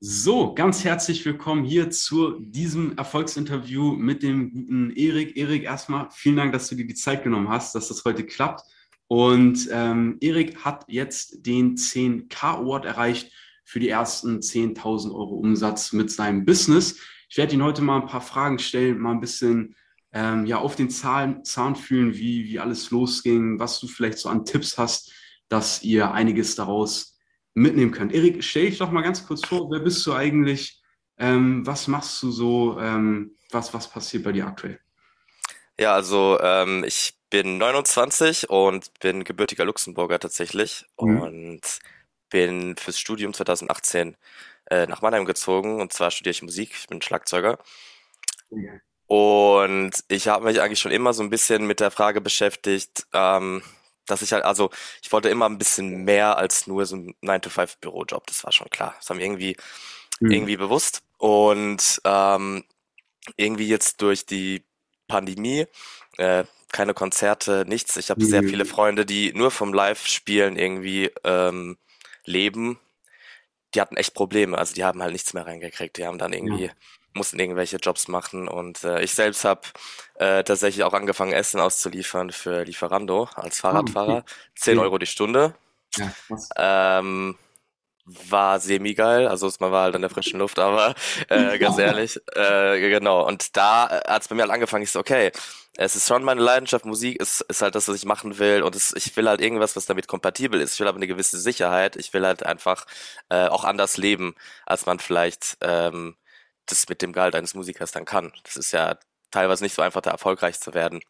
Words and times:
So, 0.00 0.54
ganz 0.54 0.84
herzlich 0.84 1.24
willkommen 1.24 1.64
hier 1.64 1.90
zu 1.90 2.38
diesem 2.38 2.96
Erfolgsinterview 2.96 3.94
mit 3.94 4.22
dem 4.22 4.52
guten 4.52 4.92
Erik. 4.92 5.36
Erik, 5.36 5.64
erstmal 5.64 6.08
vielen 6.12 6.36
Dank, 6.36 6.52
dass 6.52 6.68
du 6.68 6.76
dir 6.76 6.86
die 6.86 6.94
Zeit 6.94 7.24
genommen 7.24 7.48
hast, 7.48 7.74
dass 7.74 7.88
das 7.88 8.04
heute 8.04 8.24
klappt. 8.24 8.62
Und 9.08 9.68
ähm, 9.72 10.16
Erik 10.20 10.64
hat 10.64 10.84
jetzt 10.86 11.44
den 11.44 11.76
10K 11.76 12.60
Award 12.60 12.84
erreicht 12.84 13.32
für 13.64 13.80
die 13.80 13.88
ersten 13.88 14.38
10.000 14.38 15.12
Euro 15.12 15.34
Umsatz 15.34 15.92
mit 15.92 16.12
seinem 16.12 16.44
Business. 16.44 17.00
Ich 17.28 17.36
werde 17.36 17.54
ihn 17.54 17.64
heute 17.64 17.82
mal 17.82 18.00
ein 18.00 18.06
paar 18.06 18.20
Fragen 18.20 18.60
stellen, 18.60 19.00
mal 19.00 19.10
ein 19.10 19.20
bisschen 19.20 19.74
ähm, 20.12 20.46
ja, 20.46 20.58
auf 20.58 20.76
den 20.76 20.90
Zahn, 20.90 21.42
Zahn 21.42 21.74
fühlen, 21.74 22.14
wie, 22.14 22.44
wie 22.44 22.60
alles 22.60 22.92
losging, 22.92 23.58
was 23.58 23.80
du 23.80 23.88
vielleicht 23.88 24.18
so 24.18 24.28
an 24.28 24.44
Tipps 24.44 24.78
hast, 24.78 25.12
dass 25.48 25.82
ihr 25.82 26.12
einiges 26.12 26.54
daraus 26.54 27.17
mitnehmen 27.58 27.92
könnt. 27.92 28.12
Erik, 28.12 28.42
stell 28.42 28.66
dich 28.66 28.78
doch 28.78 28.90
mal 28.90 29.02
ganz 29.02 29.26
kurz 29.26 29.46
vor, 29.46 29.70
wer 29.70 29.80
bist 29.80 30.06
du 30.06 30.12
eigentlich? 30.12 30.82
Ähm, 31.18 31.66
was 31.66 31.88
machst 31.88 32.22
du 32.22 32.30
so? 32.30 32.78
Ähm, 32.80 33.36
was, 33.50 33.74
was 33.74 33.90
passiert 33.90 34.24
bei 34.24 34.32
dir 34.32 34.46
aktuell? 34.46 34.78
Ja, 35.78 35.94
also 35.94 36.38
ähm, 36.40 36.84
ich 36.84 37.14
bin 37.30 37.58
29 37.58 38.50
und 38.50 38.90
bin 39.00 39.24
gebürtiger 39.24 39.64
Luxemburger 39.64 40.18
tatsächlich 40.18 40.86
mhm. 41.00 41.20
und 41.20 41.60
bin 42.30 42.76
fürs 42.76 42.98
Studium 42.98 43.32
2018 43.32 44.16
äh, 44.70 44.86
nach 44.86 45.02
Mannheim 45.02 45.24
gezogen 45.24 45.80
und 45.80 45.92
zwar 45.92 46.10
studiere 46.10 46.32
ich 46.32 46.42
Musik, 46.42 46.70
ich 46.78 46.88
bin 46.88 47.00
Schlagzeuger. 47.00 47.58
Okay. 48.50 48.80
Und 49.06 49.92
ich 50.08 50.28
habe 50.28 50.44
mich 50.44 50.60
eigentlich 50.60 50.80
schon 50.80 50.92
immer 50.92 51.14
so 51.14 51.22
ein 51.22 51.30
bisschen 51.30 51.66
mit 51.66 51.80
der 51.80 51.90
Frage 51.90 52.20
beschäftigt, 52.20 53.06
ähm, 53.14 53.62
dass 54.10 54.22
ich 54.22 54.32
halt, 54.32 54.44
also 54.44 54.70
ich 55.02 55.12
wollte 55.12 55.28
immer 55.28 55.48
ein 55.48 55.58
bisschen 55.58 56.04
mehr 56.04 56.36
als 56.36 56.66
nur 56.66 56.86
so 56.86 56.96
ein 56.96 57.14
9-to-5-Bürojob, 57.22 58.26
das 58.26 58.44
war 58.44 58.52
schon 58.52 58.70
klar. 58.70 58.94
Das 58.98 59.08
war 59.08 59.16
mir 59.16 59.24
irgendwie, 59.24 59.56
mhm. 60.20 60.30
irgendwie 60.30 60.56
bewusst. 60.56 61.02
Und 61.18 62.00
ähm, 62.04 62.64
irgendwie 63.36 63.68
jetzt 63.68 64.00
durch 64.02 64.26
die 64.26 64.64
Pandemie, 65.06 65.66
äh, 66.16 66.44
keine 66.70 66.94
Konzerte, 66.94 67.64
nichts. 67.66 67.96
Ich 67.96 68.10
habe 68.10 68.22
mhm. 68.22 68.28
sehr 68.28 68.42
viele 68.42 68.64
Freunde, 68.64 69.06
die 69.06 69.32
nur 69.32 69.50
vom 69.50 69.72
Live-Spielen 69.72 70.56
irgendwie 70.56 71.10
ähm, 71.24 71.78
leben. 72.24 72.78
Die 73.74 73.80
hatten 73.80 73.96
echt 73.96 74.14
Probleme, 74.14 74.56
also 74.56 74.74
die 74.74 74.84
haben 74.84 75.02
halt 75.02 75.12
nichts 75.12 75.34
mehr 75.34 75.46
reingekriegt. 75.46 75.98
Die 75.98 76.06
haben 76.06 76.18
dann 76.18 76.32
irgendwie 76.32 76.66
ja 76.66 76.72
mussten 77.18 77.38
irgendwelche 77.38 77.76
Jobs 77.76 78.08
machen 78.08 78.48
und 78.48 78.82
äh, 78.84 79.02
ich 79.02 79.14
selbst 79.14 79.44
habe 79.44 79.60
äh, 80.14 80.42
tatsächlich 80.42 80.84
auch 80.84 80.94
angefangen, 80.94 81.32
Essen 81.32 81.60
auszuliefern 81.60 82.30
für 82.30 82.62
Lieferando 82.64 83.28
als 83.34 83.60
Fahrradfahrer. 83.60 84.14
Oh, 84.14 84.18
okay. 84.18 84.32
10 84.56 84.78
Euro 84.78 84.98
die 84.98 85.06
Stunde. 85.06 85.54
Ja, 85.96 86.12
ähm, 86.56 87.36
war 88.30 88.58
semi-geil, 88.58 89.28
also 89.28 89.50
man 89.60 89.70
war 89.70 89.82
halt 89.84 89.94
in 89.94 90.00
der 90.00 90.10
frischen 90.10 90.38
Luft, 90.38 90.58
aber 90.58 90.94
äh, 91.28 91.58
ganz 91.58 91.78
ehrlich, 91.78 92.18
äh, 92.34 92.80
genau. 92.80 93.26
Und 93.26 93.56
da 93.56 94.00
hat 94.06 94.22
es 94.22 94.28
bei 94.28 94.34
mir 94.34 94.42
halt 94.42 94.52
angefangen, 94.52 94.82
ich 94.82 94.90
so, 94.90 95.00
okay, 95.00 95.30
es 95.80 95.94
ist 95.94 96.08
schon 96.08 96.24
meine 96.24 96.40
Leidenschaft, 96.40 96.84
Musik 96.86 97.20
ist, 97.20 97.40
ist 97.42 97.62
halt 97.62 97.74
das, 97.74 97.86
was 97.86 97.96
ich 97.96 98.04
machen 98.04 98.38
will 98.38 98.62
und 98.62 98.74
es, 98.74 98.92
ich 98.96 99.16
will 99.16 99.28
halt 99.28 99.40
irgendwas, 99.40 99.76
was 99.76 99.86
damit 99.86 100.08
kompatibel 100.08 100.60
ist. 100.60 100.74
Ich 100.74 100.80
will 100.80 100.88
aber 100.88 100.96
eine 100.96 101.06
gewisse 101.06 101.38
Sicherheit, 101.38 101.94
ich 101.96 102.12
will 102.12 102.26
halt 102.26 102.44
einfach 102.44 102.86
äh, 103.28 103.46
auch 103.46 103.64
anders 103.64 103.96
leben, 103.96 104.34
als 104.66 104.86
man 104.86 104.98
vielleicht 104.98 105.56
ähm, 105.60 106.16
das 106.70 106.88
mit 106.88 107.02
dem 107.02 107.12
Gehalt 107.12 107.34
eines 107.34 107.54
Musikers 107.54 107.92
dann 107.92 108.04
kann. 108.04 108.32
Das 108.44 108.56
ist 108.56 108.72
ja 108.72 108.98
teilweise 109.30 109.64
nicht 109.64 109.74
so 109.74 109.82
einfach, 109.82 110.00
da 110.00 110.10
erfolgreich 110.10 110.60
zu 110.60 110.74
werden. 110.74 111.00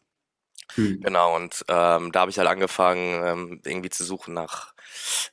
Hm. 0.75 1.01
Genau, 1.01 1.35
und 1.35 1.65
ähm, 1.69 2.13
da 2.13 2.21
habe 2.21 2.31
ich 2.31 2.39
halt 2.39 2.49
angefangen, 2.49 3.23
ähm, 3.25 3.61
irgendwie 3.65 3.89
zu 3.89 4.05
suchen 4.05 4.35
nach 4.35 4.75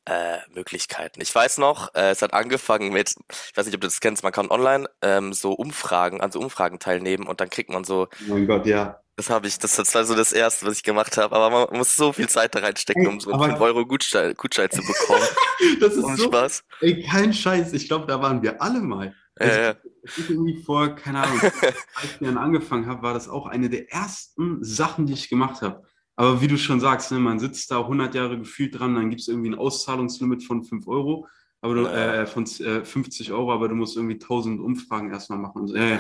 äh, 0.06 0.38
Möglichkeiten. 0.54 1.22
Ich 1.22 1.34
weiß 1.34 1.58
noch, 1.58 1.94
äh, 1.94 2.12
es 2.12 2.22
hat 2.22 2.34
angefangen 2.34 2.94
mit, 2.94 3.16
ich 3.30 3.58
weiß 3.58 3.66
nicht, 3.66 3.76
ob 3.76 3.82
du 3.82 3.88
das 3.88 4.00
kennst, 4.00 4.24
man 4.24 4.32
kann 4.32 4.50
online 4.50 4.88
ähm, 5.02 5.34
so 5.34 5.52
Umfragen, 5.52 6.22
an 6.22 6.32
so 6.32 6.40
Umfragen 6.40 6.80
teilnehmen 6.80 7.28
und 7.28 7.42
dann 7.42 7.50
kriegt 7.50 7.70
man 7.70 7.84
so. 7.84 8.08
Oh 8.30 8.34
mein 8.34 8.48
Gott, 8.48 8.66
ja. 8.66 9.02
Das 9.18 9.30
habe 9.30 9.48
ich, 9.48 9.58
das 9.60 9.96
war 9.96 10.04
so 10.04 10.14
das 10.14 10.34
erste, 10.34 10.66
was 10.66 10.74
ich 10.78 10.84
gemacht 10.84 11.18
habe. 11.18 11.34
Aber 11.36 11.50
man 11.50 11.78
muss 11.78 11.96
so 11.96 12.12
viel 12.12 12.28
Zeit 12.28 12.54
da 12.54 12.60
reinstecken, 12.60 13.08
um 13.08 13.22
so 13.22 13.32
einen 13.32 13.52
5 13.52 13.62
Euro 13.62 13.86
Gutschein, 13.86 14.34
Gutschein 14.36 14.70
zu 14.70 14.82
bekommen. 14.82 15.24
das 15.80 15.94
ist 15.94 16.18
so, 16.18 16.26
Spaß. 16.26 16.64
Ey, 16.82 17.02
kein 17.02 17.34
Scheiß. 17.34 17.72
Ich 17.72 17.88
glaube, 17.88 18.08
da 18.08 18.22
waren 18.22 18.42
wir 18.42 18.62
alle 18.62 18.82
mal. 18.82 19.16
Also, 19.36 19.54
ja, 19.54 19.62
ja. 19.64 19.76
Ich 20.04 20.30
irgendwie 20.30 20.62
vor, 20.62 20.96
keine 20.96 21.24
Ahnung, 21.24 21.40
als 21.42 22.12
ich 22.12 22.18
dann 22.20 22.38
angefangen 22.38 22.88
habe, 22.88 23.02
war 23.02 23.14
das 23.14 23.28
auch 23.28 23.48
eine 23.48 23.70
der 23.70 23.92
ersten 23.92 24.64
Sachen, 24.64 25.06
die 25.06 25.14
ich 25.14 25.30
gemacht 25.30 25.62
habe. 25.62 25.84
Aber 26.16 26.42
wie 26.42 26.48
du 26.48 26.58
schon 26.58 26.80
sagst, 26.80 27.12
ne, 27.12 27.20
man 27.20 27.40
sitzt 27.40 27.72
da 27.72 27.80
100 27.80 28.16
Jahre 28.16 28.38
gefühlt 28.38 28.80
dran, 28.80 28.96
dann 28.96 29.10
gibt 29.10 29.22
es 29.22 29.28
irgendwie 29.28 29.50
ein 29.50 29.56
Auszahlungslimit 29.56 30.44
von 30.44 30.64
5 30.64 30.88
Euro, 30.88 31.28
aber 31.62 31.76
du, 31.76 31.86
äh, 31.88 32.26
von 32.26 32.46
äh, 32.46 32.86
50 32.86 33.32
Euro, 33.34 33.52
aber 33.52 33.68
du 33.68 33.76
musst 33.76 33.98
irgendwie 33.98 34.16
1000 34.16 34.62
Umfragen 34.62 35.12
erstmal 35.12 35.40
machen. 35.40 35.68
So, 35.68 35.76
äh. 35.76 36.00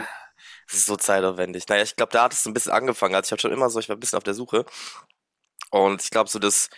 Das 0.67 0.77
ist 0.77 0.85
so 0.85 0.95
zeitaufwendig. 0.95 1.67
Naja, 1.67 1.83
ich 1.83 1.95
glaube, 1.95 2.11
da 2.11 2.23
hat 2.23 2.33
es 2.33 2.45
ein 2.45 2.53
bisschen 2.53 2.71
angefangen. 2.71 3.15
Also 3.15 3.27
ich 3.27 3.31
habe 3.31 3.41
schon 3.41 3.51
immer 3.51 3.69
so, 3.69 3.79
ich 3.79 3.89
war 3.89 3.95
ein 3.95 3.99
bisschen 3.99 4.17
auf 4.17 4.23
der 4.23 4.33
Suche. 4.33 4.65
Und 5.71 6.01
ich 6.03 6.09
glaube, 6.09 6.29
so 6.29 6.39
das 6.39 6.69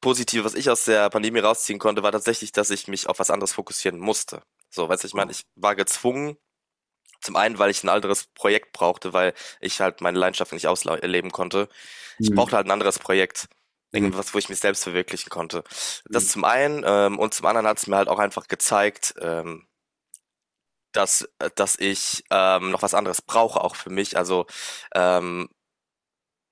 Positive, 0.00 0.44
was 0.44 0.54
ich 0.54 0.68
aus 0.70 0.84
der 0.84 1.10
Pandemie 1.10 1.40
rausziehen 1.40 1.78
konnte, 1.78 2.02
war 2.02 2.12
tatsächlich, 2.12 2.52
dass 2.52 2.70
ich 2.70 2.88
mich 2.88 3.08
auf 3.08 3.18
was 3.18 3.30
anderes 3.30 3.52
fokussieren 3.52 3.98
musste. 3.98 4.42
So, 4.70 4.88
weißt 4.88 5.04
du, 5.04 5.08
ich 5.08 5.14
meine, 5.14 5.32
ich 5.32 5.44
war 5.56 5.74
gezwungen, 5.74 6.36
zum 7.20 7.36
einen, 7.36 7.58
weil 7.58 7.70
ich 7.70 7.84
ein 7.84 7.88
anderes 7.88 8.26
Projekt 8.34 8.72
brauchte, 8.72 9.12
weil 9.12 9.34
ich 9.60 9.80
halt 9.80 10.00
meine 10.00 10.18
Leidenschaft 10.18 10.52
nicht 10.52 10.66
ausleben 10.66 11.30
konnte. 11.30 11.68
Ich 12.18 12.30
mhm. 12.30 12.36
brauchte 12.36 12.56
halt 12.56 12.66
ein 12.66 12.70
anderes 12.70 12.98
Projekt. 12.98 13.48
Mhm. 13.92 14.04
Irgendwas, 14.04 14.32
wo 14.32 14.38
ich 14.38 14.48
mich 14.48 14.60
selbst 14.60 14.84
verwirklichen 14.84 15.30
konnte. 15.30 15.64
Das 16.08 16.24
mhm. 16.24 16.28
zum 16.28 16.44
einen 16.44 16.84
ähm, 16.86 17.18
und 17.18 17.34
zum 17.34 17.46
anderen 17.46 17.66
hat 17.66 17.78
es 17.78 17.86
mir 17.86 17.96
halt 17.96 18.08
auch 18.08 18.18
einfach 18.18 18.48
gezeigt, 18.48 19.14
ähm, 19.20 19.66
dass, 20.92 21.28
dass 21.54 21.76
ich 21.78 22.24
ähm, 22.30 22.70
noch 22.70 22.82
was 22.82 22.94
anderes 22.94 23.22
brauche, 23.22 23.60
auch 23.60 23.76
für 23.76 23.90
mich. 23.90 24.16
Also 24.16 24.46
ähm, 24.94 25.48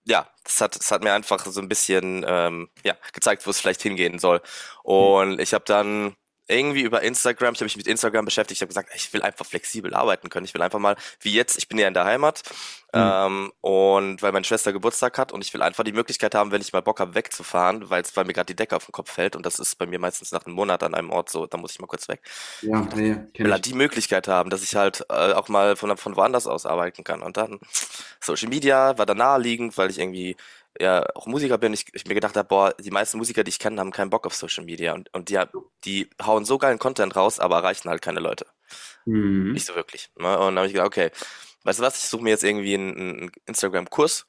ja, 0.04 0.28
das 0.44 0.60
hat, 0.60 0.76
das 0.76 0.90
hat 0.90 1.02
mir 1.02 1.12
einfach 1.12 1.44
so 1.46 1.60
ein 1.60 1.68
bisschen 1.68 2.24
ähm, 2.26 2.70
ja, 2.84 2.96
gezeigt, 3.12 3.46
wo 3.46 3.50
es 3.50 3.60
vielleicht 3.60 3.82
hingehen 3.82 4.18
soll. 4.18 4.38
Mhm. 4.38 4.90
Und 4.90 5.40
ich 5.40 5.54
habe 5.54 5.64
dann 5.64 6.16
irgendwie 6.48 6.82
über 6.82 7.02
Instagram, 7.02 7.54
ich 7.54 7.60
habe 7.60 7.66
mich 7.66 7.76
mit 7.76 7.86
Instagram 7.86 8.24
beschäftigt, 8.24 8.58
ich 8.58 8.62
habe 8.62 8.68
gesagt, 8.68 8.90
ich 8.94 9.12
will 9.12 9.22
einfach 9.22 9.44
flexibel 9.44 9.94
arbeiten 9.94 10.30
können. 10.30 10.44
Ich 10.44 10.54
will 10.54 10.62
einfach 10.62 10.78
mal, 10.78 10.96
wie 11.20 11.32
jetzt, 11.32 11.58
ich 11.58 11.68
bin 11.68 11.78
ja 11.78 11.86
in 11.86 11.94
der 11.94 12.04
Heimat 12.04 12.42
mhm. 12.94 13.00
ähm, 13.00 13.52
und 13.60 14.22
weil 14.22 14.32
meine 14.32 14.44
Schwester 14.44 14.72
Geburtstag 14.72 15.18
hat 15.18 15.30
und 15.32 15.44
ich 15.44 15.52
will 15.52 15.62
einfach 15.62 15.84
die 15.84 15.92
Möglichkeit 15.92 16.34
haben, 16.34 16.50
wenn 16.50 16.60
ich 16.60 16.72
mal 16.72 16.80
Bock 16.80 17.00
habe, 17.00 17.14
wegzufahren, 17.14 17.90
weil 17.90 18.02
es 18.02 18.12
bei 18.12 18.24
mir 18.24 18.32
gerade 18.32 18.46
die 18.46 18.56
Decke 18.56 18.76
auf 18.76 18.86
den 18.86 18.92
Kopf 18.92 19.12
fällt 19.12 19.36
und 19.36 19.44
das 19.44 19.58
ist 19.58 19.76
bei 19.76 19.86
mir 19.86 19.98
meistens 19.98 20.32
nach 20.32 20.46
einem 20.46 20.54
Monat 20.54 20.82
an 20.82 20.94
einem 20.94 21.10
Ort 21.10 21.28
so, 21.28 21.46
da 21.46 21.58
muss 21.58 21.72
ich 21.72 21.80
mal 21.80 21.86
kurz 21.86 22.08
weg. 22.08 22.20
Ja, 22.62 22.80
nee, 22.94 23.16
ich 23.32 23.40
will 23.40 23.52
halt 23.52 23.66
die 23.66 23.74
Möglichkeit 23.74 24.26
haben, 24.26 24.50
dass 24.50 24.62
ich 24.62 24.74
halt 24.74 25.04
äh, 25.10 25.32
auch 25.32 25.48
mal 25.48 25.76
von, 25.76 25.96
von 25.96 26.16
woanders 26.16 26.46
aus 26.46 26.64
arbeiten 26.64 27.04
kann. 27.04 27.22
Und 27.22 27.36
dann 27.36 27.60
Social 28.20 28.48
Media 28.48 28.96
war 28.96 29.06
da 29.06 29.14
naheliegend, 29.14 29.76
weil 29.76 29.90
ich 29.90 29.98
irgendwie 29.98 30.36
ja 30.80 31.04
auch 31.14 31.26
Musiker 31.26 31.58
bin, 31.58 31.72
ich, 31.72 31.86
ich 31.92 32.06
mir 32.06 32.14
gedacht 32.14 32.36
habe, 32.36 32.48
boah, 32.48 32.74
die 32.74 32.90
meisten 32.90 33.18
Musiker, 33.18 33.44
die 33.44 33.50
ich 33.50 33.58
kenne, 33.58 33.80
haben 33.80 33.90
keinen 33.90 34.10
Bock 34.10 34.26
auf 34.26 34.34
Social 34.34 34.64
Media 34.64 34.94
und, 34.94 35.12
und 35.14 35.28
die, 35.28 35.38
die 35.84 36.10
hauen 36.22 36.44
so 36.44 36.58
geilen 36.58 36.78
Content 36.78 37.16
raus, 37.16 37.40
aber 37.40 37.56
erreichen 37.56 37.88
halt 37.88 38.02
keine 38.02 38.20
Leute. 38.20 38.46
Mhm. 39.04 39.52
Nicht 39.52 39.66
so 39.66 39.74
wirklich. 39.74 40.10
Ne? 40.16 40.38
Und 40.38 40.46
dann 40.46 40.58
habe 40.58 40.66
ich 40.66 40.72
gedacht, 40.72 40.86
okay, 40.86 41.10
weißt 41.64 41.78
du 41.78 41.82
was, 41.82 41.98
ich 41.98 42.08
suche 42.08 42.22
mir 42.22 42.30
jetzt 42.30 42.44
irgendwie 42.44 42.74
einen, 42.74 42.96
einen 42.96 43.32
Instagram-Kurs 43.46 44.26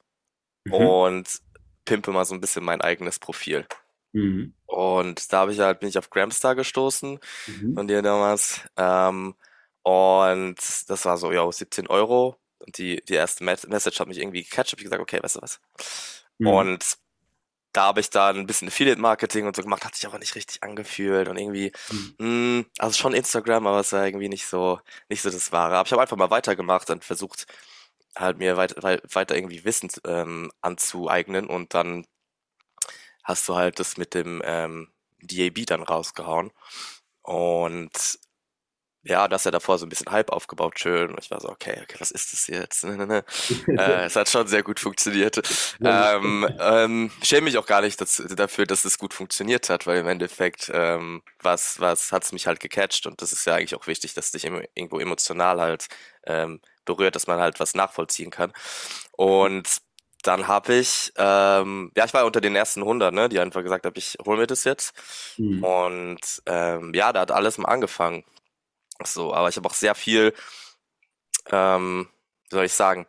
mhm. 0.64 0.74
und 0.74 1.40
pimpe 1.84 2.10
mal 2.10 2.24
so 2.24 2.34
ein 2.34 2.40
bisschen 2.40 2.64
mein 2.64 2.80
eigenes 2.80 3.18
Profil. 3.18 3.66
Mhm. 4.12 4.54
Und 4.66 5.32
da 5.32 5.40
habe 5.40 5.52
ich 5.52 5.60
halt, 5.60 5.80
bin 5.80 5.88
ich 5.88 5.98
auf 5.98 6.10
Gramstar 6.10 6.54
gestoßen 6.54 7.18
mhm. 7.46 7.74
von 7.74 7.88
dir 7.88 8.02
damals. 8.02 8.60
Ähm, 8.76 9.34
und 9.82 10.56
das 10.88 11.04
war 11.04 11.16
so, 11.16 11.32
ja, 11.32 11.50
17 11.50 11.86
Euro. 11.86 12.36
Und 12.58 12.76
die, 12.78 13.02
die 13.08 13.14
erste 13.14 13.42
Message 13.44 13.98
hat 13.98 14.08
mich 14.08 14.18
irgendwie 14.18 14.42
gecatcht. 14.42 14.72
Hab 14.72 14.78
ich 14.78 14.84
gesagt, 14.84 15.00
okay, 15.00 15.18
weißt 15.22 15.36
du 15.36 15.42
was? 15.42 15.60
Mhm. 16.40 16.46
Und 16.46 16.98
da 17.72 17.84
habe 17.84 18.00
ich 18.00 18.10
dann 18.10 18.36
ein 18.36 18.46
bisschen 18.46 18.68
Affiliate-Marketing 18.68 19.46
und 19.46 19.54
so 19.54 19.62
gemacht, 19.62 19.84
hat 19.84 19.94
sich 19.94 20.06
aber 20.06 20.18
nicht 20.18 20.34
richtig 20.34 20.62
angefühlt 20.62 21.28
und 21.28 21.36
irgendwie, 21.36 21.72
mhm. 21.90 22.14
mh, 22.18 22.26
hm, 22.26 22.66
also 22.78 22.98
schon 22.98 23.14
Instagram, 23.14 23.66
aber 23.66 23.80
es 23.80 23.92
war 23.92 24.06
irgendwie 24.06 24.28
nicht 24.28 24.46
so, 24.46 24.80
nicht 25.08 25.22
so 25.22 25.30
das 25.30 25.52
Wahre. 25.52 25.76
Aber 25.76 25.86
ich 25.86 25.92
habe 25.92 26.02
einfach 26.02 26.16
mal 26.16 26.30
weitergemacht 26.30 26.90
und 26.90 27.04
versucht, 27.04 27.46
halt 28.16 28.38
mir 28.38 28.56
weiter, 28.56 28.82
weiter 28.82 29.36
irgendwie 29.36 29.64
Wissen 29.64 29.90
ähm, 30.04 30.50
anzueignen 30.62 31.46
und 31.46 31.74
dann 31.74 32.06
hast 33.22 33.48
du 33.48 33.54
halt 33.54 33.78
das 33.78 33.96
mit 33.96 34.14
dem 34.14 34.42
ähm, 34.44 34.88
DAB 35.22 35.66
dann 35.66 35.82
rausgehauen. 35.82 36.50
Und 37.22 38.18
ja, 39.02 39.28
das 39.28 39.44
ja 39.44 39.50
davor 39.50 39.78
so 39.78 39.86
ein 39.86 39.88
bisschen 39.88 40.10
Hype 40.10 40.30
aufgebaut, 40.30 40.78
schön. 40.78 41.10
Und 41.10 41.18
ich 41.18 41.30
war 41.30 41.40
so, 41.40 41.48
okay, 41.48 41.78
okay, 41.82 41.96
was 41.98 42.10
ist 42.10 42.32
das 42.32 42.46
jetzt? 42.48 42.84
äh, 43.68 44.04
es 44.04 44.16
hat 44.16 44.28
schon 44.28 44.46
sehr 44.46 44.62
gut 44.62 44.78
funktioniert. 44.78 45.40
ähm, 45.84 46.46
ähm, 46.60 47.10
schäme 47.22 47.44
mich 47.44 47.56
auch 47.56 47.66
gar 47.66 47.80
nicht 47.80 48.00
dass, 48.00 48.22
dafür, 48.36 48.66
dass 48.66 48.84
es 48.84 48.98
gut 48.98 49.14
funktioniert 49.14 49.70
hat, 49.70 49.86
weil 49.86 49.98
im 49.98 50.08
Endeffekt 50.08 50.70
ähm, 50.74 51.22
was, 51.42 51.80
was 51.80 52.12
hat's 52.12 52.32
mich 52.32 52.46
halt 52.46 52.60
gecatcht 52.60 53.06
und 53.06 53.22
das 53.22 53.32
ist 53.32 53.46
ja 53.46 53.54
eigentlich 53.54 53.74
auch 53.74 53.86
wichtig, 53.86 54.12
dass 54.14 54.32
dich 54.32 54.44
irgendwo 54.44 54.98
emotional 54.98 55.60
halt 55.60 55.86
ähm, 56.26 56.60
berührt, 56.84 57.16
dass 57.16 57.26
man 57.26 57.40
halt 57.40 57.58
was 57.58 57.74
nachvollziehen 57.74 58.30
kann. 58.30 58.52
Und 59.12 59.80
dann 60.22 60.48
habe 60.48 60.74
ich, 60.74 61.12
ähm, 61.16 61.90
ja, 61.96 62.04
ich 62.04 62.12
war 62.12 62.26
unter 62.26 62.42
den 62.42 62.54
ersten 62.54 62.80
100, 62.80 63.14
ne, 63.14 63.30
die 63.30 63.40
einfach 63.40 63.62
gesagt 63.62 63.86
haben, 63.86 63.94
ich 63.96 64.18
hol 64.26 64.36
mir 64.36 64.46
das 64.46 64.64
jetzt. 64.64 64.92
Mhm. 65.38 65.64
Und 65.64 66.42
ähm, 66.44 66.92
ja, 66.94 67.14
da 67.14 67.20
hat 67.20 67.30
alles 67.30 67.56
mal 67.56 67.68
angefangen 67.68 68.24
So, 69.04 69.34
aber 69.34 69.48
ich 69.48 69.56
habe 69.56 69.68
auch 69.68 69.74
sehr 69.74 69.94
viel, 69.94 70.34
ähm, 71.50 72.08
wie 72.48 72.54
soll 72.56 72.64
ich 72.64 72.72
sagen, 72.72 73.06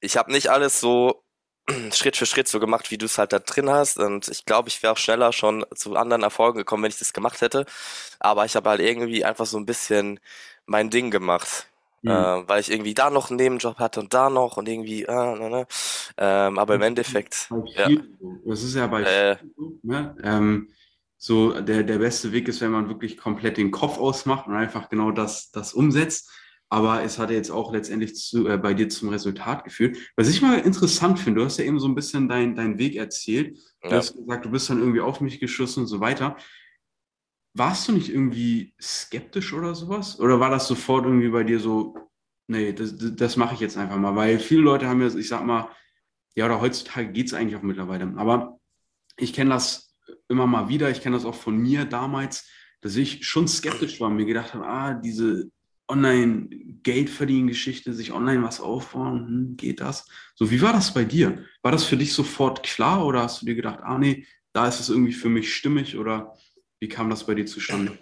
ich 0.00 0.16
habe 0.16 0.32
nicht 0.32 0.48
alles 0.48 0.80
so 0.80 1.24
Schritt 1.92 2.16
für 2.16 2.26
Schritt 2.26 2.48
so 2.48 2.60
gemacht, 2.60 2.90
wie 2.90 2.98
du 2.98 3.06
es 3.06 3.18
halt 3.18 3.32
da 3.32 3.38
drin 3.38 3.70
hast. 3.70 3.98
Und 3.98 4.28
ich 4.28 4.44
glaube, 4.44 4.68
ich 4.68 4.82
wäre 4.82 4.92
auch 4.92 4.98
schneller 4.98 5.32
schon 5.32 5.64
zu 5.74 5.96
anderen 5.96 6.22
Erfolgen 6.22 6.58
gekommen, 6.58 6.82
wenn 6.82 6.90
ich 6.90 6.98
das 6.98 7.12
gemacht 7.12 7.40
hätte. 7.40 7.66
Aber 8.20 8.44
ich 8.44 8.56
habe 8.56 8.68
halt 8.70 8.80
irgendwie 8.80 9.24
einfach 9.24 9.46
so 9.46 9.58
ein 9.58 9.66
bisschen 9.66 10.20
mein 10.66 10.90
Ding 10.90 11.10
gemacht. 11.10 11.68
Mhm. 12.02 12.10
Äh, 12.10 12.48
weil 12.48 12.60
ich 12.60 12.70
irgendwie 12.70 12.92
da 12.92 13.08
noch 13.08 13.30
einen 13.30 13.38
Nebenjob 13.38 13.78
hatte 13.78 14.00
und 14.00 14.12
da 14.12 14.28
noch 14.28 14.58
und 14.58 14.68
irgendwie, 14.68 15.04
äh, 15.04 15.36
ne, 15.36 15.50
ne. 15.50 15.66
Ähm, 16.18 16.58
aber 16.58 16.74
im 16.74 16.82
Endeffekt. 16.82 17.48
Ja. 17.76 17.88
Das 18.44 18.62
ist 18.62 18.74
ja 18.74 18.86
bei 18.86 19.02
äh, 19.02 19.36
so, 19.56 19.78
ne? 19.82 20.14
ähm, 20.22 20.68
so 21.24 21.60
der, 21.60 21.82
der 21.82 21.98
beste 21.98 22.32
Weg 22.32 22.48
ist, 22.48 22.60
wenn 22.60 22.72
man 22.72 22.88
wirklich 22.88 23.16
komplett 23.16 23.56
den 23.56 23.70
Kopf 23.70 23.98
ausmacht 23.98 24.46
und 24.46 24.54
einfach 24.54 24.88
genau 24.88 25.10
das, 25.10 25.50
das 25.50 25.72
umsetzt 25.72 26.30
aber 26.74 27.04
es 27.04 27.20
hat 27.20 27.30
jetzt 27.30 27.50
auch 27.50 27.72
letztendlich 27.72 28.16
zu, 28.16 28.48
äh, 28.48 28.58
bei 28.58 28.74
dir 28.74 28.88
zum 28.88 29.10
Resultat 29.10 29.62
geführt. 29.62 29.96
Was 30.16 30.28
ich 30.28 30.42
mal 30.42 30.58
interessant 30.58 31.20
finde, 31.20 31.40
du 31.40 31.46
hast 31.46 31.58
ja 31.58 31.64
eben 31.64 31.78
so 31.78 31.86
ein 31.86 31.94
bisschen 31.94 32.28
deinen 32.28 32.56
dein 32.56 32.78
Weg 32.78 32.96
erzählt. 32.96 33.58
Du 33.80 33.90
ja. 33.90 33.96
hast 33.96 34.16
gesagt, 34.16 34.44
du 34.44 34.50
bist 34.50 34.68
dann 34.68 34.80
irgendwie 34.80 35.00
auf 35.00 35.20
mich 35.20 35.38
geschossen 35.38 35.80
und 35.80 35.86
so 35.86 36.00
weiter. 36.00 36.36
Warst 37.52 37.86
du 37.86 37.92
nicht 37.92 38.08
irgendwie 38.08 38.74
skeptisch 38.82 39.52
oder 39.52 39.76
sowas? 39.76 40.18
Oder 40.18 40.40
war 40.40 40.50
das 40.50 40.66
sofort 40.66 41.04
irgendwie 41.04 41.28
bei 41.28 41.44
dir 41.44 41.60
so, 41.60 41.96
nee, 42.48 42.72
das, 42.72 42.94
das 42.96 43.36
mache 43.36 43.54
ich 43.54 43.60
jetzt 43.60 43.76
einfach 43.76 43.96
mal? 43.96 44.16
Weil 44.16 44.40
viele 44.40 44.62
Leute 44.62 44.88
haben 44.88 45.00
ja, 45.00 45.14
ich 45.14 45.28
sag 45.28 45.44
mal, 45.44 45.68
ja, 46.34 46.46
oder 46.46 46.60
heutzutage 46.60 47.12
geht 47.12 47.28
es 47.28 47.34
eigentlich 47.34 47.54
auch 47.54 47.62
mittlerweile. 47.62 48.12
Aber 48.16 48.58
ich 49.16 49.32
kenne 49.32 49.50
das 49.50 49.83
immer 50.28 50.46
mal 50.46 50.68
wieder, 50.68 50.90
ich 50.90 51.00
kenne 51.00 51.16
das 51.16 51.24
auch 51.24 51.34
von 51.34 51.56
mir 51.56 51.84
damals, 51.84 52.48
dass 52.80 52.96
ich 52.96 53.26
schon 53.26 53.48
skeptisch 53.48 54.00
war 54.00 54.08
und 54.08 54.16
mir 54.16 54.26
gedacht 54.26 54.54
habe, 54.54 54.66
ah, 54.66 54.94
diese 54.94 55.50
Online-Geld 55.88 57.10
verdienen 57.10 57.48
Geschichte, 57.48 57.92
sich 57.92 58.12
online 58.12 58.42
was 58.42 58.60
aufbauen, 58.60 59.26
hm, 59.26 59.56
geht 59.56 59.80
das? 59.80 60.08
So, 60.34 60.50
wie 60.50 60.62
war 60.62 60.72
das 60.72 60.94
bei 60.94 61.04
dir? 61.04 61.44
War 61.62 61.72
das 61.72 61.84
für 61.84 61.96
dich 61.96 62.14
sofort 62.14 62.62
klar 62.62 63.04
oder 63.04 63.22
hast 63.22 63.42
du 63.42 63.46
dir 63.46 63.54
gedacht, 63.54 63.80
ah 63.82 63.98
nee, 63.98 64.26
da 64.52 64.66
ist 64.66 64.80
es 64.80 64.88
irgendwie 64.88 65.12
für 65.12 65.28
mich 65.28 65.54
stimmig 65.54 65.96
oder 65.96 66.34
wie 66.80 66.88
kam 66.88 67.10
das 67.10 67.26
bei 67.26 67.34
dir 67.34 67.46
zustande? 67.46 67.98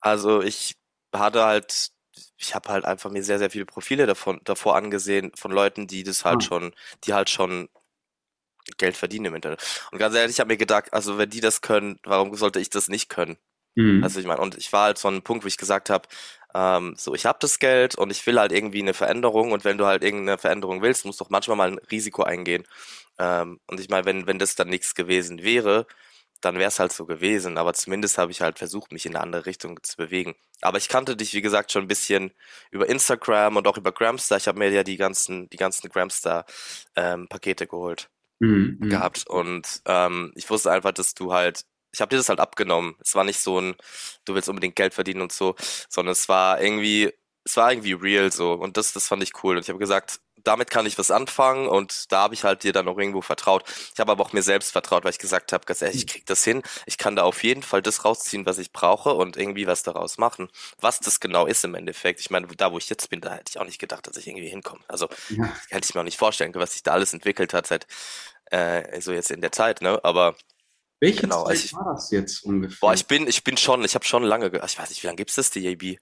Also 0.00 0.42
ich 0.42 0.76
hatte 1.12 1.42
halt, 1.44 1.90
ich 2.36 2.54
habe 2.54 2.68
halt 2.68 2.84
einfach 2.84 3.10
mir 3.10 3.22
sehr, 3.22 3.38
sehr 3.38 3.50
viele 3.50 3.66
Profile 3.66 4.06
davon, 4.06 4.40
davor 4.44 4.76
angesehen 4.76 5.32
von 5.34 5.52
Leuten, 5.52 5.86
die 5.86 6.02
das 6.02 6.24
halt 6.24 6.38
ah. 6.38 6.40
schon, 6.40 6.74
die 7.04 7.14
halt 7.14 7.30
schon 7.30 7.68
Geld 8.78 8.96
verdienen 8.96 9.26
im 9.26 9.34
Internet. 9.34 9.62
Und 9.90 9.98
ganz 9.98 10.14
ehrlich, 10.14 10.36
ich 10.36 10.40
habe 10.40 10.52
mir 10.52 10.56
gedacht, 10.56 10.92
also 10.92 11.18
wenn 11.18 11.30
die 11.30 11.40
das 11.40 11.60
können, 11.60 11.98
warum 12.04 12.34
sollte 12.36 12.60
ich 12.60 12.70
das 12.70 12.88
nicht 12.88 13.08
können? 13.08 13.38
Mhm. 13.74 14.02
Also 14.04 14.20
ich 14.20 14.26
meine, 14.26 14.40
und 14.40 14.56
ich 14.58 14.72
war 14.72 14.84
halt 14.84 14.98
so 14.98 15.08
ein 15.08 15.22
Punkt, 15.22 15.44
wo 15.44 15.48
ich 15.48 15.56
gesagt 15.56 15.90
habe, 15.90 16.08
ähm, 16.54 16.94
so 16.98 17.14
ich 17.14 17.26
habe 17.26 17.38
das 17.40 17.58
Geld 17.58 17.94
und 17.94 18.10
ich 18.10 18.26
will 18.26 18.38
halt 18.38 18.52
irgendwie 18.52 18.82
eine 18.82 18.94
Veränderung 18.94 19.52
und 19.52 19.64
wenn 19.64 19.78
du 19.78 19.86
halt 19.86 20.04
irgendeine 20.04 20.38
Veränderung 20.38 20.82
willst, 20.82 21.04
musst 21.04 21.20
du 21.20 21.24
doch 21.24 21.30
manchmal 21.30 21.56
mal 21.56 21.68
ein 21.72 21.78
Risiko 21.90 22.22
eingehen. 22.22 22.64
Ähm, 23.18 23.60
und 23.66 23.80
ich 23.80 23.88
meine, 23.88 24.04
wenn 24.04 24.26
wenn 24.26 24.38
das 24.38 24.54
dann 24.54 24.68
nichts 24.68 24.94
gewesen 24.94 25.42
wäre, 25.42 25.86
dann 26.42 26.56
wäre 26.58 26.68
es 26.68 26.78
halt 26.80 26.92
so 26.92 27.06
gewesen. 27.06 27.56
Aber 27.58 27.72
zumindest 27.74 28.18
habe 28.18 28.32
ich 28.32 28.42
halt 28.42 28.58
versucht, 28.58 28.92
mich 28.92 29.06
in 29.06 29.14
eine 29.14 29.22
andere 29.24 29.46
Richtung 29.46 29.82
zu 29.82 29.96
bewegen. 29.96 30.34
Aber 30.60 30.78
ich 30.78 30.88
kannte 30.88 31.16
dich, 31.16 31.32
wie 31.34 31.42
gesagt, 31.42 31.72
schon 31.72 31.82
ein 31.84 31.88
bisschen 31.88 32.32
über 32.70 32.88
Instagram 32.88 33.56
und 33.56 33.66
auch 33.66 33.78
über 33.78 33.92
Gramstar. 33.92 34.38
Ich 34.38 34.48
habe 34.48 34.58
mir 34.58 34.70
ja 34.70 34.82
die 34.84 34.96
ganzen, 34.96 35.48
die 35.50 35.56
ganzen 35.56 35.88
Gramstar-Pakete 35.88 37.64
ähm, 37.64 37.70
geholt 37.70 38.10
mhm, 38.42 38.78
mhm, 38.80 38.88
gehabt. 38.90 39.26
Und 39.28 39.82
ähm, 39.86 40.32
ich 40.34 40.50
wusste 40.50 40.70
einfach, 40.72 40.92
dass 40.92 41.14
du 41.14 41.32
halt 41.32 41.64
ich 41.94 42.00
habe 42.00 42.10
dir 42.10 42.16
das 42.16 42.30
halt 42.30 42.40
abgenommen. 42.40 42.96
Es 43.00 43.14
war 43.14 43.24
nicht 43.24 43.40
so 43.40 43.60
ein, 43.60 43.76
du 44.24 44.34
willst 44.34 44.48
unbedingt 44.48 44.76
Geld 44.76 44.94
verdienen 44.94 45.20
und 45.22 45.32
so, 45.32 45.54
sondern 45.90 46.12
es 46.12 46.28
war 46.28 46.60
irgendwie, 46.60 47.12
es 47.44 47.56
war 47.58 47.70
irgendwie 47.70 47.92
real 47.92 48.32
so. 48.32 48.54
Und 48.54 48.78
das, 48.78 48.94
das 48.94 49.08
fand 49.08 49.22
ich 49.22 49.32
cool. 49.44 49.56
Und 49.56 49.62
ich 49.62 49.68
habe 49.68 49.78
gesagt, 49.78 50.21
damit 50.44 50.70
kann 50.70 50.86
ich 50.86 50.98
was 50.98 51.10
anfangen 51.10 51.68
und 51.68 52.12
da 52.12 52.22
habe 52.22 52.34
ich 52.34 52.44
halt 52.44 52.62
dir 52.62 52.72
dann 52.72 52.88
auch 52.88 52.98
irgendwo 52.98 53.22
vertraut. 53.22 53.64
Ich 53.92 54.00
habe 54.00 54.12
aber 54.12 54.24
auch 54.24 54.32
mir 54.32 54.42
selbst 54.42 54.72
vertraut, 54.72 55.04
weil 55.04 55.10
ich 55.10 55.18
gesagt 55.18 55.52
habe, 55.52 55.64
ganz 55.64 55.82
ehrlich, 55.82 55.98
ich 55.98 56.06
krieg 56.06 56.26
das 56.26 56.44
hin. 56.44 56.62
Ich 56.86 56.98
kann 56.98 57.16
da 57.16 57.22
auf 57.22 57.42
jeden 57.42 57.62
Fall 57.62 57.82
das 57.82 58.04
rausziehen, 58.04 58.46
was 58.46 58.58
ich 58.58 58.72
brauche 58.72 59.14
und 59.14 59.36
irgendwie 59.36 59.66
was 59.66 59.82
daraus 59.82 60.18
machen. 60.18 60.48
Was 60.80 61.00
das 61.00 61.20
genau 61.20 61.46
ist 61.46 61.64
im 61.64 61.74
Endeffekt. 61.74 62.20
Ich 62.20 62.30
meine, 62.30 62.46
da 62.46 62.72
wo 62.72 62.78
ich 62.78 62.88
jetzt 62.88 63.10
bin, 63.10 63.20
da 63.20 63.34
hätte 63.34 63.50
ich 63.50 63.58
auch 63.58 63.64
nicht 63.64 63.78
gedacht, 63.78 64.06
dass 64.06 64.16
ich 64.16 64.26
irgendwie 64.26 64.48
hinkomme. 64.48 64.80
Also 64.88 65.08
ja. 65.30 65.52
hätte 65.70 65.86
ich 65.88 65.94
mir 65.94 66.00
auch 66.00 66.04
nicht 66.04 66.18
vorstellen 66.18 66.52
können, 66.52 66.62
was 66.62 66.72
sich 66.72 66.82
da 66.82 66.92
alles 66.92 67.12
entwickelt 67.12 67.54
hat 67.54 67.66
seit 67.66 67.86
äh, 68.50 69.00
so 69.00 69.12
jetzt 69.12 69.30
in 69.30 69.40
der 69.40 69.52
Zeit, 69.52 69.80
ne? 69.80 70.00
Aber 70.04 70.36
welche 71.00 71.22
genau, 71.22 71.46
Zeit 71.46 71.56
ich, 71.56 71.74
war 71.74 71.92
das 71.92 72.10
jetzt 72.12 72.44
ungefähr? 72.44 72.78
Boah, 72.80 72.94
ich 72.94 73.06
bin, 73.06 73.26
ich 73.26 73.42
bin 73.42 73.56
schon, 73.56 73.84
ich 73.84 73.96
habe 73.96 74.04
schon 74.04 74.22
lange, 74.22 74.46
ich 74.46 74.78
weiß 74.78 74.88
nicht, 74.88 75.02
wie 75.02 75.06
lange 75.08 75.16
gibt 75.16 75.30
es 75.30 75.36
das 75.36 75.50
DAB? 75.50 75.96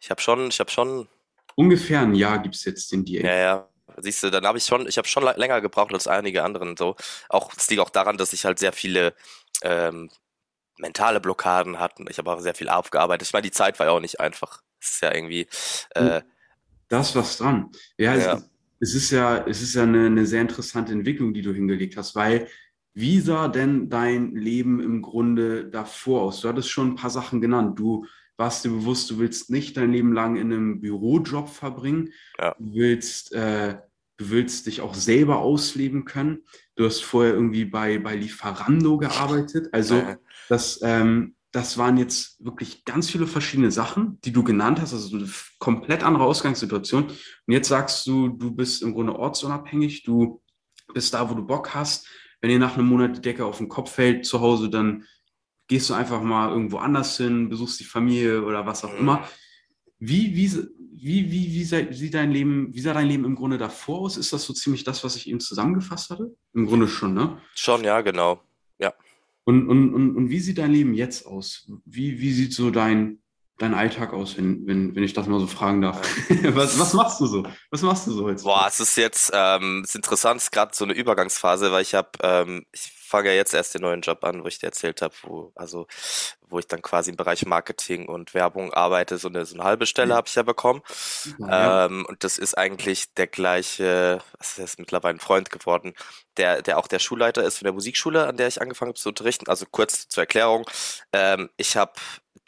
Ich 0.00 0.10
habe 0.10 0.20
schon, 0.20 0.48
ich 0.48 0.60
habe 0.60 0.70
schon. 0.70 1.08
Ungefähr 1.56 2.00
ein 2.00 2.14
Jahr 2.14 2.38
gibt 2.38 2.54
es 2.54 2.64
jetzt 2.64 2.90
den 2.92 3.04
DAB. 3.04 3.24
Ja, 3.24 3.34
ja. 3.34 3.68
Siehst 3.98 4.22
du, 4.22 4.30
dann 4.30 4.46
habe 4.46 4.58
ich 4.58 4.64
schon, 4.64 4.86
ich 4.86 4.98
habe 4.98 5.08
schon 5.08 5.24
länger 5.36 5.60
gebraucht 5.60 5.92
als 5.92 6.06
einige 6.06 6.42
anderen. 6.44 6.76
So, 6.76 6.96
auch 7.28 7.52
es 7.56 7.68
liegt 7.68 7.80
auch 7.80 7.90
daran, 7.90 8.16
dass 8.16 8.32
ich 8.32 8.44
halt 8.44 8.58
sehr 8.58 8.72
viele 8.72 9.14
ähm, 9.62 10.10
mentale 10.78 11.20
Blockaden 11.20 11.78
hatte. 11.78 12.04
Ich 12.08 12.18
habe 12.18 12.30
auch 12.30 12.40
sehr 12.40 12.54
viel 12.54 12.68
aufgearbeitet. 12.68 13.26
Ich 13.26 13.32
meine, 13.32 13.42
die 13.42 13.50
Zeit 13.50 13.78
war 13.78 13.86
ja 13.86 13.92
auch 13.92 14.00
nicht 14.00 14.20
einfach. 14.20 14.62
Es 14.80 14.92
ist 14.92 15.02
ja 15.02 15.14
irgendwie. 15.14 15.46
Äh, 15.90 16.22
da 16.88 17.00
ist 17.00 17.16
was 17.16 17.38
dran. 17.38 17.70
Ja, 17.98 18.14
ja. 18.14 18.34
Es, 18.34 18.44
es, 18.80 18.94
ist 18.94 19.10
ja, 19.10 19.44
es 19.46 19.62
ist 19.62 19.74
ja 19.74 19.82
eine, 19.82 20.06
eine 20.06 20.26
sehr 20.26 20.42
interessante 20.42 20.92
Entwicklung, 20.92 21.34
die 21.34 21.42
du 21.42 21.52
hingelegt 21.52 21.96
hast, 21.96 22.14
weil 22.14 22.48
wie 22.94 23.20
sah 23.20 23.48
denn 23.48 23.90
dein 23.90 24.34
Leben 24.34 24.80
im 24.80 25.02
Grunde 25.02 25.66
davor 25.66 26.22
aus? 26.22 26.40
Du 26.40 26.48
hattest 26.48 26.70
schon 26.70 26.92
ein 26.92 26.94
paar 26.94 27.10
Sachen 27.10 27.42
genannt. 27.42 27.78
Du 27.78 28.06
warst 28.38 28.64
dir 28.64 28.70
bewusst, 28.70 29.10
du 29.10 29.18
willst 29.18 29.50
nicht 29.50 29.76
dein 29.76 29.92
Leben 29.92 30.12
lang 30.12 30.36
in 30.36 30.52
einem 30.52 30.80
Bürojob 30.80 31.48
verbringen. 31.48 32.12
Ja. 32.38 32.54
Du 32.58 32.74
willst, 32.74 33.32
äh, 33.32 33.76
du 34.16 34.30
willst 34.30 34.66
dich 34.66 34.80
auch 34.80 34.94
selber 34.94 35.38
ausleben 35.38 36.04
können. 36.04 36.44
Du 36.74 36.84
hast 36.84 37.02
vorher 37.02 37.34
irgendwie 37.34 37.64
bei, 37.64 37.98
bei 37.98 38.16
Lieferando 38.16 38.98
gearbeitet. 38.98 39.68
Also 39.72 40.02
das, 40.48 40.80
ähm, 40.82 41.36
das 41.52 41.78
waren 41.78 41.96
jetzt 41.96 42.44
wirklich 42.44 42.84
ganz 42.84 43.10
viele 43.10 43.26
verschiedene 43.26 43.70
Sachen, 43.70 44.20
die 44.22 44.32
du 44.32 44.42
genannt 44.44 44.80
hast. 44.80 44.92
Also 44.92 45.16
eine 45.16 45.28
komplett 45.58 46.02
andere 46.02 46.24
Ausgangssituation. 46.24 47.04
Und 47.04 47.52
jetzt 47.52 47.68
sagst 47.68 48.06
du, 48.06 48.28
du 48.28 48.50
bist 48.50 48.82
im 48.82 48.94
Grunde 48.94 49.16
ortsunabhängig. 49.16 50.04
Du 50.04 50.42
bist 50.94 51.14
da, 51.14 51.30
wo 51.30 51.34
du 51.34 51.46
Bock 51.46 51.74
hast 51.74 52.06
wenn 52.40 52.50
dir 52.50 52.58
nach 52.58 52.76
einem 52.76 52.86
Monat 52.86 53.16
die 53.16 53.20
Decke 53.22 53.44
auf 53.44 53.58
den 53.58 53.68
Kopf 53.68 53.92
fällt 53.92 54.26
zu 54.26 54.40
Hause, 54.40 54.70
dann 54.70 55.04
gehst 55.68 55.90
du 55.90 55.94
einfach 55.94 56.22
mal 56.22 56.50
irgendwo 56.50 56.78
anders 56.78 57.16
hin, 57.16 57.48
besuchst 57.48 57.80
die 57.80 57.84
Familie 57.84 58.44
oder 58.44 58.66
was 58.66 58.84
auch 58.84 58.92
mhm. 58.92 58.98
immer. 59.00 59.28
Wie, 59.98 60.36
wie, 60.36 60.52
wie, 60.52 61.30
wie, 61.30 61.52
wie, 61.52 61.64
sieht 61.64 62.14
dein 62.14 62.30
Leben, 62.30 62.74
wie 62.74 62.80
sah 62.80 62.94
dein 62.94 63.08
Leben 63.08 63.24
im 63.24 63.34
Grunde 63.34 63.58
davor 63.58 64.00
aus? 64.00 64.16
Ist 64.16 64.32
das 64.32 64.44
so 64.44 64.52
ziemlich 64.52 64.84
das, 64.84 65.04
was 65.04 65.16
ich 65.16 65.28
eben 65.28 65.40
zusammengefasst 65.40 66.10
hatte? 66.10 66.36
Im 66.52 66.66
Grunde 66.66 66.88
schon, 66.88 67.14
ne? 67.14 67.38
Schon, 67.54 67.84
ja, 67.84 68.00
genau. 68.02 68.42
Ja. 68.78 68.92
Und, 69.44 69.68
und, 69.68 69.94
und, 69.94 70.16
und 70.16 70.30
wie 70.30 70.40
sieht 70.40 70.58
dein 70.58 70.72
Leben 70.72 70.94
jetzt 70.94 71.26
aus? 71.26 71.70
Wie, 71.84 72.20
wie 72.20 72.32
sieht 72.32 72.52
so 72.52 72.70
dein, 72.70 73.20
dein 73.58 73.74
Alltag 73.74 74.12
aus, 74.12 74.36
wenn, 74.36 74.66
wenn, 74.66 74.94
wenn 74.94 75.02
ich 75.02 75.12
das 75.12 75.26
mal 75.26 75.40
so 75.40 75.46
fragen 75.46 75.82
darf? 75.82 76.00
was, 76.54 76.78
was 76.78 76.92
machst 76.92 77.20
du 77.20 77.26
so? 77.26 77.42
Was 77.70 77.82
machst 77.82 78.06
du 78.06 78.12
so 78.12 78.28
jetzt? 78.28 78.44
Boah, 78.44 78.66
es 78.68 78.80
ist 78.80 78.96
jetzt 78.96 79.30
ähm, 79.34 79.82
ist 79.84 79.94
interessant, 79.94 80.38
es 80.38 80.44
ist 80.44 80.52
gerade 80.52 80.74
so 80.74 80.84
eine 80.84 80.94
Übergangsphase, 80.94 81.72
weil 81.72 81.82
ich 81.82 81.94
habe, 81.94 82.10
ähm, 82.22 82.66
ich 82.72 82.92
fange 83.06 83.28
ja 83.28 83.34
jetzt 83.34 83.54
erst 83.54 83.74
den 83.74 83.82
neuen 83.82 84.00
Job 84.00 84.24
an, 84.24 84.42
wo 84.42 84.48
ich 84.48 84.58
dir 84.58 84.66
erzählt 84.66 85.00
habe, 85.00 85.14
wo, 85.22 85.52
also 85.54 85.86
wo 86.48 86.58
ich 86.58 86.66
dann 86.66 86.82
quasi 86.82 87.10
im 87.10 87.16
Bereich 87.16 87.46
Marketing 87.46 88.06
und 88.08 88.34
Werbung 88.34 88.72
arbeite. 88.72 89.18
So 89.18 89.28
eine, 89.28 89.46
so 89.46 89.54
eine 89.54 89.64
halbe 89.64 89.86
Stelle 89.86 90.14
mhm. 90.14 90.16
habe 90.16 90.28
ich 90.28 90.34
ja 90.34 90.42
bekommen. 90.42 90.82
Ja. 91.38 91.86
Ähm, 91.86 92.04
und 92.06 92.24
das 92.24 92.38
ist 92.38 92.58
eigentlich 92.58 93.14
der 93.14 93.26
gleiche, 93.26 94.20
was 94.38 94.58
ist 94.58 94.78
mittlerweile 94.78 95.14
ein 95.14 95.20
Freund 95.20 95.50
geworden, 95.50 95.94
der, 96.36 96.62
der 96.62 96.78
auch 96.78 96.88
der 96.88 96.98
Schulleiter 96.98 97.44
ist 97.44 97.58
von 97.58 97.64
der 97.64 97.72
Musikschule, 97.72 98.26
an 98.26 98.36
der 98.36 98.48
ich 98.48 98.60
angefangen 98.60 98.90
habe 98.90 99.00
zu 99.00 99.08
unterrichten. 99.08 99.48
Also 99.48 99.66
kurz 99.70 100.08
zur 100.08 100.22
Erklärung. 100.22 100.68
Ähm, 101.12 101.48
ich 101.56 101.76
habe 101.76 101.92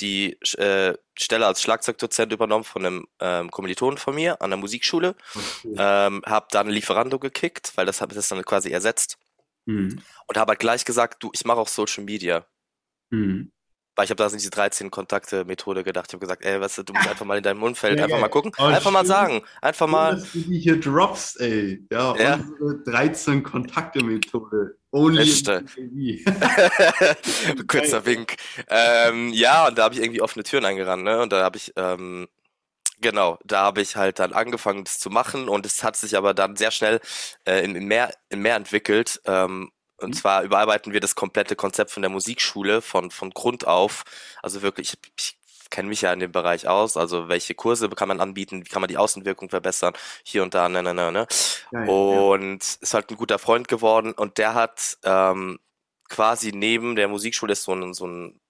die 0.00 0.38
äh, 0.56 0.94
Stelle 1.18 1.46
als 1.46 1.62
Schlagzeugdozent 1.62 2.32
übernommen 2.32 2.64
von 2.64 2.84
einem 2.84 3.08
ähm, 3.20 3.50
Kommilitonen 3.50 3.98
von 3.98 4.14
mir 4.14 4.40
an 4.40 4.50
der 4.50 4.58
Musikschule. 4.58 5.16
Okay. 5.34 5.74
Ähm, 5.76 6.22
habe 6.26 6.46
dann 6.50 6.68
Lieferando 6.68 7.18
gekickt, 7.18 7.72
weil 7.76 7.86
das 7.86 8.00
habe 8.00 8.12
ich 8.12 8.16
das 8.16 8.28
dann 8.28 8.42
quasi 8.44 8.70
ersetzt. 8.70 9.18
Mhm. 9.66 10.00
Und 10.26 10.36
habe 10.36 10.50
halt 10.50 10.60
gleich 10.60 10.84
gesagt, 10.84 11.22
du, 11.22 11.30
ich 11.34 11.44
mache 11.44 11.58
auch 11.58 11.68
Social 11.68 12.04
Media. 12.04 12.46
Mhm. 13.10 13.52
Weil 13.98 14.04
ich 14.04 14.10
habe 14.10 14.22
da 14.22 14.28
diese 14.28 14.50
13 14.50 14.92
Kontakte 14.92 15.44
Methode 15.44 15.82
gedacht. 15.82 16.06
Ich 16.06 16.12
habe 16.12 16.20
gesagt, 16.20 16.44
ey, 16.44 16.60
weißt 16.60 16.78
du, 16.78 16.92
musst 16.92 17.08
einfach 17.08 17.24
mal 17.24 17.38
in 17.38 17.42
deinem 17.42 17.64
Umfeld 17.64 17.98
ja, 17.98 18.04
einfach 18.04 18.20
mal 18.20 18.28
gucken, 18.28 18.52
oh, 18.56 18.62
einfach 18.62 18.92
mal 18.92 19.04
sagen, 19.04 19.42
einfach 19.60 19.88
mal. 19.88 20.14
Dass 20.14 20.30
du 20.30 20.38
die 20.38 20.60
hier 20.60 20.78
droppst, 20.78 21.40
ey. 21.40 21.84
Ja, 21.90 22.14
ja. 22.14 22.34
unsere 22.60 22.78
13 22.84 23.42
Kontakte 23.42 24.04
Methode. 24.04 24.76
Only 24.92 25.26
Kurzer 27.66 28.06
Wink. 28.06 28.36
Ähm, 28.68 29.32
ja, 29.32 29.66
und 29.66 29.76
da 29.76 29.82
habe 29.82 29.96
ich 29.96 30.00
irgendwie 30.00 30.22
offene 30.22 30.44
Türen 30.44 30.64
eingerannt, 30.64 31.02
ne? 31.02 31.20
Und 31.20 31.32
da 31.32 31.42
habe 31.42 31.56
ich 31.56 31.72
ähm, 31.74 32.28
Genau, 33.00 33.38
da 33.44 33.62
habe 33.62 33.80
ich 33.80 33.96
halt 33.96 34.20
dann 34.20 34.32
angefangen, 34.32 34.84
das 34.84 35.00
zu 35.00 35.10
machen 35.10 35.48
und 35.48 35.66
es 35.66 35.82
hat 35.82 35.96
sich 35.96 36.16
aber 36.16 36.34
dann 36.34 36.54
sehr 36.54 36.70
schnell 36.70 37.00
äh, 37.46 37.64
in, 37.64 37.74
in, 37.74 37.86
mehr, 37.86 38.12
in 38.28 38.42
mehr 38.42 38.54
entwickelt. 38.54 39.20
Ähm, 39.24 39.72
und 39.98 40.10
mhm. 40.10 40.14
zwar 40.14 40.42
überarbeiten 40.42 40.92
wir 40.92 41.00
das 41.00 41.14
komplette 41.14 41.56
Konzept 41.56 41.90
von 41.90 42.02
der 42.02 42.10
Musikschule 42.10 42.82
von, 42.82 43.10
von 43.10 43.30
Grund 43.30 43.66
auf. 43.66 44.04
Also 44.42 44.62
wirklich, 44.62 44.94
ich 45.18 45.38
kenne 45.70 45.88
mich 45.88 46.02
ja 46.02 46.12
in 46.12 46.20
dem 46.20 46.32
Bereich 46.32 46.66
aus, 46.66 46.96
also 46.96 47.28
welche 47.28 47.54
Kurse 47.54 47.88
kann 47.90 48.08
man 48.08 48.20
anbieten, 48.20 48.64
wie 48.64 48.68
kann 48.68 48.80
man 48.80 48.88
die 48.88 48.96
Außenwirkung 48.96 49.50
verbessern, 49.50 49.94
hier 50.22 50.42
und 50.42 50.54
da, 50.54 50.68
ne, 50.68 50.82
ne, 50.82 50.94
ne, 50.94 51.12
ne. 51.12 51.26
Geil, 51.70 51.88
und 51.88 52.64
ja. 52.64 52.76
ist 52.80 52.94
halt 52.94 53.10
ein 53.10 53.16
guter 53.16 53.38
Freund 53.38 53.68
geworden 53.68 54.12
und 54.12 54.38
der 54.38 54.54
hat 54.54 54.98
ähm, 55.04 55.58
quasi 56.08 56.52
neben 56.52 56.96
der 56.96 57.08
Musikschule 57.08 57.52
ist 57.52 57.64
so 57.64 57.74
ein, 57.74 57.92
so 57.92 58.06
ein, 58.06 58.40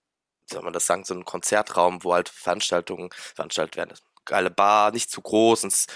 soll 0.50 0.62
man 0.62 0.72
das 0.72 0.86
sagen, 0.86 1.04
so 1.04 1.14
ein 1.14 1.24
Konzertraum, 1.24 2.04
wo 2.04 2.14
halt 2.14 2.28
Veranstaltungen 2.28 3.10
veranstaltet 3.34 3.76
werden. 3.76 3.98
Geile 4.24 4.50
Bar, 4.50 4.92
nicht 4.92 5.10
zu 5.10 5.20
groß 5.20 5.64
und 5.64 5.86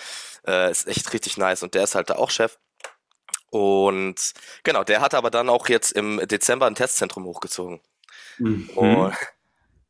äh, 0.47 0.71
ist 0.71 0.87
echt 0.89 1.13
richtig 1.13 1.37
nice 1.37 1.63
und 1.63 1.75
der 1.75 1.85
ist 1.85 1.95
halt 1.95 2.11
da 2.11 2.17
auch 2.17 2.31
Chef. 2.31 2.59
Und 3.53 4.33
genau, 4.65 4.83
der 4.83 5.03
hat 5.03 5.13
aber 5.13 5.31
dann 5.31 5.51
auch 5.51 5.69
jetzt 5.69 5.93
im 5.93 6.27
Dezember 6.27 6.67
ein 6.67 6.75
Testzentrum 6.75 7.27
hochgezogen. 7.27 7.81
Mhm. 8.39 8.71
Und, 8.75 9.15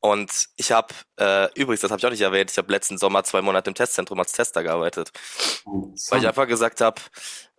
und 0.01 0.49
ich 0.57 0.73
habe, 0.73 0.93
äh, 1.17 1.49
übrigens, 1.55 1.81
das 1.83 1.93
habe 1.93 2.01
ich 2.01 2.07
auch 2.07 2.11
nicht 2.11 2.23
erwähnt, 2.23 2.51
ich 2.51 2.59
habe 2.59 2.73
letzten 2.73 2.99
Sommer 2.99 3.23
zwei 3.23 3.41
Monate 3.41 3.71
im 3.71 3.77
Testzentrum 3.77 4.19
als 4.19 4.33
Tester 4.33 4.65
gearbeitet. 4.65 5.13
Oh, 5.65 5.95
weil 6.11 6.19
ich 6.19 6.27
einfach 6.27 6.49
gesagt 6.49 6.81
habe, 6.81 7.01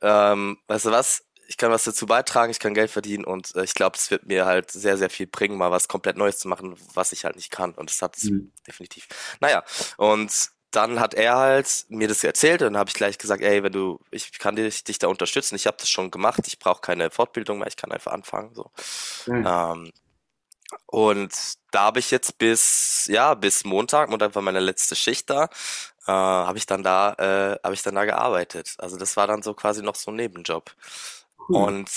ähm, 0.02 0.58
weißt 0.68 0.88
du 0.88 0.92
was, 0.92 1.24
ich 1.48 1.56
kann 1.56 1.72
was 1.72 1.86
dazu 1.86 2.06
beitragen, 2.06 2.52
ich 2.52 2.60
kann 2.60 2.74
Geld 2.74 2.92
verdienen 2.92 3.24
und 3.24 3.56
äh, 3.56 3.64
ich 3.64 3.74
glaube, 3.74 3.96
es 3.96 4.12
wird 4.12 4.26
mir 4.26 4.46
halt 4.46 4.72
sehr, 4.72 4.98
sehr 4.98 5.10
viel 5.10 5.28
bringen, 5.28 5.58
mal 5.58 5.72
was 5.72 5.88
komplett 5.88 6.18
Neues 6.18 6.38
zu 6.38 6.50
machen, 6.50 6.76
was 6.94 7.14
ich 7.14 7.24
halt 7.24 7.38
nicht 7.38 7.50
kann. 7.50 7.72
Und 7.76 7.90
das 7.90 8.02
hat 8.02 8.18
es 8.18 8.26
mhm. 8.26 8.52
definitiv. 8.68 9.08
Naja, 9.40 9.64
und 9.96 10.52
dann 10.76 11.00
hat 11.00 11.14
er 11.14 11.38
halt 11.38 11.86
mir 11.90 12.08
das 12.08 12.24
erzählt 12.24 12.62
und 12.62 12.74
dann 12.74 12.78
habe 12.78 12.90
ich 12.90 12.96
gleich 12.96 13.18
gesagt, 13.18 13.42
ey, 13.42 13.64
wenn 13.64 13.72
du, 13.72 14.00
ich 14.12 14.38
kann 14.40 14.56
dich, 14.56 14.84
dich 14.84 15.00
da 15.00 15.08
unterstützen, 15.08 15.56
ich 15.56 15.68
habe 15.68 15.78
das 15.80 15.90
schon 15.90 16.12
gemacht, 16.12 16.42
ich 16.48 16.60
brauche 16.60 16.82
keine 16.82 17.12
Fortbildung 17.12 17.60
mehr, 17.60 17.68
ich 17.68 17.78
kann 17.78 17.92
einfach 17.92 18.12
anfangen. 18.12 18.54
So. 18.56 18.72
Mhm. 19.28 19.46
Ähm, 19.48 19.92
und 20.88 21.34
da 21.72 21.82
habe 21.82 22.00
ich 22.00 22.12
jetzt 22.12 22.38
bis, 22.38 23.06
ja, 23.08 23.36
bis 23.36 23.64
Montag, 23.64 24.10
Montag 24.10 24.36
war 24.36 24.42
meine 24.42 24.60
letzte 24.60 24.96
Schicht 24.96 25.30
da, 25.30 25.46
äh, 26.08 26.12
habe 26.12 26.58
ich 26.58 26.66
dann 26.66 26.84
da, 26.84 27.14
äh, 27.14 27.60
habe 27.64 27.74
ich 27.74 27.84
dann 27.84 27.96
da 27.96 28.06
gearbeitet. 28.06 28.76
Also 28.78 28.98
das 28.98 29.16
war 29.16 29.28
dann 29.28 29.44
so 29.44 29.54
quasi 29.54 29.84
noch 29.84 29.96
so 29.96 30.12
ein 30.12 30.16
Nebenjob. 30.16 30.72
Cool. 31.38 31.56
Und 31.56 31.90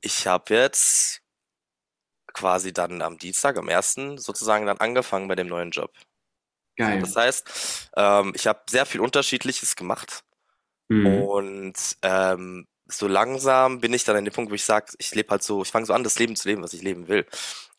ich 0.00 0.26
habe 0.26 0.54
jetzt 0.54 1.20
quasi 2.32 2.72
dann 2.72 3.02
am 3.02 3.18
Dienstag, 3.18 3.58
am 3.58 3.68
ersten 3.68 4.18
sozusagen 4.18 4.66
dann 4.66 4.78
angefangen 4.78 5.28
bei 5.28 5.34
dem 5.34 5.48
neuen 5.48 5.70
Job. 5.70 5.92
Geil. 6.76 7.00
Das 7.00 7.16
heißt, 7.16 7.90
ähm, 7.96 8.32
ich 8.34 8.46
habe 8.46 8.60
sehr 8.68 8.86
viel 8.86 9.00
Unterschiedliches 9.00 9.76
gemacht 9.76 10.24
mhm. 10.88 11.22
und 11.22 11.74
ähm, 12.02 12.66
so 12.86 13.06
langsam 13.06 13.80
bin 13.80 13.92
ich 13.92 14.04
dann 14.04 14.16
an 14.16 14.24
dem 14.24 14.34
Punkt, 14.34 14.50
wo 14.50 14.54
ich 14.54 14.64
sage, 14.64 14.92
ich 14.98 15.14
lebe 15.14 15.30
halt 15.30 15.42
so, 15.42 15.62
ich 15.62 15.70
fange 15.70 15.86
so 15.86 15.94
an, 15.94 16.04
das 16.04 16.18
Leben 16.18 16.36
zu 16.36 16.48
leben, 16.48 16.62
was 16.62 16.72
ich 16.72 16.82
leben 16.82 17.08
will. 17.08 17.26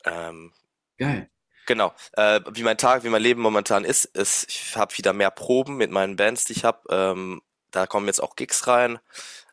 Ähm, 0.04 0.52
Geil. 0.98 1.28
Genau. 1.66 1.94
Äh, 2.12 2.40
wie 2.52 2.62
mein 2.62 2.78
Tag, 2.78 3.04
wie 3.04 3.08
mein 3.08 3.22
Leben 3.22 3.40
momentan 3.40 3.84
ist, 3.84 4.04
ist 4.04 4.46
ich 4.48 4.76
habe 4.76 4.96
wieder 4.98 5.12
mehr 5.12 5.30
Proben 5.30 5.76
mit 5.76 5.90
meinen 5.90 6.16
Bands, 6.16 6.44
die 6.44 6.52
ich 6.52 6.64
habe. 6.64 6.80
Ähm, 6.90 7.42
da 7.70 7.86
kommen 7.86 8.06
jetzt 8.06 8.22
auch 8.22 8.36
Gigs 8.36 8.66
rein. 8.66 8.98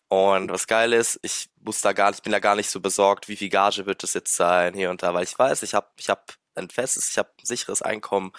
Und 0.08 0.52
was 0.52 0.68
geil 0.68 0.92
ist, 0.92 1.20
ich 1.22 1.50
muss 1.62 1.80
da 1.80 1.94
gar 1.94 2.12
nicht, 2.12 2.22
bin 2.24 2.34
da 2.34 2.40
gar 2.40 2.56
nicht 2.56 2.70
so 2.70 2.82
besorgt, 2.82 3.30
wie 3.30 3.38
viel 3.38 3.50
Gage 3.50 3.86
wird 3.86 4.04
es 4.04 4.14
jetzt 4.14 4.36
sein 4.36 4.74
hier 4.74 4.90
und 4.90 5.02
da, 5.04 5.14
weil 5.14 5.24
ich 5.24 5.40
weiß, 5.40 5.64
ich 5.64 5.74
habe 5.74 5.88
ich 5.96 6.10
habe 6.10 6.22
ein 6.56 6.70
festes, 6.70 7.10
ich 7.10 7.18
habe 7.18 7.30
ein 7.40 7.46
sicheres 7.46 7.82
Einkommen. 7.82 8.32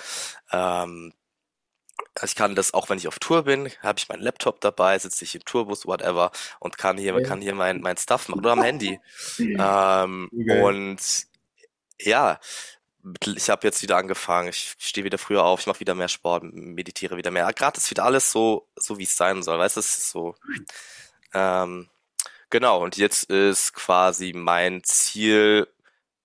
Ähm, 0.50 1.12
ich 2.23 2.35
kann 2.35 2.54
das 2.54 2.75
auch, 2.75 2.88
wenn 2.90 2.99
ich 2.99 3.09
auf 3.09 3.19
Tour 3.19 3.45
bin, 3.45 3.71
habe 3.81 3.99
ich 3.99 4.09
meinen 4.09 4.23
Laptop 4.23 4.61
dabei, 4.61 4.99
sitze 4.99 5.25
ich 5.25 5.35
im 5.35 5.45
Tourbus, 5.45 5.87
whatever, 5.87 6.31
und 6.61 6.76
kann 6.78 6.99
hier, 6.99 7.19
ja. 7.19 7.26
kann 7.26 7.40
hier 7.40 7.54
mein, 7.54 7.81
mein 7.81 7.97
Stuff 7.97 8.28
machen 8.28 8.40
oder 8.40 8.52
am 8.52 8.62
Handy. 8.62 9.00
ähm, 9.38 10.28
okay. 10.33 10.62
Und 10.62 11.26
ja, 12.00 12.38
ich 13.35 13.50
habe 13.50 13.66
jetzt 13.66 13.83
wieder 13.83 13.97
angefangen, 13.97 14.49
ich 14.49 14.75
stehe 14.78 15.04
wieder 15.04 15.19
früher 15.19 15.45
auf, 15.45 15.61
ich 15.61 15.66
mache 15.66 15.81
wieder 15.81 15.95
mehr 15.95 16.09
Sport, 16.09 16.45
meditiere 16.45 17.16
wieder 17.16 17.31
mehr. 17.31 17.52
Gerade 17.52 17.78
ist 17.78 17.90
wieder 17.90 18.04
alles 18.04 18.31
so, 18.31 18.69
so 18.76 18.99
wie 18.99 19.04
es 19.04 19.16
sein 19.16 19.42
soll, 19.42 19.59
weißt 19.59 19.76
du, 19.76 19.81
es 19.81 19.99
ist 19.99 20.11
so. 20.11 20.35
Ähm, 21.35 21.88
genau, 22.50 22.83
und 22.83 22.97
jetzt 22.97 23.25
ist 23.25 23.73
quasi 23.73 24.33
mein 24.35 24.85
Ziel, 24.85 25.66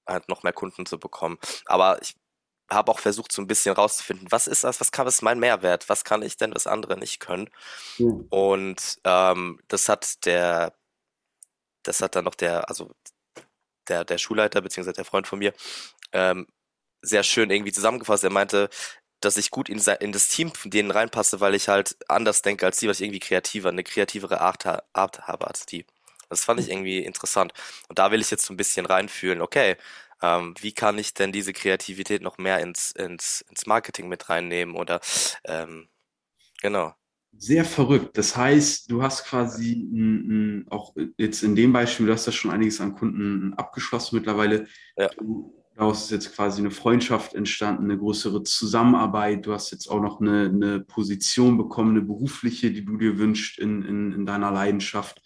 halt 0.08 0.30
noch 0.30 0.44
mehr 0.44 0.54
Kunden 0.54 0.86
zu 0.86 1.00
bekommen. 1.00 1.38
Aber 1.66 2.02
ich 2.02 2.16
habe 2.70 2.92
auch 2.92 3.00
versucht, 3.00 3.32
so 3.32 3.42
ein 3.42 3.48
bisschen 3.48 3.76
rauszufinden, 3.76 4.28
was 4.32 4.48
ist 4.48 4.64
das, 4.64 4.80
was 4.80 4.92
kann, 4.92 5.06
was 5.06 5.16
ist 5.16 5.22
mein 5.22 5.40
Mehrwert, 5.40 5.88
was 5.90 6.04
kann 6.04 6.22
ich 6.22 6.38
denn, 6.38 6.54
was 6.54 6.68
andere 6.68 6.98
nicht 6.98 7.20
können. 7.20 7.50
Mhm. 7.98 8.28
Und 8.30 9.00
ähm, 9.04 9.60
das 9.68 9.88
hat 9.90 10.26
der, 10.26 10.74
das 11.84 12.02
hat 12.02 12.16
dann 12.16 12.26
noch 12.26 12.36
der, 12.36 12.70
also 12.70 12.92
der, 13.88 14.04
der 14.04 14.18
Schulleiter, 14.18 14.62
beziehungsweise 14.62 14.96
der 14.96 15.06
Freund 15.06 15.28
von 15.28 15.40
mir, 15.40 15.54
ähm, 16.12 16.48
sehr 17.02 17.24
schön 17.24 17.50
irgendwie 17.50 17.72
zusammengefasst. 17.72 18.24
Er 18.24 18.32
meinte, 18.32 18.70
dass 19.22 19.38
ich 19.38 19.50
gut 19.52 19.70
in, 19.70 19.80
in 20.00 20.12
das 20.12 20.28
Team 20.28 20.54
von 20.54 20.72
denen 20.72 20.92
reinpasse, 20.92 21.40
weil 21.40 21.56
ich 21.56 21.70
halt 21.70 21.98
anders 22.08 22.42
denke 22.42 22.66
als 22.66 22.78
die, 22.78 22.88
weil 22.88 22.94
ich 22.94 23.02
irgendwie 23.02 23.20
kreativer, 23.20 23.70
eine 23.70 23.84
kreativere 23.84 24.42
Art, 24.42 24.66
Art 24.94 25.28
habe 25.28 25.48
als 25.48 25.66
die. 25.66 25.86
Das 26.30 26.44
fand 26.44 26.60
ich 26.60 26.70
irgendwie 26.70 27.00
interessant. 27.00 27.54
Und 27.90 28.00
da 28.00 28.12
will 28.12 28.22
ich 28.22 28.32
jetzt 28.32 28.46
so 28.46 28.54
ein 28.54 28.58
bisschen 28.58 28.86
reinfühlen, 28.86 29.42
okay, 29.42 29.78
ähm, 30.22 30.56
wie 30.62 30.72
kann 30.72 30.98
ich 30.98 31.14
denn 31.14 31.32
diese 31.32 31.54
Kreativität 31.54 32.22
noch 32.22 32.38
mehr 32.38 32.60
ins, 32.60 32.92
ins, 32.92 33.46
ins 33.50 33.66
Marketing 33.66 34.08
mit 34.08 34.30
reinnehmen 34.30 34.76
oder 34.76 35.00
ähm, 35.46 35.88
genau. 36.62 36.94
Sehr 37.40 37.66
verrückt. 37.66 38.18
Das 38.18 38.36
heißt, 38.36 38.90
du 38.90 39.04
hast 39.04 39.26
quasi 39.26 39.74
m, 39.74 40.64
m, 40.64 40.66
auch 40.70 40.96
jetzt 41.18 41.44
in 41.44 41.56
dem 41.56 41.72
Beispiel, 41.72 42.08
du 42.08 42.14
hast 42.14 42.26
ja 42.26 42.32
schon 42.32 42.50
einiges 42.50 42.82
an 42.82 42.96
Kunden 42.96 43.54
abgeschlossen 43.54 44.16
mittlerweile. 44.16 44.68
Ja. 44.98 45.10
Du, 45.10 45.54
daraus 45.76 46.06
ist 46.06 46.12
jetzt 46.12 46.34
quasi 46.34 46.62
eine 46.62 46.72
Freundschaft 46.72 47.36
entstanden, 47.36 47.84
eine 47.84 48.00
größere 48.00 48.42
Zusammenarbeit. 48.42 49.46
Du 49.46 49.54
hast 49.54 49.70
jetzt 49.70 49.88
auch 49.88 50.02
noch 50.02 50.20
eine, 50.20 50.46
eine 50.46 50.80
Position 50.80 51.58
bekommen, 51.58 51.92
eine 51.92 52.02
berufliche, 52.02 52.72
die 52.72 52.84
du 52.84 52.98
dir 52.98 53.20
wünschst 53.20 53.60
in, 53.60 53.84
in, 53.84 54.14
in 54.14 54.26
deiner 54.26 54.52
Leidenschaft 54.52 55.22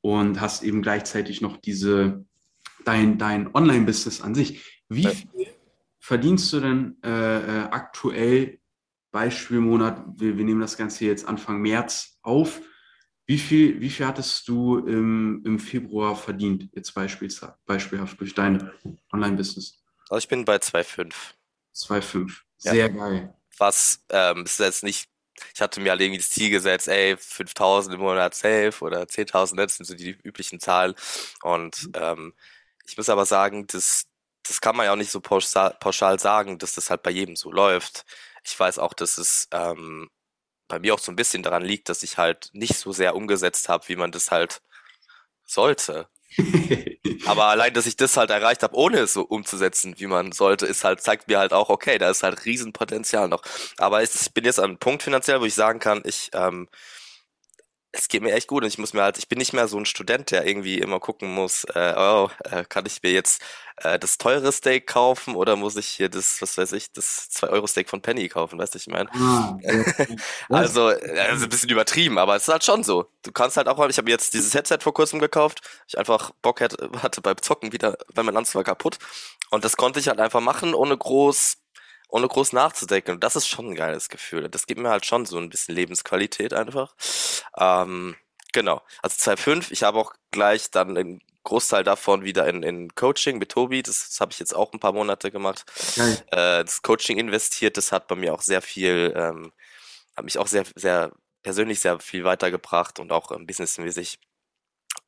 und 0.00 0.40
hast 0.40 0.62
eben 0.62 0.82
gleichzeitig 0.82 1.40
noch 1.40 1.56
diese, 1.56 2.24
dein, 2.84 3.18
dein 3.18 3.54
Online-Business 3.54 4.20
an 4.20 4.34
sich. 4.34 4.82
Wie 4.88 5.06
viel 5.06 5.28
verdienst 5.98 6.52
du 6.52 6.60
denn 6.60 6.96
äh, 7.04 7.08
äh, 7.08 7.62
aktuell, 7.70 8.58
Beispielmonat, 9.12 10.04
wir, 10.16 10.38
wir 10.38 10.44
nehmen 10.44 10.60
das 10.60 10.76
Ganze 10.76 11.04
jetzt 11.04 11.26
Anfang 11.26 11.60
März 11.60 12.18
auf, 12.22 12.60
wie 13.26 13.38
viel, 13.38 13.80
wie 13.80 13.90
viel 13.90 14.06
hattest 14.06 14.48
du 14.48 14.78
im, 14.78 15.42
im 15.44 15.58
Februar 15.58 16.16
verdient, 16.16 16.68
jetzt 16.74 16.94
beispielhaft 16.94 18.20
durch 18.20 18.34
dein 18.34 18.70
Online-Business? 19.12 19.84
Also 20.08 20.18
ich 20.18 20.28
bin 20.28 20.44
bei 20.44 20.56
2,5. 20.56 21.12
2,5. 21.74 22.38
Sehr 22.56 22.74
ja. 22.74 22.88
geil. 22.88 23.34
Was 23.56 24.04
ähm, 24.08 24.44
ist 24.44 24.58
jetzt 24.58 24.82
nicht 24.82 25.09
ich 25.54 25.60
hatte 25.60 25.80
mir 25.80 25.90
halt 25.90 26.00
irgendwie 26.00 26.18
das 26.18 26.30
Ziel 26.30 26.50
gesetzt, 26.50 26.88
ey, 26.88 27.16
5000 27.16 27.94
im 27.94 28.00
Monat 28.00 28.34
safe 28.34 28.74
oder 28.80 29.06
10.000, 29.06 29.56
das 29.56 29.76
sind 29.76 29.86
so 29.86 29.94
die 29.94 30.10
üblichen 30.22 30.60
Zahlen. 30.60 30.94
Und 31.42 31.86
mhm. 31.88 31.92
ähm, 31.94 32.34
ich 32.86 32.96
muss 32.96 33.08
aber 33.08 33.26
sagen, 33.26 33.66
das, 33.68 34.06
das 34.46 34.60
kann 34.60 34.76
man 34.76 34.86
ja 34.86 34.92
auch 34.92 34.96
nicht 34.96 35.10
so 35.10 35.20
pauschal, 35.20 35.76
pauschal 35.80 36.18
sagen, 36.18 36.58
dass 36.58 36.74
das 36.74 36.90
halt 36.90 37.02
bei 37.02 37.10
jedem 37.10 37.36
so 37.36 37.52
läuft. 37.52 38.04
Ich 38.44 38.58
weiß 38.58 38.78
auch, 38.78 38.94
dass 38.94 39.18
es 39.18 39.48
ähm, 39.52 40.10
bei 40.68 40.78
mir 40.78 40.94
auch 40.94 40.98
so 40.98 41.12
ein 41.12 41.16
bisschen 41.16 41.42
daran 41.42 41.64
liegt, 41.64 41.88
dass 41.88 42.02
ich 42.02 42.18
halt 42.18 42.50
nicht 42.52 42.76
so 42.76 42.92
sehr 42.92 43.16
umgesetzt 43.16 43.68
habe, 43.68 43.88
wie 43.88 43.96
man 43.96 44.12
das 44.12 44.30
halt 44.30 44.62
sollte. 45.44 46.08
Aber 47.26 47.46
allein, 47.46 47.74
dass 47.74 47.86
ich 47.86 47.96
das 47.96 48.16
halt 48.16 48.30
erreicht 48.30 48.62
habe, 48.62 48.76
ohne 48.76 48.98
es 48.98 49.12
so 49.12 49.22
umzusetzen, 49.22 49.94
wie 49.98 50.06
man 50.06 50.32
sollte, 50.32 50.66
ist 50.66 50.84
halt, 50.84 51.00
zeigt 51.00 51.28
mir 51.28 51.38
halt 51.38 51.52
auch, 51.52 51.68
okay, 51.68 51.98
da 51.98 52.10
ist 52.10 52.22
halt 52.22 52.44
Riesenpotenzial 52.44 53.28
noch. 53.28 53.42
Aber 53.78 54.02
ich 54.02 54.10
bin 54.32 54.44
jetzt 54.44 54.58
an 54.58 54.66
einem 54.66 54.78
Punkt 54.78 55.02
finanziell, 55.02 55.40
wo 55.40 55.44
ich 55.44 55.54
sagen 55.54 55.80
kann, 55.80 56.02
ich 56.04 56.30
ähm, 56.34 56.68
es 57.92 58.08
geht 58.08 58.22
mir 58.22 58.32
echt 58.32 58.46
gut 58.46 58.62
und 58.62 58.68
ich 58.68 58.78
muss 58.78 58.92
mir 58.92 59.02
halt, 59.02 59.18
ich 59.18 59.28
bin 59.28 59.38
nicht 59.38 59.52
mehr 59.52 59.66
so 59.66 59.76
ein 59.76 59.84
Student, 59.84 60.30
der 60.30 60.46
irgendwie 60.46 60.78
immer 60.78 61.00
gucken 61.00 61.32
muss, 61.34 61.64
äh, 61.74 61.94
oh, 61.96 62.30
äh, 62.44 62.64
kann 62.64 62.86
ich 62.86 63.02
mir 63.02 63.10
jetzt 63.10 63.42
äh, 63.78 63.98
das 63.98 64.18
teure 64.18 64.52
Steak 64.52 64.86
kaufen 64.86 65.34
oder 65.34 65.56
muss 65.56 65.76
ich 65.76 65.86
hier 65.86 66.08
das, 66.08 66.40
was 66.40 66.56
weiß 66.56 66.72
ich, 66.72 66.92
das 66.92 67.28
2-Euro-Steak 67.32 67.88
von 67.88 68.00
Penny 68.00 68.28
kaufen, 68.28 68.58
weißt 68.58 68.74
du, 68.74 68.78
ich 68.78 68.86
meine? 68.86 69.10
Ah, 69.14 69.58
also, 70.48 70.86
also 70.86 71.44
ein 71.44 71.48
bisschen 71.48 71.70
übertrieben, 71.70 72.18
aber 72.18 72.36
es 72.36 72.42
ist 72.42 72.48
halt 72.48 72.64
schon 72.64 72.84
so. 72.84 73.10
Du 73.22 73.32
kannst 73.32 73.56
halt 73.56 73.68
auch, 73.68 73.84
ich 73.88 73.98
habe 73.98 74.10
jetzt 74.10 74.34
dieses 74.34 74.54
Headset 74.54 74.78
vor 74.80 74.94
kurzem 74.94 75.18
gekauft, 75.18 75.60
ich 75.88 75.98
einfach 75.98 76.30
Bock 76.42 76.60
hatte, 76.60 76.90
hatte 77.02 77.20
beim 77.20 77.42
Zocken 77.42 77.72
wieder, 77.72 77.96
weil 78.14 78.24
mein 78.24 78.36
Anzug 78.36 78.56
war 78.56 78.64
kaputt 78.64 78.98
und 79.50 79.64
das 79.64 79.76
konnte 79.76 79.98
ich 79.98 80.08
halt 80.08 80.20
einfach 80.20 80.40
machen, 80.40 80.74
ohne 80.74 80.96
groß 80.96 81.56
ohne 82.10 82.28
groß 82.28 82.52
nachzudenken. 82.52 83.12
Und 83.12 83.24
das 83.24 83.36
ist 83.36 83.48
schon 83.48 83.70
ein 83.70 83.74
geiles 83.74 84.08
Gefühl. 84.08 84.48
Das 84.48 84.66
gibt 84.66 84.80
mir 84.80 84.90
halt 84.90 85.06
schon 85.06 85.26
so 85.26 85.38
ein 85.38 85.50
bisschen 85.50 85.74
Lebensqualität 85.74 86.52
einfach. 86.52 86.94
Ähm, 87.58 88.16
genau. 88.52 88.82
Also 89.02 89.16
2,5. 89.30 89.70
Ich 89.70 89.82
habe 89.82 89.98
auch 89.98 90.14
gleich 90.30 90.70
dann 90.70 90.96
einen 90.96 91.20
Großteil 91.44 91.84
davon 91.84 92.22
wieder 92.24 92.46
in, 92.48 92.62
in 92.62 92.94
Coaching 92.94 93.38
mit 93.38 93.50
Tobi. 93.50 93.82
Das, 93.82 94.08
das 94.08 94.20
habe 94.20 94.32
ich 94.32 94.38
jetzt 94.38 94.54
auch 94.54 94.72
ein 94.72 94.80
paar 94.80 94.92
Monate 94.92 95.30
gemacht. 95.30 95.64
Äh, 96.30 96.64
das 96.64 96.82
Coaching 96.82 97.18
investiert. 97.18 97.76
Das 97.76 97.92
hat 97.92 98.06
bei 98.08 98.14
mir 98.14 98.34
auch 98.34 98.42
sehr 98.42 98.62
viel, 98.62 99.12
ähm, 99.16 99.52
hat 100.16 100.24
mich 100.24 100.38
auch 100.38 100.46
sehr, 100.46 100.64
sehr 100.74 101.12
persönlich 101.42 101.80
sehr 101.80 101.98
viel 102.00 102.24
weitergebracht 102.24 102.98
und 102.98 103.12
auch 103.12 103.30
ähm, 103.32 103.46
businessmäßig. 103.46 104.18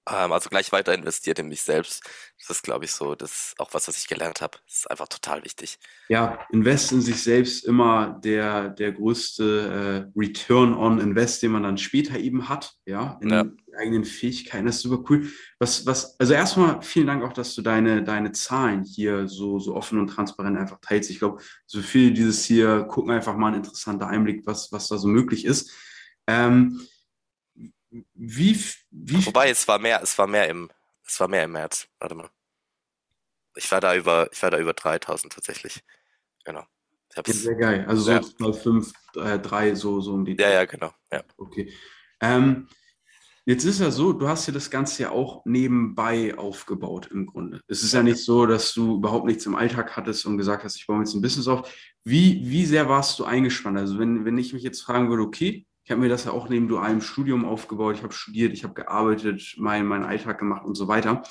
Ähm, 0.09 0.33
also 0.33 0.51
gleich 0.51 0.73
weiter 0.73 0.95
investiert 0.95 1.39
in 1.39 1.49
mich 1.49 1.63
selbst. 1.63 2.03
Das 2.39 2.51
ist, 2.51 2.63
glaube 2.65 2.85
ich, 2.85 2.91
so, 2.91 3.15
das 3.15 3.31
ist 3.31 3.61
auch 3.61 3.73
was, 3.73 3.87
was 3.87 3.97
ich 3.97 4.09
gelernt 4.09 4.41
habe. 4.41 4.59
Das 4.67 4.79
ist 4.79 4.91
einfach 4.91 5.07
total 5.07 5.45
wichtig. 5.45 5.79
Ja, 6.09 6.45
Invest 6.51 6.91
in 6.91 7.01
sich 7.01 7.23
selbst 7.23 7.65
immer 7.65 8.19
der, 8.25 8.71
der 8.71 8.91
größte 8.93 10.11
äh, 10.15 10.19
Return 10.19 10.75
on 10.75 10.99
Invest, 10.99 11.43
den 11.43 11.53
man 11.53 11.63
dann 11.63 11.79
später 11.79 12.19
eben 12.19 12.49
hat, 12.49 12.75
ja, 12.85 13.17
in 13.21 13.31
ja. 13.31 13.45
eigenen 13.79 14.05
Fähigkeiten. 14.05 14.67
Das 14.67 14.77
ist 14.77 14.83
super 14.83 15.05
cool. 15.09 15.31
Was, 15.61 15.87
was, 15.87 16.19
also 16.19 16.33
erstmal 16.33 16.83
vielen 16.83 17.07
Dank 17.07 17.23
auch, 17.23 17.33
dass 17.33 17.55
du 17.55 17.63
deine, 17.63 18.03
deine 18.03 18.33
Zahlen 18.33 18.83
hier 18.83 19.29
so, 19.29 19.61
so 19.61 19.77
offen 19.77 20.01
und 20.01 20.09
transparent 20.09 20.59
einfach 20.59 20.81
teilst. 20.81 21.11
Ich 21.11 21.21
glaube, 21.21 21.41
so 21.67 21.81
viel 21.81 22.13
dieses 22.13 22.45
hier 22.45 22.83
gucken 22.85 23.13
einfach 23.13 23.37
mal 23.37 23.49
ein 23.49 23.55
interessanter 23.55 24.09
Einblick, 24.09 24.47
was, 24.47 24.73
was 24.73 24.89
da 24.89 24.99
so 24.99 25.07
möglich 25.07 25.45
ist. 25.45 25.71
Ähm, 26.27 26.81
wie, 28.15 28.59
wie 28.91 29.27
Wobei, 29.27 29.51
es 29.51 29.67
war 29.69 29.79
mehr, 29.79 30.01
es 30.03 30.17
war 30.17 30.27
mehr 30.27 30.49
im, 30.49 30.71
es 31.07 31.21
war 31.21 31.29
mehr 31.29 31.45
im 31.45 31.53
März. 31.53 31.89
Warte 31.99 32.15
mal. 32.15 32.31
Ich 33.55 33.71
war 33.71 33.81
da 33.81 33.95
über, 33.95 34.29
ich 34.33 34.43
war 34.43 34.51
da 34.51 34.59
über 34.59 34.73
3000 34.73 35.33
tatsächlich. 35.33 35.83
Genau. 36.45 36.65
Ja, 37.15 37.23
sehr 37.27 37.55
geil. 37.55 37.85
Also 37.87 38.03
so 38.03 38.11
ja. 38.13 38.53
5, 38.53 38.93
äh, 39.17 39.39
3, 39.39 39.75
so, 39.75 40.01
so 40.01 40.15
um 40.15 40.25
die. 40.25 40.37
Ja, 40.39 40.51
ja, 40.51 40.65
genau. 40.65 40.93
Ja. 41.13 41.23
Okay. 41.37 41.71
Ähm, 42.21 42.69
jetzt 43.45 43.65
ist 43.65 43.81
ja 43.81 43.91
so, 43.91 44.15
du 44.15 44.29
hast 44.29 44.47
ja 44.47 44.55
das 44.55 44.71
Ganze 44.71 45.03
ja 45.03 45.11
auch 45.11 45.45
nebenbei 45.45 46.37
aufgebaut 46.39 47.09
im 47.09 47.27
Grunde. 47.27 47.61
Es 47.69 47.83
ist 47.83 47.93
ja 47.93 48.03
nicht 48.03 48.25
so, 48.25 48.47
dass 48.47 48.73
du 48.73 48.97
überhaupt 48.97 49.27
nichts 49.27 49.45
im 49.45 49.55
Alltag 49.55 49.95
hattest 49.95 50.25
und 50.25 50.39
gesagt 50.39 50.65
hast, 50.65 50.77
ich 50.77 50.87
baue 50.87 51.01
jetzt 51.01 51.13
ein 51.13 51.21
Business 51.21 51.49
auf. 51.49 51.71
Wie, 52.05 52.41
wie 52.45 52.65
sehr 52.65 52.89
warst 52.89 53.19
du 53.19 53.25
eingespannt? 53.25 53.77
Also 53.77 53.99
wenn, 53.99 54.25
wenn 54.25 54.39
ich 54.39 54.55
mich 54.55 54.63
jetzt 54.63 54.81
fragen 54.81 55.11
würde, 55.11 55.25
okay, 55.25 55.67
ich 55.85 55.91
habe 55.91 56.01
mir 56.01 56.09
das 56.09 56.25
ja 56.25 56.33
auch 56.33 56.49
neben 56.49 56.69
dualem 56.69 57.01
Studium 57.01 57.45
aufgebaut. 57.45 57.97
Ich 57.97 58.03
habe 58.03 58.13
studiert, 58.13 58.53
ich 58.53 58.65
habe 58.65 58.75
gearbeitet, 58.75 59.55
meinen 59.59 59.89
mein 59.89 60.05
Alltag 60.05 60.39
gemacht 60.39 60.65
und 60.65 60.77
so 60.77 60.87
weiter. 60.89 61.23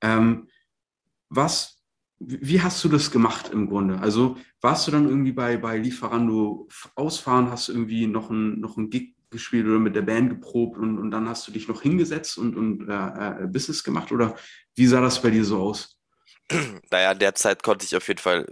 Ähm, 0.00 0.48
was, 1.28 1.82
wie 2.18 2.60
hast 2.60 2.82
du 2.82 2.88
das 2.88 3.10
gemacht 3.10 3.50
im 3.52 3.68
Grunde? 3.68 4.00
Also 4.00 4.36
warst 4.60 4.86
du 4.86 4.90
dann 4.90 5.08
irgendwie 5.08 5.32
bei, 5.32 5.56
bei 5.56 5.78
Lieferando 5.78 6.68
ausfahren, 6.96 7.50
hast 7.50 7.68
du 7.68 7.72
irgendwie 7.72 8.06
noch 8.06 8.30
ein, 8.30 8.60
noch 8.60 8.76
ein 8.76 8.90
Gig 8.90 9.14
gespielt 9.30 9.66
oder 9.66 9.78
mit 9.78 9.96
der 9.96 10.02
Band 10.02 10.30
geprobt 10.30 10.78
und, 10.78 10.98
und 10.98 11.10
dann 11.10 11.28
hast 11.28 11.46
du 11.46 11.52
dich 11.52 11.68
noch 11.68 11.82
hingesetzt 11.82 12.38
und, 12.38 12.56
und 12.56 12.88
äh, 12.88 13.44
äh 13.44 13.46
Business 13.46 13.84
gemacht? 13.84 14.10
Oder 14.12 14.36
wie 14.74 14.86
sah 14.86 15.00
das 15.00 15.22
bei 15.22 15.30
dir 15.30 15.44
so 15.44 15.60
aus? 15.60 16.00
Naja, 16.90 17.12
in 17.12 17.18
der 17.18 17.34
Zeit 17.34 17.62
konnte 17.62 17.84
ich 17.84 17.96
auf 17.96 18.06
jeden 18.06 18.20
Fall 18.20 18.46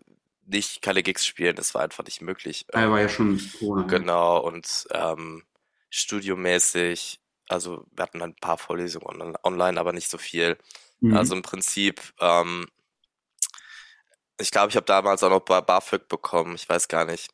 nicht 0.44 0.82
keine 0.82 1.02
Gigs 1.02 1.26
spielen, 1.26 1.56
das 1.56 1.74
war 1.74 1.82
einfach 1.82 2.04
nicht 2.04 2.20
möglich. 2.20 2.66
Er 2.68 2.90
war 2.90 3.00
ja 3.00 3.08
schon 3.08 3.40
Corona. 3.58 3.86
Genau, 3.86 4.38
und 4.38 4.86
ähm, 4.90 5.44
studiomäßig, 5.90 7.20
also 7.48 7.86
wir 7.92 8.02
hatten 8.02 8.22
ein 8.22 8.34
paar 8.34 8.58
Vorlesungen 8.58 9.36
online, 9.42 9.78
aber 9.78 9.92
nicht 9.92 10.10
so 10.10 10.18
viel. 10.18 10.58
Mhm. 11.00 11.16
Also 11.16 11.34
im 11.34 11.42
Prinzip, 11.42 12.00
ähm, 12.20 12.66
ich 14.38 14.50
glaube, 14.50 14.70
ich 14.70 14.76
habe 14.76 14.86
damals 14.86 15.22
auch 15.22 15.30
noch 15.30 15.40
BAföG 15.40 16.08
bekommen, 16.08 16.54
ich 16.54 16.68
weiß 16.68 16.88
gar 16.88 17.04
nicht. 17.04 17.30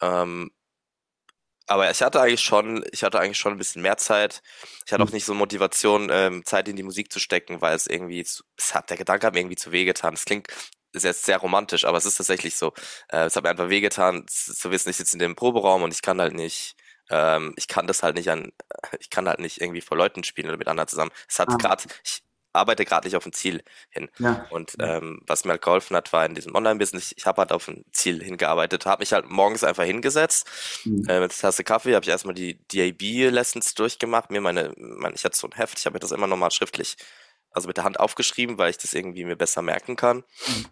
Ähm, 0.00 0.50
aber 1.66 1.90
ich 1.90 2.00
hatte 2.00 2.20
eigentlich 2.20 2.40
schon, 2.40 2.82
ich 2.92 3.04
hatte 3.04 3.20
eigentlich 3.20 3.38
schon 3.38 3.52
ein 3.52 3.58
bisschen 3.58 3.82
mehr 3.82 3.98
Zeit. 3.98 4.42
Ich 4.86 4.92
hatte 4.92 5.04
auch 5.04 5.08
mhm. 5.08 5.14
nicht 5.14 5.26
so 5.26 5.34
Motivation, 5.34 6.08
ähm, 6.10 6.44
Zeit 6.46 6.66
in 6.66 6.76
die 6.76 6.82
Musik 6.82 7.12
zu 7.12 7.20
stecken, 7.20 7.60
weil 7.60 7.76
es 7.76 7.86
irgendwie, 7.86 8.24
zu, 8.24 8.42
es 8.56 8.74
hat 8.74 8.88
der 8.88 8.96
Gedanke 8.96 9.26
hat 9.26 9.34
mir 9.34 9.40
irgendwie 9.40 9.56
zu 9.56 9.70
wehgetan. 9.70 10.14
Es 10.14 10.24
klingt 10.24 10.48
ist 10.92 11.04
jetzt 11.04 11.24
sehr 11.24 11.38
romantisch, 11.38 11.84
aber 11.84 11.98
es 11.98 12.06
ist 12.06 12.16
tatsächlich 12.16 12.56
so. 12.56 12.72
Äh, 13.08 13.24
es 13.24 13.36
hat 13.36 13.44
mir 13.44 13.50
einfach 13.50 13.68
wehgetan, 13.68 14.24
zu 14.26 14.70
wissen, 14.70 14.90
ich 14.90 14.96
sitze 14.96 15.14
in 15.14 15.20
dem 15.20 15.36
Proberaum 15.36 15.82
und 15.82 15.92
ich 15.92 16.02
kann 16.02 16.20
halt 16.20 16.34
nicht, 16.34 16.76
ähm, 17.10 17.54
ich 17.56 17.68
kann 17.68 17.86
das 17.86 18.02
halt 18.02 18.16
nicht 18.16 18.30
an, 18.30 18.52
ich 19.00 19.10
kann 19.10 19.28
halt 19.28 19.40
nicht 19.40 19.60
irgendwie 19.60 19.80
vor 19.80 19.96
Leuten 19.96 20.24
spielen 20.24 20.48
oder 20.48 20.58
mit 20.58 20.68
anderen 20.68 20.88
zusammen. 20.88 21.10
Es 21.28 21.38
hat 21.38 21.48
ah. 21.50 21.56
gerade, 21.56 21.84
ich 22.04 22.22
arbeite 22.52 22.84
gerade 22.84 23.06
nicht 23.06 23.16
auf 23.16 23.26
ein 23.26 23.32
Ziel 23.32 23.62
hin. 23.90 24.10
Ja. 24.18 24.46
Und 24.50 24.74
ähm, 24.80 25.20
was 25.26 25.44
mir 25.44 25.52
halt 25.52 25.62
geholfen 25.62 25.96
hat, 25.96 26.12
war 26.12 26.24
in 26.26 26.34
diesem 26.34 26.54
Online-Business, 26.54 27.14
ich 27.16 27.26
habe 27.26 27.42
halt 27.42 27.52
auf 27.52 27.68
ein 27.68 27.84
Ziel 27.92 28.22
hingearbeitet, 28.22 28.86
habe 28.86 29.02
mich 29.02 29.12
halt 29.12 29.28
morgens 29.28 29.64
einfach 29.64 29.84
hingesetzt, 29.84 30.48
mhm. 30.84 31.06
äh, 31.08 31.20
mit 31.20 31.38
Tasse 31.38 31.62
Kaffee, 31.64 31.94
habe 31.94 32.04
ich 32.04 32.10
erstmal 32.10 32.34
die 32.34 32.58
DAB-Lessons 32.68 33.74
durchgemacht, 33.74 34.30
mir 34.30 34.40
meine, 34.40 34.72
meine, 34.76 35.14
ich 35.14 35.24
hatte 35.24 35.36
so 35.36 35.46
ein 35.46 35.56
Heft, 35.56 35.78
ich 35.78 35.86
habe 35.86 35.94
mir 35.94 36.00
das 36.00 36.12
immer 36.12 36.26
nochmal 36.26 36.50
schriftlich, 36.50 36.96
also 37.50 37.68
mit 37.68 37.76
der 37.76 37.84
Hand 37.84 38.00
aufgeschrieben, 38.00 38.58
weil 38.58 38.70
ich 38.70 38.78
das 38.78 38.94
irgendwie 38.94 39.24
mir 39.24 39.36
besser 39.36 39.62
merken 39.62 39.96
kann. 39.96 40.24
Mhm 40.46 40.66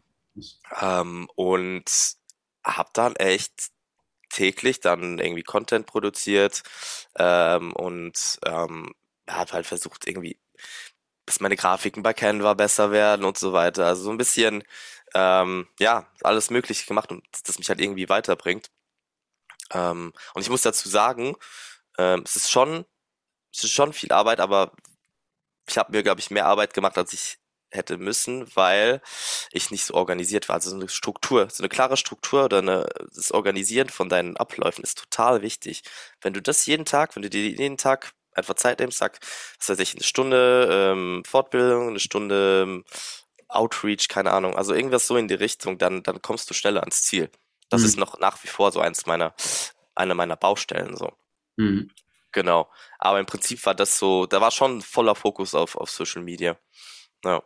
ähm, 0.80 1.28
und 1.34 2.16
habe 2.64 2.90
dann 2.92 3.16
echt 3.16 3.70
täglich 4.30 4.80
dann 4.80 5.18
irgendwie 5.18 5.42
Content 5.42 5.86
produziert 5.86 6.62
ähm, 7.16 7.72
und 7.72 8.38
ähm, 8.44 8.92
habe 9.28 9.52
halt 9.52 9.66
versucht 9.66 10.06
irgendwie, 10.06 10.38
dass 11.26 11.40
meine 11.40 11.56
Grafiken 11.56 12.02
bei 12.02 12.12
Canva 12.14 12.54
besser 12.54 12.90
werden 12.90 13.24
und 13.24 13.38
so 13.38 13.52
weiter. 13.52 13.86
Also 13.86 14.04
so 14.04 14.10
ein 14.10 14.18
bisschen, 14.18 14.64
ähm, 15.14 15.68
ja, 15.80 16.06
alles 16.22 16.50
Mögliche 16.50 16.86
gemacht 16.86 17.10
und 17.12 17.24
das 17.46 17.58
mich 17.58 17.68
halt 17.68 17.80
irgendwie 17.80 18.08
weiterbringt. 18.08 18.70
Ähm, 19.72 20.12
und 20.34 20.42
ich 20.42 20.50
muss 20.50 20.62
dazu 20.62 20.88
sagen, 20.88 21.36
ähm, 21.98 22.22
es 22.24 22.36
ist 22.36 22.50
schon, 22.50 22.84
es 23.52 23.64
ist 23.64 23.72
schon 23.72 23.92
viel 23.92 24.12
Arbeit, 24.12 24.40
aber 24.40 24.72
ich 25.68 25.78
habe 25.78 25.92
mir, 25.92 26.02
glaube 26.02 26.20
ich, 26.20 26.30
mehr 26.30 26.46
Arbeit 26.46 26.74
gemacht, 26.74 26.98
als 26.98 27.12
ich 27.12 27.38
hätte 27.76 27.98
müssen, 27.98 28.46
weil 28.56 29.00
ich 29.52 29.70
nicht 29.70 29.84
so 29.84 29.94
organisiert 29.94 30.48
war. 30.48 30.56
Also 30.56 30.70
so 30.70 30.76
eine 30.76 30.88
Struktur, 30.88 31.48
so 31.50 31.62
eine 31.62 31.68
klare 31.68 31.96
Struktur 31.96 32.44
oder 32.44 32.58
eine, 32.58 32.88
das 33.14 33.32
Organisieren 33.32 33.88
von 33.88 34.08
deinen 34.08 34.36
Abläufen 34.36 34.82
ist 34.82 34.98
total 34.98 35.42
wichtig. 35.42 35.82
Wenn 36.20 36.32
du 36.32 36.42
das 36.42 36.66
jeden 36.66 36.84
Tag, 36.84 37.14
wenn 37.14 37.22
du 37.22 37.30
dir 37.30 37.48
jeden 37.48 37.76
Tag 37.76 38.12
einfach 38.32 38.54
Zeit 38.54 38.80
nimmst, 38.80 38.98
sag, 38.98 39.18
was 39.58 39.68
weiß 39.68 39.78
ich, 39.78 39.94
eine 39.94 40.02
Stunde 40.04 40.68
ähm, 40.70 41.22
Fortbildung, 41.26 41.88
eine 41.88 42.00
Stunde 42.00 42.62
ähm, 42.62 42.84
Outreach, 43.48 44.08
keine 44.08 44.32
Ahnung, 44.32 44.56
also 44.56 44.74
irgendwas 44.74 45.06
so 45.06 45.16
in 45.16 45.28
die 45.28 45.34
Richtung, 45.34 45.78
dann, 45.78 46.02
dann 46.02 46.20
kommst 46.20 46.50
du 46.50 46.54
schneller 46.54 46.80
ans 46.80 47.02
Ziel. 47.02 47.30
Das 47.68 47.82
mhm. 47.82 47.86
ist 47.86 47.98
noch 47.98 48.18
nach 48.18 48.42
wie 48.42 48.48
vor 48.48 48.72
so 48.72 48.80
eins 48.80 49.06
meiner, 49.06 49.34
eine 49.94 50.14
meiner 50.14 50.36
Baustellen 50.36 50.96
so. 50.96 51.12
Mhm. 51.56 51.90
Genau. 52.32 52.70
Aber 52.98 53.18
im 53.18 53.26
Prinzip 53.26 53.64
war 53.64 53.74
das 53.74 53.98
so, 53.98 54.26
da 54.26 54.40
war 54.40 54.50
schon 54.50 54.82
voller 54.82 55.14
Fokus 55.14 55.54
auf, 55.54 55.76
auf 55.76 55.90
Social 55.90 56.22
Media. 56.22 56.56
Ja. 57.24 57.42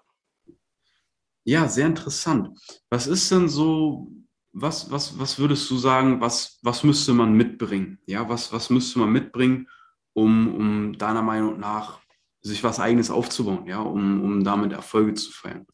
Ja, 1.44 1.68
sehr 1.68 1.86
interessant. 1.86 2.58
Was 2.90 3.06
ist 3.06 3.30
denn 3.30 3.48
so, 3.48 4.08
was, 4.52 4.90
was, 4.90 5.18
was 5.18 5.38
würdest 5.38 5.70
du 5.70 5.78
sagen, 5.78 6.20
was, 6.20 6.58
was 6.62 6.82
müsste 6.84 7.12
man 7.12 7.32
mitbringen? 7.32 7.98
Ja, 8.06 8.28
was, 8.28 8.52
was 8.52 8.70
müsste 8.70 8.98
man 8.98 9.10
mitbringen, 9.10 9.68
um, 10.12 10.54
um 10.54 10.98
deiner 10.98 11.22
Meinung 11.22 11.58
nach 11.58 12.00
sich 12.42 12.64
was 12.64 12.80
Eigenes 12.80 13.10
aufzubauen, 13.10 13.66
ja, 13.66 13.80
um, 13.80 14.22
um 14.22 14.44
damit 14.44 14.72
Erfolge 14.72 15.14
zu 15.14 15.30
feiern? 15.30 15.66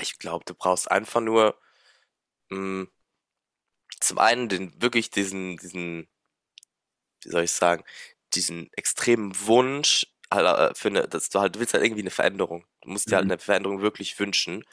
Ich 0.00 0.18
glaube, 0.18 0.44
du 0.44 0.54
brauchst 0.54 0.90
einfach 0.90 1.20
nur 1.20 1.58
mh, 2.50 2.56
hm, 2.56 2.88
zum 4.00 4.18
einen 4.18 4.48
den 4.48 4.80
wirklich 4.80 5.10
diesen, 5.10 5.56
diesen, 5.56 6.08
wie 7.24 7.30
soll 7.30 7.44
ich 7.44 7.52
sagen, 7.52 7.84
diesen 8.34 8.70
extremen 8.74 9.32
Wunsch, 9.46 10.06
halt, 10.32 10.76
für 10.76 10.88
eine, 10.88 11.08
dass 11.08 11.30
du 11.30 11.40
halt, 11.40 11.56
du 11.56 11.60
willst 11.60 11.74
halt 11.74 11.84
irgendwie 11.84 12.02
eine 12.02 12.10
Veränderung. 12.10 12.66
Du 12.88 12.92
musst 12.92 13.10
dir 13.10 13.16
halt 13.16 13.26
mhm. 13.26 13.32
eine 13.32 13.38
Veränderung 13.38 13.82
wirklich 13.82 14.18
wünschen. 14.18 14.64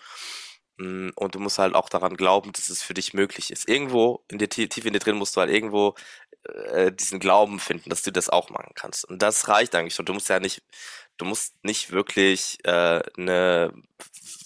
Mm, 0.77 1.09
und 1.15 1.35
du 1.35 1.39
musst 1.39 1.59
halt 1.59 1.75
auch 1.75 1.89
daran 1.89 2.15
glauben, 2.15 2.51
dass 2.53 2.69
es 2.69 2.81
für 2.81 2.93
dich 2.93 3.13
möglich 3.13 3.51
ist. 3.51 3.67
Irgendwo 3.67 4.23
in 4.29 4.37
dir, 4.37 4.49
tief 4.49 4.85
in 4.85 4.93
dir 4.93 4.99
drin 4.99 5.17
musst 5.17 5.35
du 5.35 5.41
halt 5.41 5.51
irgendwo 5.51 5.95
äh, 6.43 6.91
diesen 6.91 7.19
Glauben 7.19 7.59
finden, 7.59 7.89
dass 7.89 8.03
du 8.03 8.11
das 8.11 8.29
auch 8.29 8.49
machen 8.49 8.71
kannst. 8.75 9.05
Und 9.05 9.21
das 9.21 9.47
reicht 9.49 9.75
eigentlich 9.75 9.95
schon. 9.95 10.05
Du 10.05 10.13
musst 10.13 10.29
ja 10.29 10.39
nicht, 10.39 10.63
du 11.17 11.25
musst 11.25 11.55
nicht 11.63 11.91
wirklich 11.91 12.59
äh, 12.65 13.01
eine 13.17 13.73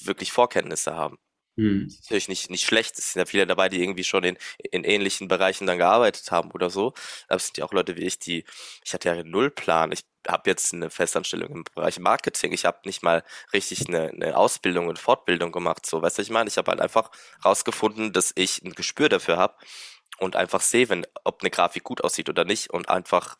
wirklich 0.03 0.31
Vorkenntnisse 0.31 0.95
haben. 0.95 1.19
Hm. 1.59 1.93
Natürlich 2.03 2.29
nicht, 2.29 2.49
nicht 2.49 2.65
schlecht. 2.65 2.97
Es 2.97 3.11
sind 3.11 3.19
ja 3.19 3.25
viele 3.25 3.45
dabei, 3.45 3.67
die 3.67 3.83
irgendwie 3.83 4.05
schon 4.05 4.23
in, 4.23 4.37
in 4.71 4.85
ähnlichen 4.85 5.27
Bereichen 5.27 5.67
dann 5.67 5.77
gearbeitet 5.77 6.31
haben 6.31 6.51
oder 6.51 6.69
so. 6.69 6.93
Aber 7.27 7.35
es 7.35 7.47
sind 7.47 7.57
ja 7.57 7.65
auch 7.65 7.73
Leute 7.73 7.97
wie 7.97 8.05
ich, 8.05 8.17
die, 8.17 8.45
ich 8.85 8.93
hatte 8.93 9.09
ja 9.09 9.15
einen 9.15 9.29
Nullplan. 9.29 9.91
Ich 9.91 10.05
habe 10.25 10.49
jetzt 10.49 10.73
eine 10.73 10.89
Festanstellung 10.89 11.49
im 11.49 11.63
Bereich 11.75 11.99
Marketing. 11.99 12.53
Ich 12.53 12.63
habe 12.63 12.79
nicht 12.85 13.03
mal 13.03 13.25
richtig 13.51 13.89
eine, 13.89 14.09
eine 14.09 14.37
Ausbildung 14.37 14.87
und 14.87 14.99
Fortbildung 14.99 15.51
gemacht. 15.51 15.85
So, 15.85 16.01
weißt 16.01 16.19
du, 16.19 16.21
ich 16.21 16.29
meine, 16.29 16.47
ich 16.47 16.57
habe 16.57 16.71
halt 16.71 16.79
einfach 16.79 17.11
rausgefunden, 17.43 18.13
dass 18.13 18.31
ich 18.35 18.61
ein 18.63 18.71
Gespür 18.71 19.09
dafür 19.09 19.35
habe 19.35 19.57
und 20.19 20.37
einfach 20.37 20.61
sehe, 20.61 20.87
wenn, 20.87 21.05
ob 21.25 21.41
eine 21.41 21.49
Grafik 21.49 21.83
gut 21.83 22.01
aussieht 22.05 22.29
oder 22.29 22.45
nicht 22.45 22.69
und 22.69 22.87
einfach 22.87 23.37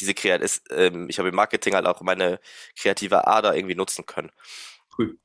diese 0.00 0.12
Kreativ 0.12 0.44
ist, 0.44 0.66
ähm, 0.70 1.08
ich 1.08 1.18
habe 1.18 1.30
im 1.30 1.34
Marketing 1.34 1.74
halt 1.74 1.86
auch 1.86 2.02
meine 2.02 2.40
kreative 2.78 3.26
Ader 3.26 3.56
irgendwie 3.56 3.74
nutzen 3.74 4.04
können. 4.04 4.30
Cool. 4.98 5.18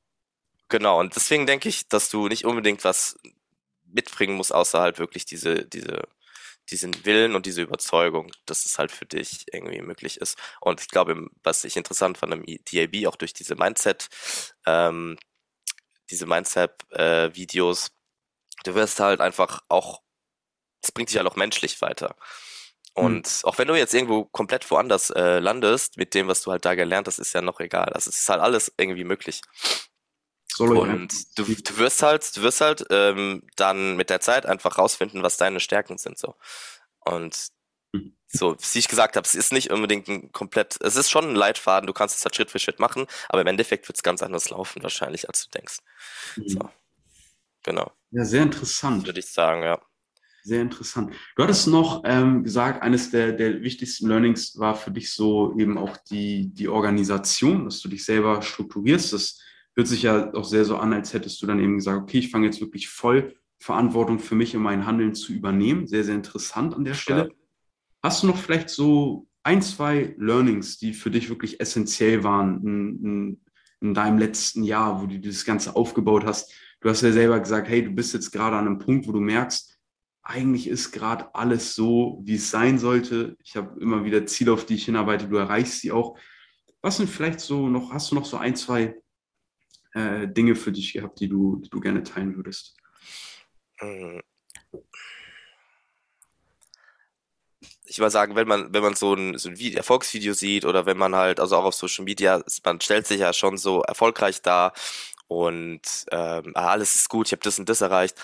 Genau, 0.74 0.98
und 0.98 1.14
deswegen 1.14 1.46
denke 1.46 1.68
ich, 1.68 1.86
dass 1.86 2.08
du 2.08 2.26
nicht 2.26 2.44
unbedingt 2.44 2.82
was 2.82 3.16
mitbringen 3.84 4.34
musst, 4.34 4.52
außer 4.52 4.80
halt 4.80 4.98
wirklich 4.98 5.24
diese, 5.24 5.64
diese, 5.66 6.02
diesen 6.68 7.04
Willen 7.04 7.36
und 7.36 7.46
diese 7.46 7.62
Überzeugung, 7.62 8.32
dass 8.44 8.64
es 8.64 8.76
halt 8.76 8.90
für 8.90 9.06
dich 9.06 9.46
irgendwie 9.52 9.80
möglich 9.82 10.20
ist. 10.20 10.36
Und 10.60 10.80
ich 10.80 10.88
glaube, 10.88 11.28
was 11.44 11.62
ich 11.62 11.76
interessant 11.76 12.18
fand 12.18 12.34
im 12.34 12.44
DAB, 12.44 13.06
auch 13.06 13.14
durch 13.14 13.32
diese 13.32 13.54
Mindset, 13.54 14.08
ähm, 14.66 15.16
diese 16.10 16.26
Mindset-Videos, 16.26 17.86
äh, 17.86 17.90
du 18.64 18.74
wirst 18.74 18.98
halt 18.98 19.20
einfach 19.20 19.60
auch, 19.68 20.02
es 20.82 20.90
bringt 20.90 21.10
dich 21.10 21.18
halt 21.18 21.28
auch 21.28 21.36
menschlich 21.36 21.80
weiter. 21.82 22.16
Und 22.94 23.28
mhm. 23.28 23.48
auch 23.48 23.58
wenn 23.58 23.68
du 23.68 23.76
jetzt 23.76 23.94
irgendwo 23.94 24.24
komplett 24.24 24.68
woanders 24.72 25.10
äh, 25.10 25.38
landest, 25.38 25.98
mit 25.98 26.14
dem, 26.14 26.26
was 26.26 26.42
du 26.42 26.50
halt 26.50 26.64
da 26.64 26.74
gelernt 26.74 27.06
hast, 27.06 27.20
ist 27.20 27.32
ja 27.32 27.42
noch 27.42 27.60
egal. 27.60 27.90
Also 27.92 28.10
es 28.10 28.18
ist 28.18 28.28
halt 28.28 28.40
alles 28.40 28.74
irgendwie 28.76 29.04
möglich. 29.04 29.40
Sorry, 30.56 30.78
und 30.78 31.38
du, 31.38 31.44
du 31.44 31.76
wirst 31.78 32.02
halt, 32.02 32.36
du 32.36 32.42
wirst 32.42 32.60
halt 32.60 32.86
ähm, 32.90 33.42
dann 33.56 33.96
mit 33.96 34.08
der 34.08 34.20
Zeit 34.20 34.46
einfach 34.46 34.78
rausfinden, 34.78 35.22
was 35.22 35.36
deine 35.36 35.58
Stärken 35.58 35.98
sind. 35.98 36.16
so. 36.16 36.36
Und 37.00 37.48
mhm. 37.92 38.16
so, 38.28 38.56
wie 38.72 38.78
ich 38.78 38.86
gesagt 38.86 39.16
habe, 39.16 39.26
es 39.26 39.34
ist 39.34 39.52
nicht 39.52 39.70
unbedingt 39.72 40.06
ein 40.08 40.30
komplett, 40.30 40.76
es 40.80 40.94
ist 40.94 41.10
schon 41.10 41.28
ein 41.28 41.34
Leitfaden, 41.34 41.88
du 41.88 41.92
kannst 41.92 42.16
es 42.16 42.24
halt 42.24 42.36
Schritt 42.36 42.52
für 42.52 42.60
Schritt 42.60 42.78
machen, 42.78 43.06
aber 43.28 43.40
im 43.40 43.48
Endeffekt 43.48 43.88
wird 43.88 43.96
es 43.96 44.04
ganz 44.04 44.22
anders 44.22 44.48
laufen, 44.50 44.82
wahrscheinlich, 44.82 45.28
als 45.28 45.44
du 45.44 45.50
denkst. 45.50 45.78
Mhm. 46.36 46.48
So. 46.48 46.70
Genau. 47.64 47.90
Ja, 48.12 48.24
sehr 48.24 48.42
interessant. 48.42 49.06
Würde 49.06 49.18
ich 49.18 49.26
sagen, 49.26 49.62
ja. 49.62 49.80
Sehr 50.44 50.60
interessant. 50.60 51.14
Du 51.36 51.42
hattest 51.42 51.66
noch 51.66 52.02
ähm, 52.04 52.44
gesagt, 52.44 52.82
eines 52.82 53.10
der, 53.10 53.32
der 53.32 53.62
wichtigsten 53.62 54.08
Learnings 54.08 54.58
war 54.58 54.76
für 54.76 54.90
dich 54.90 55.10
so 55.12 55.58
eben 55.58 55.78
auch 55.78 55.96
die, 55.96 56.52
die 56.52 56.68
Organisation, 56.68 57.64
dass 57.64 57.80
du 57.80 57.88
dich 57.88 58.04
selber 58.04 58.42
strukturierst. 58.42 59.14
Das 59.14 59.40
hört 59.76 59.88
sich 59.88 60.02
ja 60.02 60.32
auch 60.34 60.44
sehr 60.44 60.64
so 60.64 60.76
an, 60.76 60.92
als 60.92 61.12
hättest 61.12 61.40
du 61.42 61.46
dann 61.46 61.60
eben 61.60 61.76
gesagt, 61.76 62.02
okay, 62.02 62.18
ich 62.18 62.30
fange 62.30 62.46
jetzt 62.46 62.60
wirklich 62.60 62.88
voll 62.88 63.34
Verantwortung 63.58 64.18
für 64.18 64.34
mich 64.34 64.54
und 64.56 64.62
mein 64.62 64.86
Handeln 64.86 65.14
zu 65.14 65.32
übernehmen. 65.32 65.86
Sehr, 65.86 66.04
sehr 66.04 66.14
interessant 66.14 66.74
an 66.74 66.84
der 66.84 66.94
Stelle. 66.94 67.28
Ja. 67.28 67.34
Hast 68.02 68.22
du 68.22 68.26
noch 68.26 68.36
vielleicht 68.36 68.68
so 68.68 69.26
ein, 69.42 69.62
zwei 69.62 70.14
Learnings, 70.18 70.78
die 70.78 70.92
für 70.92 71.10
dich 71.10 71.28
wirklich 71.28 71.60
essentiell 71.60 72.22
waren 72.24 72.62
in, 72.62 73.04
in, 73.04 73.40
in 73.80 73.94
deinem 73.94 74.18
letzten 74.18 74.64
Jahr, 74.64 75.02
wo 75.02 75.06
du 75.06 75.18
das 75.18 75.44
Ganze 75.44 75.76
aufgebaut 75.76 76.24
hast? 76.24 76.52
Du 76.80 76.88
hast 76.88 77.02
ja 77.02 77.12
selber 77.12 77.40
gesagt, 77.40 77.68
hey, 77.68 77.82
du 77.82 77.90
bist 77.90 78.12
jetzt 78.12 78.30
gerade 78.30 78.56
an 78.56 78.66
einem 78.66 78.78
Punkt, 78.78 79.08
wo 79.08 79.12
du 79.12 79.20
merkst, 79.20 79.78
eigentlich 80.22 80.68
ist 80.68 80.92
gerade 80.92 81.34
alles 81.34 81.74
so, 81.74 82.20
wie 82.24 82.36
es 82.36 82.50
sein 82.50 82.78
sollte. 82.78 83.36
Ich 83.42 83.56
habe 83.56 83.80
immer 83.80 84.04
wieder 84.04 84.26
Ziele, 84.26 84.52
auf 84.52 84.64
die 84.64 84.74
ich 84.74 84.86
hinarbeite, 84.86 85.28
du 85.28 85.36
erreichst 85.36 85.80
sie 85.80 85.92
auch. 85.92 86.18
Was 86.80 86.96
sind 86.98 87.08
vielleicht 87.08 87.40
so 87.40 87.68
noch, 87.68 87.92
hast 87.92 88.10
du 88.10 88.14
noch 88.14 88.24
so 88.24 88.36
ein, 88.36 88.56
zwei 88.56 88.96
äh, 89.94 90.28
Dinge 90.28 90.54
für 90.54 90.72
dich 90.72 90.92
gehabt, 90.92 91.20
die 91.20 91.28
du, 91.28 91.56
die 91.56 91.70
du 91.70 91.80
gerne 91.80 92.02
teilen 92.02 92.36
würdest? 92.36 92.76
Hm. 93.78 94.22
Ich 97.86 97.98
würde 97.98 98.10
sagen, 98.10 98.34
wenn 98.34 98.48
man, 98.48 98.72
wenn 98.72 98.82
man 98.82 98.94
so 98.94 99.14
ein, 99.14 99.38
so 99.38 99.48
ein 99.48 99.56
Erfolgsvideo 99.56 100.32
sieht 100.34 100.64
oder 100.64 100.86
wenn 100.86 100.98
man 100.98 101.14
halt, 101.14 101.40
also 101.40 101.56
auch 101.56 101.64
auf 101.64 101.74
Social 101.74 102.04
Media, 102.04 102.42
man 102.64 102.80
stellt 102.80 103.06
sich 103.06 103.20
ja 103.20 103.32
schon 103.32 103.56
so 103.56 103.82
erfolgreich 103.82 104.42
dar 104.42 104.72
und 105.26 105.82
ähm, 106.10 106.52
ah, 106.54 106.68
alles 106.68 106.94
ist 106.94 107.08
gut, 107.08 107.28
ich 107.28 107.32
habe 107.32 107.42
das 107.42 107.58
und 107.58 107.68
das 107.68 107.80
erreicht 107.80 108.18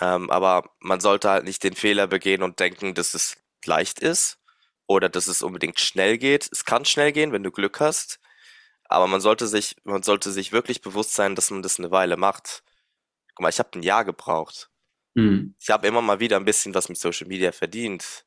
ähm, 0.00 0.30
aber 0.30 0.70
man 0.80 1.00
sollte 1.00 1.30
halt 1.30 1.44
nicht 1.44 1.62
den 1.62 1.74
Fehler 1.74 2.06
begehen 2.06 2.42
und 2.42 2.58
denken, 2.58 2.94
dass 2.94 3.14
es 3.14 3.36
leicht 3.64 4.00
ist 4.00 4.38
oder 4.86 5.08
dass 5.08 5.26
es 5.26 5.42
unbedingt 5.42 5.78
schnell 5.78 6.18
geht. 6.18 6.48
Es 6.50 6.64
kann 6.64 6.84
schnell 6.84 7.12
gehen, 7.12 7.32
wenn 7.32 7.42
du 7.42 7.50
Glück 7.50 7.80
hast, 7.80 8.19
aber 8.90 9.06
man 9.06 9.20
sollte 9.20 9.46
sich, 9.46 9.76
man 9.84 10.02
sollte 10.02 10.32
sich 10.32 10.50
wirklich 10.50 10.82
bewusst 10.82 11.14
sein, 11.14 11.36
dass 11.36 11.50
man 11.50 11.62
das 11.62 11.78
eine 11.78 11.92
Weile 11.92 12.16
macht. 12.16 12.64
Guck 13.34 13.42
mal, 13.42 13.48
ich 13.48 13.60
habe 13.60 13.70
ein 13.78 13.84
Jahr 13.84 14.04
gebraucht. 14.04 14.68
Mhm. 15.14 15.54
Ich 15.60 15.70
habe 15.70 15.86
immer 15.86 16.02
mal 16.02 16.18
wieder 16.18 16.36
ein 16.36 16.44
bisschen 16.44 16.74
was 16.74 16.88
mit 16.88 16.98
Social 16.98 17.28
Media 17.28 17.52
verdient, 17.52 18.26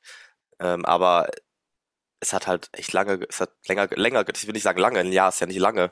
ähm, 0.59 0.85
aber 0.85 1.29
es 2.21 2.31
hat 2.31 2.47
halt 2.47 2.69
echt 2.71 2.93
lange, 2.93 3.25
es 3.27 3.41
hat 3.41 3.51
länger, 3.67 3.87
länger, 3.87 4.25
ich 4.33 4.47
will 4.47 4.53
nicht 4.53 4.63
sagen 4.63 4.79
lange, 4.79 4.99
ein 4.99 5.11
Jahr 5.11 5.29
ist 5.29 5.41
ja 5.41 5.47
nicht 5.47 5.59
lange, 5.59 5.91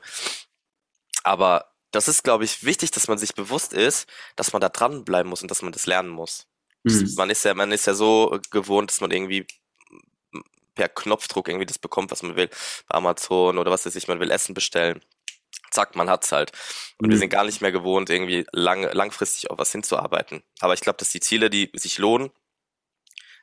aber 1.22 1.72
das 1.90 2.08
ist, 2.08 2.24
glaube 2.24 2.44
ich, 2.44 2.64
wichtig, 2.64 2.90
dass 2.90 3.08
man 3.08 3.18
sich 3.18 3.34
bewusst 3.34 3.74
ist, 3.74 4.08
dass 4.36 4.52
man 4.54 4.60
da 4.60 4.70
dranbleiben 4.70 5.28
muss 5.28 5.42
und 5.42 5.50
dass 5.50 5.60
man 5.60 5.72
das 5.72 5.86
lernen 5.86 6.08
muss. 6.08 6.46
Mhm. 6.84 7.12
Man 7.16 7.28
ist 7.28 7.44
ja, 7.44 7.54
man 7.54 7.72
ist 7.72 7.86
ja 7.86 7.94
so 7.94 8.38
gewohnt, 8.50 8.90
dass 8.90 9.02
man 9.02 9.10
irgendwie 9.10 9.46
per 10.74 10.88
Knopfdruck 10.88 11.48
irgendwie 11.48 11.66
das 11.66 11.78
bekommt, 11.78 12.10
was 12.10 12.22
man 12.22 12.36
will. 12.36 12.48
Bei 12.88 12.96
Amazon 12.96 13.58
oder 13.58 13.70
was 13.70 13.86
weiß 13.86 13.96
ich, 13.96 14.08
man 14.08 14.20
will 14.20 14.30
Essen 14.30 14.54
bestellen. 14.54 15.02
Zack, 15.70 15.96
man 15.96 16.10
hat's 16.10 16.32
halt. 16.32 16.52
Und 16.98 17.06
mhm. 17.06 17.12
wir 17.12 17.18
sind 17.18 17.30
gar 17.30 17.44
nicht 17.44 17.60
mehr 17.60 17.72
gewohnt, 17.72 18.10
irgendwie 18.10 18.46
lang, 18.52 18.82
langfristig 18.92 19.50
auf 19.50 19.58
was 19.58 19.72
hinzuarbeiten. 19.72 20.42
Aber 20.60 20.74
ich 20.74 20.80
glaube, 20.80 20.98
dass 20.98 21.10
die 21.10 21.20
Ziele, 21.20 21.50
die 21.50 21.70
sich 21.74 21.98
lohnen, 21.98 22.30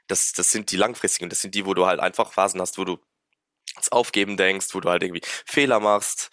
das, 0.07 0.33
das 0.33 0.51
sind 0.51 0.71
die 0.71 0.77
langfristigen. 0.77 1.29
Das 1.29 1.41
sind 1.41 1.55
die, 1.55 1.65
wo 1.65 1.73
du 1.73 1.85
halt 1.85 1.99
einfach 1.99 2.31
Phasen 2.33 2.61
hast, 2.61 2.77
wo 2.77 2.85
du 2.85 2.99
ins 3.75 3.91
Aufgeben 3.91 4.37
denkst, 4.37 4.67
wo 4.73 4.79
du 4.79 4.89
halt 4.89 5.03
irgendwie 5.03 5.21
Fehler 5.45 5.79
machst, 5.79 6.31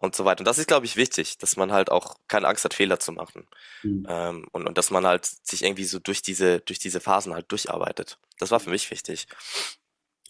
und 0.00 0.14
so 0.14 0.24
weiter. 0.24 0.42
Und 0.42 0.46
das 0.46 0.58
ist, 0.58 0.68
glaube 0.68 0.86
ich, 0.86 0.96
wichtig, 0.96 1.38
dass 1.38 1.56
man 1.56 1.72
halt 1.72 1.90
auch 1.90 2.16
keine 2.28 2.46
Angst 2.46 2.64
hat, 2.64 2.74
Fehler 2.74 3.00
zu 3.00 3.10
machen. 3.12 3.48
Mhm. 3.82 4.06
Ähm, 4.08 4.46
und, 4.52 4.68
und 4.68 4.78
dass 4.78 4.90
man 4.90 5.04
halt 5.06 5.26
sich 5.26 5.64
irgendwie 5.64 5.84
so 5.84 5.98
durch 5.98 6.22
diese, 6.22 6.60
durch 6.60 6.78
diese 6.78 7.00
Phasen 7.00 7.34
halt 7.34 7.50
durcharbeitet. 7.50 8.18
Das 8.38 8.52
war 8.52 8.60
für 8.60 8.70
mich 8.70 8.90
wichtig. 8.92 9.26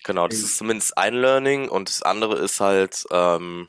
Genau, 0.05 0.29
das 0.29 0.39
mhm. 0.39 0.45
ist 0.45 0.57
zumindest 0.59 0.99
ein 0.99 1.15
Learning 1.15 1.69
und 1.69 1.89
das 1.89 2.03
andere 2.03 2.39
ist 2.39 2.61
halt, 2.61 3.05
ähm, 3.11 3.69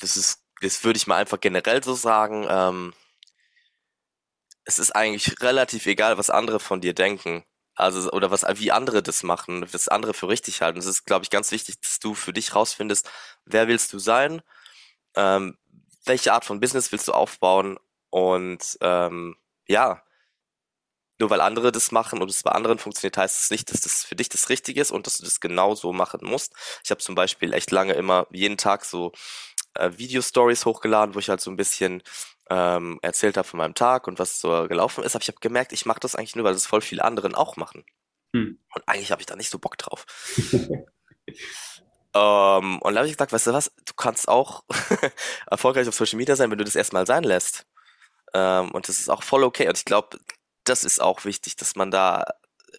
das 0.00 0.16
ist, 0.16 0.42
das 0.60 0.84
würde 0.84 0.96
ich 0.96 1.06
mal 1.06 1.16
einfach 1.16 1.40
generell 1.40 1.82
so 1.82 1.94
sagen, 1.94 2.46
ähm, 2.48 2.94
es 4.64 4.78
ist 4.78 4.92
eigentlich 4.92 5.40
relativ 5.42 5.86
egal, 5.86 6.18
was 6.18 6.30
andere 6.30 6.60
von 6.60 6.80
dir 6.80 6.94
denken. 6.94 7.44
Also, 7.76 8.10
oder 8.12 8.30
was, 8.30 8.44
wie 8.58 8.70
andere 8.70 9.02
das 9.02 9.22
machen, 9.24 9.66
was 9.72 9.88
andere 9.88 10.14
für 10.14 10.28
richtig 10.28 10.62
halten. 10.62 10.78
Es 10.78 10.86
ist, 10.86 11.04
glaube 11.06 11.24
ich, 11.24 11.30
ganz 11.30 11.50
wichtig, 11.50 11.80
dass 11.80 11.98
du 11.98 12.14
für 12.14 12.32
dich 12.32 12.54
rausfindest, 12.54 13.10
wer 13.44 13.66
willst 13.68 13.92
du 13.92 13.98
sein, 13.98 14.42
ähm, 15.16 15.58
welche 16.04 16.32
Art 16.32 16.44
von 16.44 16.60
Business 16.60 16.92
willst 16.92 17.08
du 17.08 17.12
aufbauen 17.12 17.78
und 18.10 18.78
ähm, 18.80 19.36
ja, 19.66 20.02
nur 21.18 21.30
weil 21.30 21.40
andere 21.40 21.72
das 21.72 21.92
machen 21.92 22.20
und 22.22 22.30
es 22.30 22.42
bei 22.42 22.50
anderen 22.52 22.78
funktioniert, 22.78 23.16
heißt 23.16 23.44
es 23.44 23.50
nicht, 23.50 23.72
dass 23.72 23.82
das 23.82 24.04
für 24.04 24.16
dich 24.16 24.28
das 24.28 24.48
Richtige 24.48 24.80
ist 24.80 24.90
und 24.90 25.06
dass 25.06 25.18
du 25.18 25.24
das 25.24 25.40
genau 25.40 25.74
so 25.74 25.92
machen 25.92 26.20
musst. 26.22 26.54
Ich 26.82 26.90
habe 26.90 27.00
zum 27.00 27.14
Beispiel 27.14 27.52
echt 27.52 27.70
lange 27.70 27.92
immer 27.94 28.26
jeden 28.30 28.56
Tag 28.56 28.84
so 28.84 29.12
äh, 29.74 29.90
Video-Stories 29.96 30.66
hochgeladen, 30.66 31.14
wo 31.14 31.18
ich 31.18 31.28
halt 31.28 31.40
so 31.40 31.50
ein 31.50 31.56
bisschen 31.56 32.02
ähm, 32.50 32.98
erzählt 33.02 33.36
habe 33.36 33.48
von 33.48 33.58
meinem 33.58 33.74
Tag 33.74 34.06
und 34.06 34.18
was 34.18 34.40
so 34.40 34.66
gelaufen 34.68 35.04
ist, 35.04 35.14
aber 35.14 35.22
ich 35.22 35.28
habe 35.28 35.40
gemerkt, 35.40 35.72
ich 35.72 35.86
mache 35.86 36.00
das 36.00 36.14
eigentlich 36.16 36.36
nur, 36.36 36.44
weil 36.44 36.54
das 36.54 36.66
voll 36.66 36.80
viele 36.80 37.04
anderen 37.04 37.34
auch 37.34 37.56
machen. 37.56 37.84
Hm. 38.34 38.58
Und 38.74 38.88
eigentlich 38.88 39.12
habe 39.12 39.22
ich 39.22 39.26
da 39.26 39.36
nicht 39.36 39.50
so 39.50 39.58
Bock 39.58 39.78
drauf. 39.78 40.06
ähm, 42.14 42.78
und 42.82 42.94
da 42.94 42.98
habe 42.98 43.06
ich 43.06 43.14
gesagt, 43.14 43.32
weißt 43.32 43.46
du 43.46 43.52
was, 43.52 43.72
du 43.84 43.94
kannst 43.94 44.28
auch 44.28 44.64
erfolgreich 45.46 45.88
auf 45.88 45.94
Social 45.94 46.18
Media 46.18 46.36
sein, 46.36 46.50
wenn 46.50 46.58
du 46.58 46.64
das 46.64 46.76
erstmal 46.76 47.06
sein 47.06 47.24
lässt. 47.24 47.66
Ähm, 48.34 48.70
und 48.72 48.88
das 48.88 48.98
ist 48.98 49.08
auch 49.08 49.22
voll 49.22 49.44
okay. 49.44 49.68
Und 49.68 49.78
ich 49.78 49.84
glaube, 49.84 50.18
das 50.64 50.84
ist 50.84 51.00
auch 51.00 51.24
wichtig, 51.24 51.56
dass 51.56 51.76
man 51.76 51.90
da, 51.90 52.24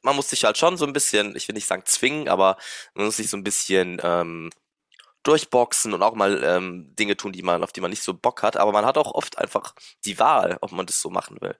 man 0.04 0.16
muss 0.16 0.30
sich 0.30 0.44
halt 0.46 0.58
schon 0.58 0.78
so 0.78 0.86
ein 0.86 0.94
bisschen, 0.94 1.36
ich 1.36 1.48
will 1.48 1.56
nicht 1.56 1.68
sagen 1.68 1.84
zwingen, 1.86 2.30
aber 2.30 2.58
man 2.94 3.06
muss 3.06 3.18
sich 3.18 3.30
so 3.30 3.38
ein 3.38 3.44
bisschen 3.44 4.00
ähm, 4.04 4.52
durchboxen 5.24 5.94
und 5.94 6.04
auch 6.04 6.16
mal 6.16 6.44
ähm, 6.44 6.96
Dinge 6.96 7.18
tun, 7.18 7.32
die 7.34 7.42
man, 7.42 7.64
auf 7.64 7.72
die 7.72 7.82
man 7.82 7.90
nicht 7.90 8.04
so 8.04 8.14
Bock 8.14 8.44
hat. 8.44 8.58
Aber 8.58 8.72
man 8.72 8.86
hat 8.86 8.98
auch 8.98 9.14
oft 9.14 9.38
einfach 9.38 9.74
die 10.06 10.20
Wahl, 10.20 10.58
ob 10.62 10.72
man 10.72 10.86
das 10.86 11.02
so 11.02 11.10
machen 11.10 11.42
will. 11.42 11.58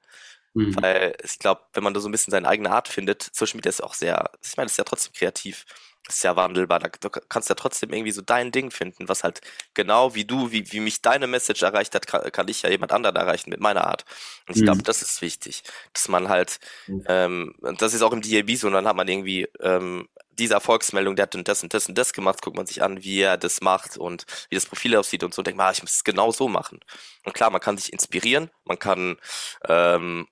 Mhm. 0.54 0.76
Weil 0.82 1.16
ich 1.24 1.40
glaube, 1.40 1.62
wenn 1.74 1.84
man 1.84 1.94
da 1.94 2.00
so 2.00 2.08
ein 2.08 2.12
bisschen 2.12 2.32
seine 2.32 2.48
eigene 2.48 2.72
Art 2.72 2.88
findet, 2.88 3.30
Social 3.34 3.58
Media 3.58 3.70
ist 3.70 3.84
auch 3.84 3.94
sehr, 3.94 4.32
ich 4.44 4.56
meine, 4.56 4.68
es 4.68 4.74
ist 4.74 4.78
ja 4.78 4.84
trotzdem 4.84 5.14
kreativ 5.14 5.66
ist 6.08 6.24
ja 6.24 6.36
wandelbar. 6.36 6.80
Da, 6.80 6.90
du 7.00 7.10
kannst 7.10 7.50
ja 7.50 7.56
trotzdem 7.56 7.92
irgendwie 7.92 8.12
so 8.12 8.22
dein 8.22 8.52
Ding 8.52 8.72
finden, 8.72 9.10
was 9.10 9.24
halt 9.24 9.42
genau 9.74 10.16
wie 10.16 10.26
du, 10.26 10.52
wie, 10.52 10.72
wie 10.72 10.80
mich 10.80 11.02
deine 11.02 11.28
Message 11.28 11.64
erreicht 11.64 11.96
hat, 11.96 12.08
kann, 12.08 12.32
kann 12.32 12.48
ich 12.48 12.62
ja 12.62 12.70
jemand 12.70 12.92
anderen 12.92 13.16
erreichen 13.16 13.50
mit 13.50 13.60
meiner 13.60 13.86
Art. 13.86 14.06
Und 14.48 14.56
ich 14.56 14.62
mhm. 14.62 14.66
glaube, 14.66 14.84
das 14.84 15.02
ist 15.02 15.22
wichtig, 15.22 15.64
dass 15.94 16.08
man 16.08 16.30
halt, 16.30 16.60
mhm. 16.88 17.04
ähm, 17.08 17.56
das 17.78 17.94
ist 17.94 18.02
auch 18.02 18.14
im 18.14 18.22
DAB 18.22 18.56
so, 18.56 18.68
und 18.68 18.74
dann 18.74 18.88
hat 18.88 18.96
man 18.96 19.08
irgendwie 19.08 19.48
ähm, 19.62 20.08
diese 20.32 20.54
Erfolgsmeldung, 20.54 21.16
der 21.16 21.24
hat 21.24 21.48
das 21.48 21.64
und 21.64 21.74
das 21.74 21.88
und 21.88 21.98
das 21.98 22.14
gemacht, 22.14 22.42
guckt 22.42 22.58
man 22.58 22.66
sich 22.66 22.84
an, 22.84 23.04
wie 23.04 23.22
er 23.22 23.38
das 23.38 23.62
macht 23.62 23.98
und 23.98 24.26
wie 24.50 24.56
das 24.56 24.66
Profil 24.66 24.96
aussieht 24.98 25.24
und 25.24 25.34
so 25.34 25.40
und 25.40 25.48
denkt 25.48 25.58
man, 25.58 25.68
ah, 25.68 25.72
ich 25.72 25.82
muss 25.82 25.96
es 25.96 26.04
genau 26.04 26.32
so 26.32 26.48
machen. 26.48 26.80
Und 27.24 27.34
klar, 27.34 27.50
man 27.50 27.62
kann 27.62 27.78
sich 27.78 27.94
inspirieren, 27.94 28.52
man 28.66 28.78
kann 28.78 29.18
ähm, 29.68 30.28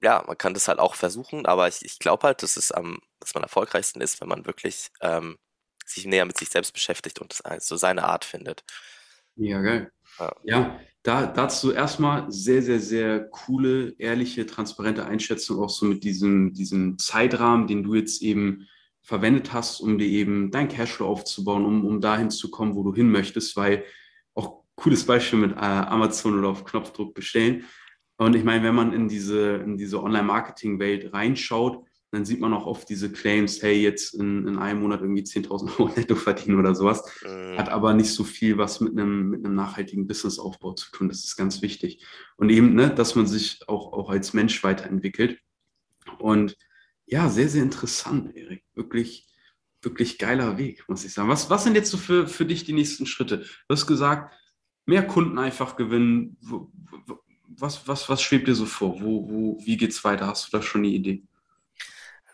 ja, 0.00 0.22
man 0.26 0.38
kann 0.38 0.54
das 0.54 0.68
halt 0.68 0.78
auch 0.78 0.94
versuchen, 0.94 1.46
aber 1.46 1.68
ich, 1.68 1.84
ich 1.84 1.98
glaube 1.98 2.26
halt, 2.26 2.42
dass 2.42 2.56
es 2.56 2.70
am, 2.70 3.00
dass 3.20 3.34
man 3.34 3.42
erfolgreichsten 3.42 4.00
ist, 4.00 4.20
wenn 4.20 4.28
man 4.28 4.46
wirklich 4.46 4.90
ähm, 5.00 5.38
sich 5.84 6.06
näher 6.06 6.24
mit 6.24 6.38
sich 6.38 6.48
selbst 6.48 6.72
beschäftigt 6.72 7.20
und 7.20 7.40
das 7.44 7.66
so 7.66 7.76
seine 7.76 8.04
Art 8.04 8.24
findet. 8.24 8.64
Ja, 9.36 9.60
geil. 9.60 9.90
Ja, 10.18 10.32
ja 10.44 10.80
da, 11.02 11.26
dazu 11.26 11.72
erstmal 11.72 12.30
sehr, 12.30 12.60
sehr, 12.62 12.80
sehr 12.80 13.28
coole, 13.30 13.94
ehrliche, 13.98 14.46
transparente 14.46 15.06
Einschätzung, 15.06 15.62
auch 15.62 15.70
so 15.70 15.86
mit 15.86 16.04
diesem, 16.04 16.52
diesem 16.52 16.98
Zeitrahmen, 16.98 17.66
den 17.66 17.82
du 17.82 17.94
jetzt 17.94 18.20
eben 18.20 18.66
verwendet 19.00 19.52
hast, 19.52 19.80
um 19.80 19.96
dir 19.96 20.08
eben 20.08 20.50
dein 20.50 20.68
Cashflow 20.68 21.06
aufzubauen, 21.06 21.64
um, 21.64 21.86
um 21.86 22.00
dahin 22.00 22.30
zu 22.30 22.50
kommen, 22.50 22.74
wo 22.74 22.82
du 22.82 22.94
hin 22.94 23.10
möchtest, 23.10 23.56
weil 23.56 23.84
auch 24.34 24.64
cooles 24.74 25.06
Beispiel 25.06 25.38
mit 25.38 25.52
äh, 25.52 25.60
Amazon 25.60 26.38
oder 26.38 26.48
auf 26.48 26.64
Knopfdruck 26.64 27.14
bestellen 27.14 27.64
und 28.18 28.34
ich 28.34 28.42
meine, 28.42 28.64
wenn 28.64 28.74
man 28.74 28.92
in 28.92 29.08
diese, 29.08 29.56
in 29.56 29.76
diese 29.76 30.02
Online-Marketing-Welt 30.02 31.12
reinschaut, 31.12 31.84
dann 32.10 32.24
sieht 32.24 32.40
man 32.40 32.54
auch 32.54 32.66
oft 32.66 32.88
diese 32.88 33.12
Claims, 33.12 33.62
hey, 33.62 33.82
jetzt 33.82 34.14
in, 34.14 34.46
in 34.46 34.58
einem 34.58 34.80
Monat 34.80 35.02
irgendwie 35.02 35.22
10.000 35.22 35.78
Euro 35.78 35.88
netto 35.94 36.16
verdienen 36.16 36.58
oder 36.58 36.74
sowas. 36.74 37.02
Mhm. 37.22 37.58
Hat 37.58 37.68
aber 37.68 37.92
nicht 37.94 38.12
so 38.12 38.24
viel 38.24 38.56
was 38.56 38.80
mit 38.80 38.92
einem, 38.92 39.30
mit 39.30 39.44
einem 39.44 39.54
nachhaltigen 39.54 40.06
Businessaufbau 40.06 40.72
zu 40.72 40.90
tun. 40.90 41.08
Das 41.08 41.24
ist 41.24 41.36
ganz 41.36 41.60
wichtig. 41.60 42.04
Und 42.36 42.50
eben, 42.50 42.74
ne, 42.74 42.90
dass 42.90 43.14
man 43.14 43.26
sich 43.26 43.60
auch, 43.68 43.92
auch 43.92 44.08
als 44.10 44.32
Mensch 44.32 44.62
weiterentwickelt. 44.64 45.38
Und 46.18 46.56
Ja, 47.10 47.28
sehr, 47.30 47.48
sehr 47.48 47.62
interessant, 47.62 48.36
Erik. 48.36 48.64
Wirklich, 48.74 49.26
wirklich 49.82 50.18
geiler 50.18 50.58
Weg, 50.58 50.84
muss 50.88 51.04
ich 51.04 51.12
sagen. 51.14 51.28
Was, 51.28 51.48
was 51.48 51.64
sind 51.64 51.74
jetzt 51.74 51.90
so 51.90 51.96
für, 51.96 52.26
für 52.26 52.44
dich 52.44 52.64
die 52.64 52.74
nächsten 52.74 53.06
Schritte? 53.06 53.38
Du 53.38 53.46
hast 53.70 53.86
gesagt, 53.86 54.34
mehr 54.86 55.06
Kunden 55.06 55.38
einfach 55.38 55.76
gewinnen. 55.76 56.36
Was, 57.48 57.88
was, 57.88 58.08
was 58.08 58.22
schwebt 58.22 58.48
dir 58.48 58.54
so 58.54 58.66
vor? 58.66 59.00
Wo, 59.00 59.28
wo, 59.28 59.58
wie 59.64 59.76
geht's 59.76 60.04
weiter? 60.04 60.26
Hast 60.26 60.46
du 60.46 60.56
da 60.56 60.62
schon 60.62 60.82
eine 60.82 60.88
Idee? 60.88 61.24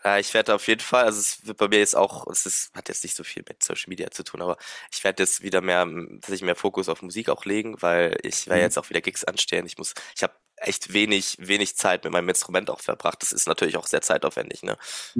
Ja, 0.05 0.19
ich 0.19 0.33
werde 0.35 0.53
auf 0.53 0.67
jeden 0.67 0.81
Fall, 0.81 1.05
also 1.05 1.19
es 1.19 1.47
wird 1.47 1.57
bei 1.57 1.67
mir 1.67 1.79
jetzt 1.79 1.95
auch, 1.95 2.27
es 2.27 2.45
ist, 2.45 2.71
hat 2.75 2.89
jetzt 2.89 3.03
nicht 3.03 3.15
so 3.15 3.23
viel 3.23 3.43
mit 3.47 3.63
Social 3.63 3.89
Media 3.89 4.11
zu 4.11 4.23
tun, 4.23 4.39
aber 4.41 4.55
ich 4.91 5.03
werde 5.03 5.23
jetzt 5.23 5.41
wieder 5.41 5.61
mehr, 5.61 5.87
dass 6.21 6.29
ich 6.29 6.43
mehr 6.43 6.55
Fokus 6.55 6.89
auf 6.89 7.01
Musik 7.01 7.27
auch 7.29 7.43
legen, 7.45 7.81
weil 7.81 8.15
ich 8.21 8.47
werde 8.47 8.61
Mhm. 8.61 8.63
jetzt 8.63 8.77
auch 8.77 8.89
wieder 8.91 9.01
Gigs 9.01 9.23
anstehen. 9.23 9.65
Ich 9.65 9.79
muss, 9.79 9.95
ich 10.15 10.21
habe 10.21 10.33
echt 10.57 10.93
wenig, 10.93 11.37
wenig 11.39 11.75
Zeit 11.75 12.03
mit 12.03 12.13
meinem 12.13 12.29
Instrument 12.29 12.69
auch 12.69 12.81
verbracht. 12.81 13.21
Das 13.23 13.31
ist 13.31 13.47
natürlich 13.47 13.77
auch 13.77 13.87
sehr 13.87 14.01
zeitaufwendig, 14.01 14.61
ne? 14.61 14.77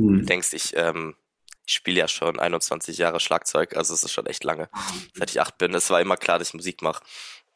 Du 0.07 0.21
Mhm. 0.21 0.25
denkst, 0.25 0.53
ich, 0.53 0.75
ähm, 0.77 1.15
ich 1.67 1.73
spiele 1.73 1.99
ja 1.99 2.07
schon 2.07 2.39
21 2.39 2.99
Jahre 2.99 3.19
Schlagzeug, 3.19 3.75
also 3.75 3.93
es 3.93 4.03
ist 4.03 4.13
schon 4.13 4.27
echt 4.27 4.43
lange, 4.43 4.69
seit 5.13 5.31
ich 5.31 5.41
acht 5.41 5.57
bin. 5.57 5.73
Es 5.73 5.89
war 5.89 5.99
immer 5.99 6.17
klar, 6.17 6.37
dass 6.37 6.49
ich 6.49 6.53
Musik 6.53 6.83
mache. 6.83 7.03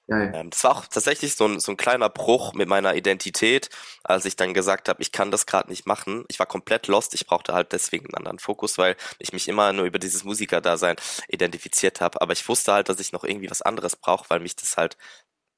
Geil. 0.09 0.33
Ähm, 0.33 0.49
das 0.51 0.63
war 0.63 0.71
auch 0.71 0.85
tatsächlich 0.87 1.35
so 1.35 1.45
ein, 1.47 1.59
so 1.59 1.71
ein 1.71 1.77
kleiner 1.77 2.09
Bruch 2.09 2.53
mit 2.53 2.69
meiner 2.69 2.95
Identität, 2.95 3.69
als 4.03 4.25
ich 4.25 4.35
dann 4.35 4.53
gesagt 4.53 4.89
habe, 4.89 5.01
ich 5.01 5.11
kann 5.11 5.31
das 5.31 5.45
gerade 5.45 5.69
nicht 5.69 5.85
machen. 5.87 6.25
Ich 6.29 6.39
war 6.39 6.45
komplett 6.47 6.87
lost. 6.87 7.13
Ich 7.15 7.25
brauchte 7.27 7.53
halt 7.53 7.71
deswegen 7.73 8.05
einen 8.07 8.15
anderen 8.15 8.39
Fokus, 8.39 8.77
weil 8.77 8.95
ich 9.19 9.33
mich 9.33 9.47
immer 9.47 9.73
nur 9.73 9.85
über 9.85 9.99
dieses 9.99 10.23
Musikerdasein 10.23 10.97
identifiziert 11.27 12.01
habe. 12.01 12.21
Aber 12.21 12.33
ich 12.33 12.47
wusste 12.47 12.73
halt, 12.73 12.89
dass 12.89 12.99
ich 12.99 13.11
noch 13.11 13.23
irgendwie 13.23 13.49
was 13.51 13.61
anderes 13.63 13.95
brauche, 13.95 14.29
weil 14.29 14.39
mich 14.39 14.55
das 14.55 14.77
halt, 14.77 14.97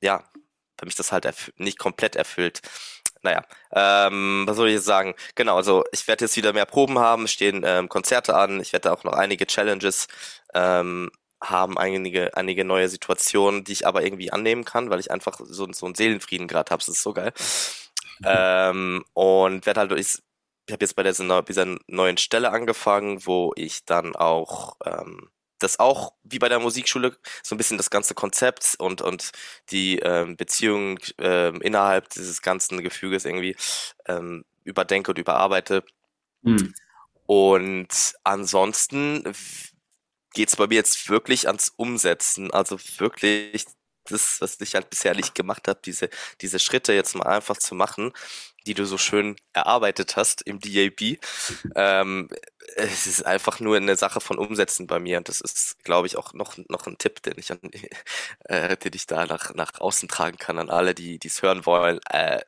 ja, 0.01 0.23
weil 0.77 0.87
mich 0.87 0.95
das 0.95 1.11
halt 1.11 1.27
nicht 1.57 1.79
komplett 1.79 2.15
erfüllt. 2.15 2.61
Naja, 3.23 3.43
ähm, 3.71 4.45
was 4.47 4.57
soll 4.57 4.69
ich 4.69 4.75
jetzt 4.75 4.85
sagen? 4.85 5.15
Genau, 5.35 5.55
also 5.57 5.83
ich 5.91 6.07
werde 6.07 6.25
jetzt 6.25 6.35
wieder 6.37 6.53
mehr 6.53 6.65
Proben 6.65 6.97
haben, 6.99 7.27
stehen 7.27 7.63
ähm, 7.65 7.87
Konzerte 7.89 8.35
an, 8.35 8.59
ich 8.61 8.73
werde 8.73 8.91
auch 8.91 9.03
noch 9.03 9.13
einige 9.13 9.45
Challenges 9.45 10.07
ähm, 10.55 11.11
haben, 11.41 11.77
einige, 11.77 12.35
einige 12.37 12.65
neue 12.65 12.89
Situationen, 12.89 13.63
die 13.63 13.73
ich 13.73 13.87
aber 13.87 14.03
irgendwie 14.03 14.31
annehmen 14.31 14.65
kann, 14.65 14.89
weil 14.89 14.99
ich 14.99 15.11
einfach 15.11 15.39
so, 15.43 15.71
so 15.71 15.85
einen 15.85 15.95
Seelenfrieden 15.95 16.47
gerade 16.47 16.71
habe, 16.71 16.79
das 16.79 16.89
ist 16.89 17.03
so 17.03 17.13
geil. 17.13 17.33
Ähm, 18.23 19.03
und 19.13 19.65
werde 19.65 19.79
halt, 19.79 19.91
ich, 19.93 20.19
ich 20.67 20.73
habe 20.73 20.83
jetzt 20.83 20.95
bei 20.95 21.03
dieser, 21.03 21.41
dieser 21.41 21.77
neuen 21.87 22.17
Stelle 22.17 22.51
angefangen, 22.51 23.25
wo 23.25 23.53
ich 23.55 23.85
dann 23.85 24.15
auch 24.15 24.75
ähm, 24.85 25.29
das 25.59 25.79
auch 25.79 26.13
wie 26.23 26.39
bei 26.39 26.49
der 26.49 26.59
Musikschule 26.59 27.15
so 27.43 27.55
ein 27.55 27.57
bisschen 27.57 27.77
das 27.77 27.89
ganze 27.89 28.15
Konzept 28.15 28.75
und 28.79 29.01
und 29.01 29.31
die 29.69 29.99
ähm, 29.99 30.35
Beziehung 30.35 30.99
ähm, 31.19 31.61
innerhalb 31.61 32.09
dieses 32.09 32.41
ganzen 32.41 32.81
Gefüges 32.81 33.25
irgendwie 33.25 33.55
ähm, 34.07 34.43
überdenke 34.63 35.11
und 35.11 35.19
überarbeite. 35.19 35.83
Mhm. 36.41 36.73
Und 37.25 38.13
ansonsten 38.23 39.23
geht's 40.33 40.55
bei 40.55 40.67
mir 40.67 40.75
jetzt 40.75 41.09
wirklich 41.09 41.47
ans 41.47 41.71
Umsetzen, 41.75 42.51
also 42.51 42.77
wirklich 42.97 43.65
das, 44.05 44.41
was 44.41 44.59
ich 44.61 44.73
halt 44.75 44.89
bisher 44.89 45.15
nicht 45.15 45.35
gemacht 45.35 45.67
habe, 45.67 45.79
diese 45.85 46.09
diese 46.41 46.59
Schritte 46.59 46.93
jetzt 46.93 47.15
mal 47.15 47.27
einfach 47.27 47.57
zu 47.57 47.75
machen, 47.75 48.11
die 48.65 48.73
du 48.73 48.85
so 48.85 48.97
schön 48.97 49.35
erarbeitet 49.53 50.15
hast 50.17 50.41
im 50.43 50.59
DAB. 50.59 51.17
Ähm, 51.75 52.29
es 52.75 53.07
ist 53.07 53.25
einfach 53.25 53.59
nur 53.59 53.77
eine 53.77 53.95
Sache 53.95 54.21
von 54.21 54.37
Umsetzen 54.39 54.87
bei 54.87 54.99
mir 54.99 55.17
und 55.17 55.29
das 55.29 55.41
ist, 55.41 55.83
glaube 55.83 56.07
ich, 56.07 56.17
auch 56.17 56.33
noch 56.33 56.57
noch 56.69 56.87
ein 56.87 56.97
Tipp, 56.97 57.21
den 57.23 57.35
ich 57.37 57.51
an, 57.51 57.59
äh, 58.45 58.77
den 58.77 58.93
ich 58.95 59.07
da 59.07 59.25
nach 59.25 59.53
nach 59.55 59.73
außen 59.79 60.09
tragen 60.09 60.37
kann 60.37 60.57
an 60.59 60.69
alle, 60.69 60.95
die 60.95 61.19
es 61.25 61.41
hören 61.41 61.65
wollen. 61.65 61.99
Äh, 62.09 62.41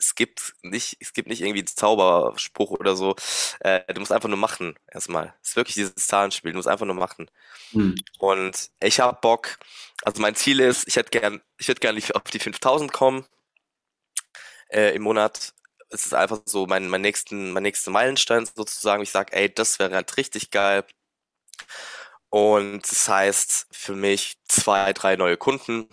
es 0.00 0.14
gibt 0.14 0.54
nicht, 0.62 0.96
es 1.00 1.12
gibt 1.12 1.28
nicht 1.28 1.42
irgendwie 1.42 1.60
einen 1.60 1.66
Zauberspruch 1.66 2.70
oder 2.72 2.96
so. 2.96 3.14
Äh, 3.60 3.92
du 3.92 4.00
musst 4.00 4.12
einfach 4.12 4.28
nur 4.28 4.38
machen, 4.38 4.74
erstmal. 4.90 5.34
Es 5.42 5.50
ist 5.50 5.56
wirklich 5.56 5.74
dieses 5.74 5.94
Zahlenspiel, 5.94 6.52
du 6.52 6.56
musst 6.56 6.68
einfach 6.68 6.86
nur 6.86 6.94
machen. 6.94 7.30
Mhm. 7.72 7.94
Und 8.18 8.70
ich 8.82 9.00
habe 9.00 9.18
Bock, 9.20 9.58
also 10.02 10.20
mein 10.22 10.34
Ziel 10.34 10.60
ist, 10.60 10.88
ich 10.88 10.96
hätte 10.96 11.10
gern, 11.18 11.42
ich 11.58 11.68
hätte 11.68 11.80
gern 11.80 12.00
auf 12.14 12.22
die 12.24 12.38
5000 12.40 12.92
kommen 12.92 13.26
äh, 14.70 14.94
im 14.94 15.02
Monat. 15.02 15.52
Es 15.90 16.06
ist 16.06 16.14
einfach 16.14 16.40
so 16.46 16.66
mein, 16.66 16.88
mein 16.88 17.02
nächsten, 17.02 17.52
mein 17.52 17.64
nächster 17.64 17.90
Meilenstein 17.90 18.46
sozusagen. 18.46 19.02
Ich 19.02 19.10
sag, 19.10 19.32
ey, 19.34 19.52
das 19.52 19.78
wäre 19.78 19.94
halt 19.94 20.16
richtig 20.16 20.50
geil. 20.50 20.84
Und 22.30 22.82
das 22.90 23.08
heißt 23.08 23.66
für 23.72 23.94
mich 23.94 24.38
zwei, 24.48 24.92
drei 24.92 25.16
neue 25.16 25.36
Kunden. 25.36 25.88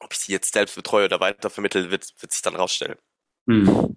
Ob 0.00 0.12
ich 0.12 0.20
die 0.26 0.32
jetzt 0.32 0.52
selbst 0.54 0.76
betreue 0.76 1.06
oder 1.06 1.20
weitervermittle, 1.20 1.90
wird, 1.90 2.14
wird 2.20 2.32
sich 2.32 2.42
dann 2.42 2.56
rausstellen. 2.56 2.98
Mhm. 3.46 3.96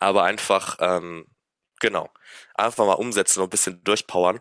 Aber 0.00 0.24
einfach, 0.24 0.78
ähm, 0.80 1.26
genau, 1.80 2.10
einfach 2.54 2.86
mal 2.86 2.94
umsetzen 2.94 3.40
und 3.40 3.46
ein 3.48 3.50
bisschen 3.50 3.84
durchpowern. 3.84 4.40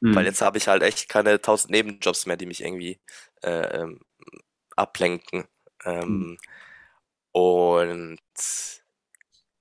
Weil 0.00 0.24
Mhm. 0.24 0.26
jetzt 0.26 0.42
habe 0.42 0.58
ich 0.58 0.68
halt 0.68 0.82
echt 0.82 1.08
keine 1.08 1.40
tausend 1.42 1.72
Nebenjobs 1.72 2.26
mehr, 2.26 2.36
die 2.36 2.46
mich 2.46 2.62
irgendwie 2.62 3.00
äh, 3.42 3.80
ähm, 3.82 4.00
ablenken. 4.76 5.46
Mhm. 5.84 6.36
Ähm, 6.36 6.38
und 7.32 8.20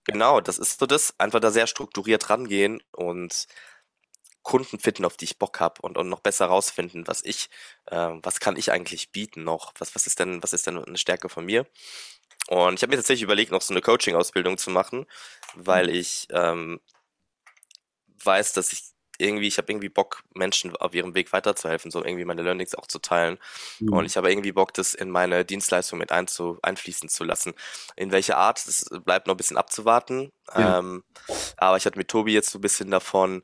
genau, 0.06 0.42
das 0.42 0.58
ist 0.58 0.80
so 0.80 0.86
das. 0.86 1.14
Einfach 1.20 1.40
da 1.40 1.52
sehr 1.52 1.68
strukturiert 1.68 2.30
rangehen 2.30 2.82
und 2.92 3.48
Kunden 4.44 4.80
finden, 4.80 5.06
auf 5.06 5.18
die 5.18 5.26
ich 5.26 5.40
Bock 5.40 5.60
habe 5.62 5.82
und, 5.82 5.98
und 5.98 6.10
noch 6.10 6.20
besser 6.20 6.48
rausfinden, 6.48 7.08
was 7.08 7.24
ich, 7.24 7.50
äh, 7.88 8.10
was 8.24 8.40
kann 8.42 8.58
ich 8.58 8.72
eigentlich 8.72 9.12
bieten 9.12 9.44
noch? 9.44 9.74
Was, 9.80 9.96
was 9.96 10.06
ist 10.08 10.20
denn, 10.20 10.44
was 10.44 10.54
ist 10.54 10.68
denn 10.68 10.78
eine 10.84 10.98
Stärke 10.98 11.30
von 11.30 11.46
mir? 11.46 11.66
Und 12.48 12.76
ich 12.76 12.82
habe 12.84 12.92
mir 12.92 12.98
tatsächlich 12.98 13.24
überlegt, 13.24 13.52
noch 13.52 13.62
so 13.62 13.74
eine 13.74 13.82
Coaching-Ausbildung 13.82 14.58
zu 14.58 14.70
machen, 14.70 15.06
weil 15.56 15.90
ich 15.90 16.28
ähm, 16.32 16.82
weiß, 18.24 18.54
dass 18.54 18.74
ich 18.74 18.84
irgendwie, 19.20 19.48
ich 19.48 19.58
habe 19.58 19.72
irgendwie 19.72 19.90
Bock, 19.90 20.24
Menschen 20.34 20.76
auf 20.76 20.94
ihrem 20.96 21.14
Weg 21.14 21.32
weiterzuhelfen, 21.34 21.92
so 21.92 22.04
irgendwie 22.04 22.26
meine 22.26 22.42
Learnings 22.42 22.76
auch 22.76 22.88
zu 22.88 23.00
teilen. 23.00 23.38
Und 23.90 24.02
Mhm. 24.02 24.06
ich 24.06 24.18
habe 24.18 24.32
irgendwie 24.32 24.52
Bock, 24.52 24.74
das 24.74 24.94
in 24.94 25.10
meine 25.10 25.46
Dienstleistung 25.46 26.00
mit 26.00 26.12
einzu, 26.12 26.58
einfließen 26.64 27.10
zu 27.10 27.24
lassen. 27.24 27.54
In 27.96 28.12
welche 28.12 28.38
Art, 28.38 28.68
das 28.68 28.86
bleibt 29.06 29.28
noch 29.28 29.36
ein 29.36 29.38
bisschen 29.38 29.58
abzuwarten. 29.58 30.32
Ja. 30.56 30.80
Ähm, 30.80 31.04
aber 31.58 31.78
ich 31.78 31.86
hatte 31.86 31.98
mit 31.98 32.10
Tobi 32.10 32.34
jetzt 32.34 32.50
so 32.50 32.58
ein 32.58 32.62
bisschen 32.62 32.90
davon 32.92 33.44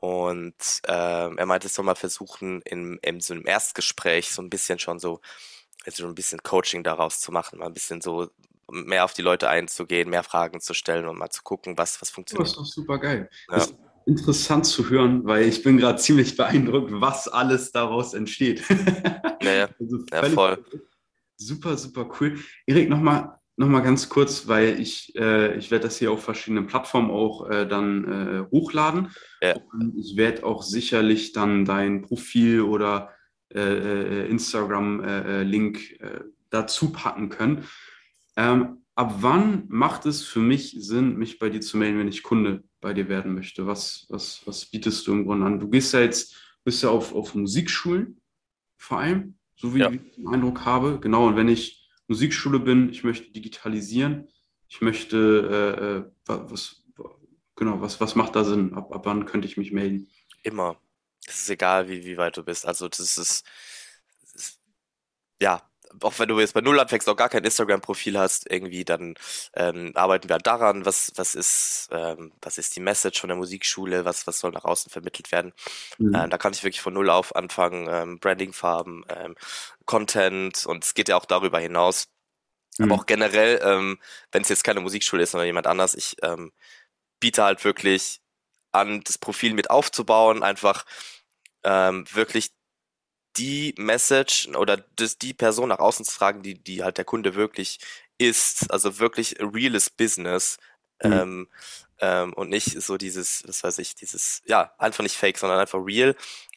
und 0.00 0.54
ähm, 0.88 1.36
er 1.36 1.46
meinte, 1.46 1.66
es 1.66 1.74
soll 1.74 1.84
mal 1.84 1.94
versuchen, 1.94 2.62
in, 2.62 2.98
in 3.02 3.20
so 3.20 3.34
einem 3.34 3.46
Erstgespräch 3.46 4.30
so 4.32 4.40
ein 4.40 4.48
bisschen 4.50 4.78
schon 4.78 4.98
so, 4.98 5.20
also 5.86 6.06
ein 6.06 6.14
bisschen 6.14 6.42
Coaching 6.42 6.82
daraus 6.82 7.20
zu 7.20 7.32
machen, 7.32 7.58
mal 7.58 7.66
ein 7.66 7.74
bisschen 7.74 8.00
so 8.00 8.28
mehr 8.70 9.04
auf 9.04 9.12
die 9.14 9.22
Leute 9.22 9.48
einzugehen, 9.48 10.10
mehr 10.10 10.22
Fragen 10.22 10.60
zu 10.60 10.74
stellen 10.74 11.06
und 11.06 11.18
mal 11.18 11.30
zu 11.30 11.42
gucken, 11.42 11.76
was, 11.76 11.94
was 11.94 12.00
Das 12.00 12.08
ist 12.08 12.14
funktioniert. 12.14 12.56
doch 12.56 12.64
super 12.64 12.98
geil. 12.98 13.28
Ja. 13.50 13.66
Interessant 14.06 14.64
zu 14.66 14.88
hören, 14.88 15.24
weil 15.24 15.44
ich 15.44 15.62
bin 15.62 15.76
gerade 15.76 15.98
ziemlich 15.98 16.36
beeindruckt, 16.36 16.90
was 16.92 17.28
alles 17.28 17.70
daraus 17.72 18.14
entsteht. 18.14 18.62
Ja, 19.42 19.52
ja, 19.52 19.68
Also 19.80 19.98
ja, 20.12 20.22
voll. 20.24 20.64
super, 21.36 21.76
super 21.76 22.08
cool. 22.20 22.38
Erik, 22.66 22.88
nochmal 22.88 23.36
noch 23.56 23.68
mal 23.68 23.80
ganz 23.80 24.08
kurz, 24.08 24.48
weil 24.48 24.80
ich, 24.80 25.14
äh, 25.16 25.54
ich 25.58 25.70
werde 25.70 25.84
das 25.84 25.98
hier 25.98 26.10
auf 26.12 26.22
verschiedenen 26.24 26.66
Plattformen 26.66 27.10
auch 27.10 27.46
äh, 27.50 27.66
dann 27.68 28.04
äh, 28.04 28.50
hochladen. 28.50 29.10
Ja. 29.42 29.56
Und 29.72 29.94
ich 29.98 30.16
werde 30.16 30.44
auch 30.44 30.62
sicherlich 30.62 31.32
dann 31.32 31.66
dein 31.66 32.00
Profil 32.00 32.62
oder 32.62 33.10
äh, 33.54 34.22
äh, 34.24 34.28
Instagram-Link 34.30 36.00
äh, 36.00 36.20
dazu 36.50 36.92
packen 36.92 37.28
können. 37.28 37.64
Ähm, 38.36 38.78
ab 38.94 39.16
wann 39.20 39.64
macht 39.68 40.06
es 40.06 40.24
für 40.24 40.40
mich 40.40 40.74
Sinn, 40.78 41.16
mich 41.16 41.38
bei 41.38 41.48
dir 41.50 41.60
zu 41.60 41.76
melden, 41.76 41.98
wenn 41.98 42.08
ich 42.08 42.22
Kunde 42.22 42.64
bei 42.80 42.92
dir 42.94 43.08
werden 43.08 43.34
möchte? 43.34 43.66
Was, 43.66 44.06
was, 44.08 44.42
was 44.46 44.66
bietest 44.66 45.06
du 45.06 45.12
im 45.12 45.24
Grunde 45.24 45.46
an? 45.46 45.60
Du 45.60 45.68
gehst 45.68 45.92
ja 45.94 46.00
jetzt, 46.00 46.36
bist 46.64 46.82
ja 46.82 46.90
auf, 46.90 47.14
auf 47.14 47.34
Musikschulen 47.34 48.20
vor 48.78 48.98
allem, 49.00 49.34
so 49.56 49.74
wie 49.74 49.80
Ja. 49.80 49.90
ich 49.90 50.00
den 50.16 50.28
Eindruck 50.28 50.64
habe. 50.64 50.98
Genau, 51.00 51.26
und 51.26 51.36
wenn 51.36 51.48
ich 51.48 51.88
Musikschule 52.08 52.58
bin, 52.60 52.88
ich 52.90 53.04
möchte 53.04 53.30
digitalisieren, 53.32 54.28
ich 54.68 54.80
möchte, 54.80 55.16
äh, 55.76 55.84
äh, 55.84 56.04
wa- 56.26 56.46
was, 56.50 56.84
genau, 57.56 57.80
was, 57.80 58.00
was 58.00 58.14
macht 58.14 58.36
da 58.36 58.44
Sinn? 58.44 58.74
Ab, 58.74 58.92
ab 58.94 59.04
wann 59.06 59.26
könnte 59.26 59.46
ich 59.46 59.56
mich 59.56 59.72
melden? 59.72 60.08
Immer. 60.42 60.76
Es 61.30 61.42
ist 61.42 61.50
egal, 61.50 61.88
wie, 61.88 62.04
wie 62.04 62.16
weit 62.18 62.36
du 62.36 62.42
bist. 62.44 62.66
Also 62.66 62.88
das 62.88 63.00
ist, 63.00 63.18
das 64.22 64.34
ist 64.34 64.60
ja, 65.40 65.62
auch 66.02 66.18
wenn 66.18 66.28
du 66.28 66.40
jetzt 66.40 66.54
bei 66.54 66.60
Null 66.62 66.80
anfängst, 66.80 67.08
auch 67.08 67.16
gar 67.16 67.28
kein 67.30 67.44
Instagram-Profil 67.44 68.18
hast, 68.18 68.50
irgendwie, 68.50 68.84
dann 68.84 69.14
ähm, 69.54 69.92
arbeiten 69.94 70.28
wir 70.28 70.34
halt 70.34 70.46
daran, 70.46 70.84
was, 70.86 71.12
was 71.16 71.34
ist, 71.34 71.88
ähm, 71.92 72.32
was 72.42 72.58
ist 72.58 72.76
die 72.76 72.80
Message 72.80 73.20
von 73.20 73.28
der 73.28 73.36
Musikschule, 73.36 74.04
was, 74.04 74.26
was 74.26 74.40
soll 74.40 74.52
nach 74.52 74.64
außen 74.64 74.90
vermittelt 74.90 75.32
werden. 75.32 75.52
Mhm. 75.98 76.14
Ähm, 76.14 76.30
da 76.30 76.38
kann 76.38 76.52
ich 76.54 76.64
wirklich 76.64 76.80
von 76.82 76.94
Null 76.94 77.10
auf 77.10 77.36
anfangen, 77.36 77.88
ähm, 77.90 78.20
Branding-Farben, 78.20 79.04
ähm, 79.08 79.36
Content 79.86 80.66
und 80.66 80.84
es 80.84 80.94
geht 80.94 81.08
ja 81.10 81.16
auch 81.16 81.26
darüber 81.26 81.60
hinaus. 81.60 82.08
Aber 82.80 82.94
Mhm. 82.94 83.00
auch 83.00 83.06
generell, 83.06 83.60
ähm, 83.62 83.98
wenn 84.32 84.42
es 84.42 84.48
jetzt 84.48 84.64
keine 84.64 84.80
Musikschule 84.80 85.22
ist, 85.22 85.32
sondern 85.32 85.46
jemand 85.46 85.66
anders, 85.66 85.94
ich 85.94 86.16
ähm, 86.22 86.52
biete 87.20 87.42
halt 87.44 87.64
wirklich 87.64 88.20
an, 88.72 89.02
das 89.04 89.18
Profil 89.18 89.54
mit 89.54 89.70
aufzubauen, 89.70 90.42
einfach 90.42 90.84
ähm, 91.64 92.04
wirklich 92.12 92.50
die 93.36 93.74
Message 93.78 94.48
oder 94.48 94.78
das, 94.96 95.18
die 95.18 95.34
Person 95.34 95.68
nach 95.68 95.78
außen 95.78 96.04
zu 96.04 96.16
tragen, 96.18 96.42
die, 96.42 96.54
die 96.62 96.82
halt 96.82 96.98
der 96.98 97.04
Kunde 97.04 97.34
wirklich 97.34 97.78
ist, 98.18 98.70
also 98.70 98.98
wirklich 98.98 99.36
reales 99.40 99.88
Business 99.90 100.58
Mhm. 101.02 101.12
Ähm, 101.12 101.48
ähm, 102.00 102.32
und 102.34 102.48
nicht 102.48 102.80
so 102.80 102.96
dieses, 102.96 103.42
was 103.46 103.62
weiß 103.62 103.78
ich, 103.78 103.94
dieses, 103.94 104.42
ja, 104.46 104.72
einfach 104.78 105.02
nicht 105.02 105.16
fake, 105.16 105.38
sondern 105.38 105.58
einfach 105.58 105.78
real 105.84 106.14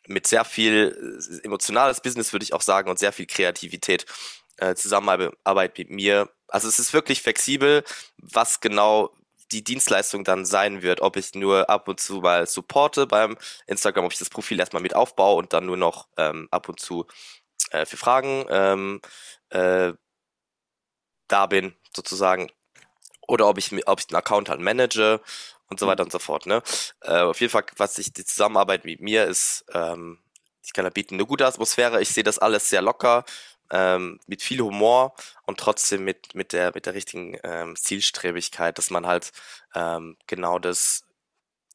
mit 0.08 0.28
sehr 0.28 0.46
viel 0.46 1.18
äh, 1.42 1.46
emotionales 1.46 2.02
Business, 2.02 2.34
würde 2.34 2.44
ich 2.44 2.54
auch 2.54 2.62
sagen, 2.62 2.90
und 2.90 3.00
sehr 3.00 3.14
viel 3.14 3.26
Kreativität. 3.26 4.06
Äh, 4.58 4.76
Zusammenarbeit 4.76 5.78
mit 5.78 5.90
mir. 5.90 6.30
Also 6.48 6.68
es 6.68 6.80
ist 6.80 6.94
wirklich 6.94 7.22
flexibel, 7.22 7.84
was 8.18 8.60
genau 8.60 9.12
die 9.54 9.64
Dienstleistung 9.64 10.24
dann 10.24 10.46
sein 10.46 10.82
wird, 10.82 11.02
ob 11.02 11.16
ich 11.16 11.36
nur 11.36 11.70
ab 11.70 11.88
und 11.88 12.00
zu 12.00 12.22
mal 12.22 12.48
supporte 12.48 13.08
beim 13.08 13.38
Instagram, 13.68 14.06
ob 14.06 14.14
ich 14.14 14.20
das 14.20 14.30
Profil 14.30 14.60
erstmal 14.60 14.82
mit 14.82 14.96
aufbaue 14.96 15.38
und 15.38 15.54
dann 15.54 15.66
nur 15.66 15.78
noch 15.78 16.08
ähm, 16.18 16.48
ab 16.52 16.68
und 16.70 16.80
zu 16.80 17.06
äh, 17.72 17.86
für 17.86 17.98
Fragen 17.98 18.46
ähm, 18.50 19.02
äh, 19.50 19.94
da 21.28 21.46
bin, 21.48 21.76
sozusagen. 21.96 22.52
Oder 23.28 23.48
ob 23.48 23.58
ich, 23.58 23.72
ob 23.88 24.00
ich 24.00 24.10
einen 24.10 24.18
Account 24.18 24.50
halt 24.50 24.60
manage 24.60 25.22
und 25.68 25.80
so 25.80 25.88
weiter 25.88 26.04
und 26.04 26.12
so 26.12 26.20
fort. 26.20 26.46
Ne? 26.46 26.62
Äh, 27.02 27.22
auf 27.22 27.40
jeden 27.40 27.52
Fall, 27.52 27.66
was 27.78 27.98
ich 27.98 28.12
die 28.14 28.26
Zusammenarbeit 28.26 28.86
mit 28.86 29.02
mir 29.02 29.26
ist, 29.26 29.66
ähm, 29.74 30.20
ich 30.66 30.74
kann 30.74 30.86
da 30.86 30.90
bieten 30.90 31.16
eine 31.16 31.26
gute 31.26 31.46
Atmosphäre. 31.46 32.02
Ich 32.02 32.10
sehe 32.10 32.24
das 32.24 32.40
alles 32.40 32.70
sehr 32.70 32.82
locker, 32.82 33.26
ähm, 33.74 34.20
mit 34.28 34.42
viel 34.42 34.62
Humor 34.62 35.16
und 35.46 35.60
trotzdem 35.60 36.06
mit 36.06 36.36
mit 36.36 36.54
der 36.54 36.72
mit 36.76 36.86
der 36.86 36.94
richtigen 36.94 37.38
ähm, 37.44 37.76
Zielstrebigkeit, 37.76 38.78
dass 38.78 38.92
man 38.92 39.08
halt 39.08 39.32
ähm, 39.74 40.16
genau 40.28 40.60
das 40.60 41.04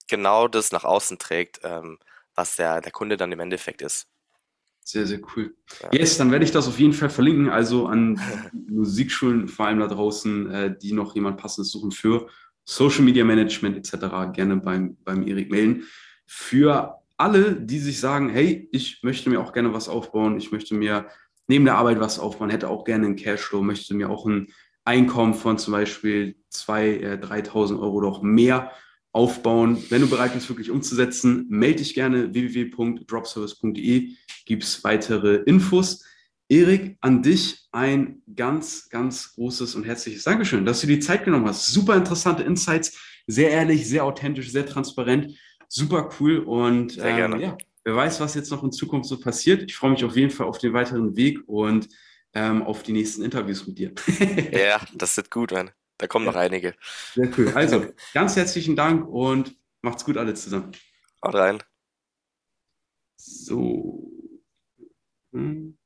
genau 0.09 0.49
das 0.49 0.73
nach 0.73 0.85
außen 0.85 1.19
trägt, 1.19 1.61
ähm, 1.65 1.99
was 2.35 2.57
der 2.57 2.81
der 2.81 2.93
Kunde 2.93 3.17
dann 3.17 3.33
im 3.33 3.41
Endeffekt 3.41 3.83
ist. 3.83 4.07
Sehr, 4.85 5.07
sehr 5.07 5.21
cool. 5.37 5.55
Ja. 5.83 5.91
Yes, 5.93 6.17
dann 6.17 6.31
werde 6.31 6.47
ich 6.47 6.51
das 6.51 6.67
auf 6.67 6.79
jeden 6.79 6.95
Fall 6.95 7.11
verlinken. 7.11 7.51
Also 7.51 7.89
an 7.89 8.19
Musikschulen, 8.69 9.47
vor 9.47 9.67
allem 9.67 9.81
da 9.81 9.87
draußen, 9.87 10.51
äh, 10.51 10.79
die 10.79 10.95
noch 10.95 11.15
jemand 11.15 11.37
passendes 11.37 11.73
suchen 11.73 11.91
für 11.91 12.29
Social 12.65 13.03
Media 13.03 13.25
Management 13.25 13.77
etc. 13.77 14.33
gerne 14.33 14.57
beim, 14.57 14.97
beim 15.05 15.27
Erik 15.27 15.51
melden. 15.51 15.85
Für 16.25 17.03
alle, 17.19 17.55
die 17.55 17.81
sich 17.81 18.01
sagen, 18.01 18.31
hey, 18.31 18.69
ich 18.73 19.03
möchte 19.03 19.29
mir 19.29 19.41
auch 19.41 19.53
gerne 19.53 19.75
was 19.75 19.91
aufbauen, 19.91 20.39
ich 20.39 20.53
möchte 20.53 20.75
mir 20.75 21.09
neben 21.49 21.65
der 21.65 21.77
Arbeit 21.77 22.01
was 22.01 22.19
aufbauen, 22.19 22.51
hätte 22.51 22.69
auch 22.69 22.85
gerne 22.85 23.07
einen 23.07 23.17
Cashflow, 23.17 23.63
möchte 23.63 23.95
mir 23.95 24.11
auch 24.11 24.27
ein 24.27 24.49
Einkommen 24.85 25.35
von 25.35 25.59
zum 25.59 25.73
Beispiel 25.73 26.37
2.000, 26.51 27.03
äh, 27.03 27.19
3.000 27.19 27.81
Euro 27.81 27.93
oder 27.97 28.09
auch 28.09 28.23
mehr 28.23 28.73
aufbauen. 29.13 29.83
Wenn 29.91 30.03
du 30.03 30.09
bereit 30.09 30.35
bist, 30.35 30.49
wirklich 30.49 30.71
umzusetzen, 30.71 31.47
melde 31.49 31.79
dich 31.79 31.95
gerne 31.95 32.33
www.dropservice.de, 32.33 34.15
gibt 34.47 34.63
es 34.63 34.85
weitere 34.85 35.37
Infos. 35.45 36.05
Erik, 36.51 36.97
an 37.01 37.23
dich 37.23 37.69
ein 37.73 38.23
ganz, 38.35 38.89
ganz 38.89 39.35
großes 39.35 39.75
und 39.75 39.85
herzliches 39.85 40.25
Dankeschön, 40.25 40.65
dass 40.65 40.81
du 40.81 40.87
die 40.87 41.01
Zeit 41.01 41.25
genommen 41.25 41.47
hast. 41.47 41.67
Super 41.67 41.95
interessante 41.97 42.43
Insights, 42.43 42.99
sehr 43.27 43.51
ehrlich, 43.51 43.87
sehr 43.87 44.05
authentisch, 44.05 44.51
sehr 44.51 44.65
transparent, 44.65 45.37
super 45.69 46.09
cool 46.19 46.39
und 46.39 46.93
sehr 46.93 47.17
gerne. 47.17 47.35
Ähm, 47.37 47.41
ja, 47.43 47.57
wer 47.89 47.97
weiß, 47.97 48.21
was 48.21 48.35
jetzt 48.35 48.51
noch 48.51 48.63
in 48.63 48.71
Zukunft 48.71 49.09
so 49.09 49.19
passiert. 49.19 49.63
Ich 49.63 49.75
freue 49.75 49.93
mich 49.93 50.05
auf 50.05 50.15
jeden 50.15 50.31
Fall 50.31 50.47
auf 50.47 50.59
den 50.59 50.75
weiteren 50.75 51.17
Weg 51.17 51.41
und 51.47 51.89
ähm, 52.35 52.63
auf 52.63 52.83
die 52.83 52.93
nächsten 52.93 53.23
Interviews 53.23 53.67
mit 53.67 53.79
dir. 53.79 53.93
ja, 54.53 54.79
das 54.93 55.17
wird 55.17 55.31
gut, 55.31 55.53
Mann. 55.53 55.71
Da 55.97 56.07
kommen 56.07 56.27
ja. 56.27 56.33
noch 56.33 56.39
einige. 56.39 56.75
Sehr 57.15 57.31
cool. 57.39 57.51
Also, 57.55 57.87
ganz 58.13 58.37
herzlichen 58.37 58.77
Dank 58.77 59.09
und 59.09 59.57
macht's 59.81 60.05
gut 60.05 60.19
alle 60.19 60.35
zusammen. 60.35 60.73
Haut 61.25 61.35
rein. 61.35 61.63
So. 63.17 64.13
Hm. 65.33 65.78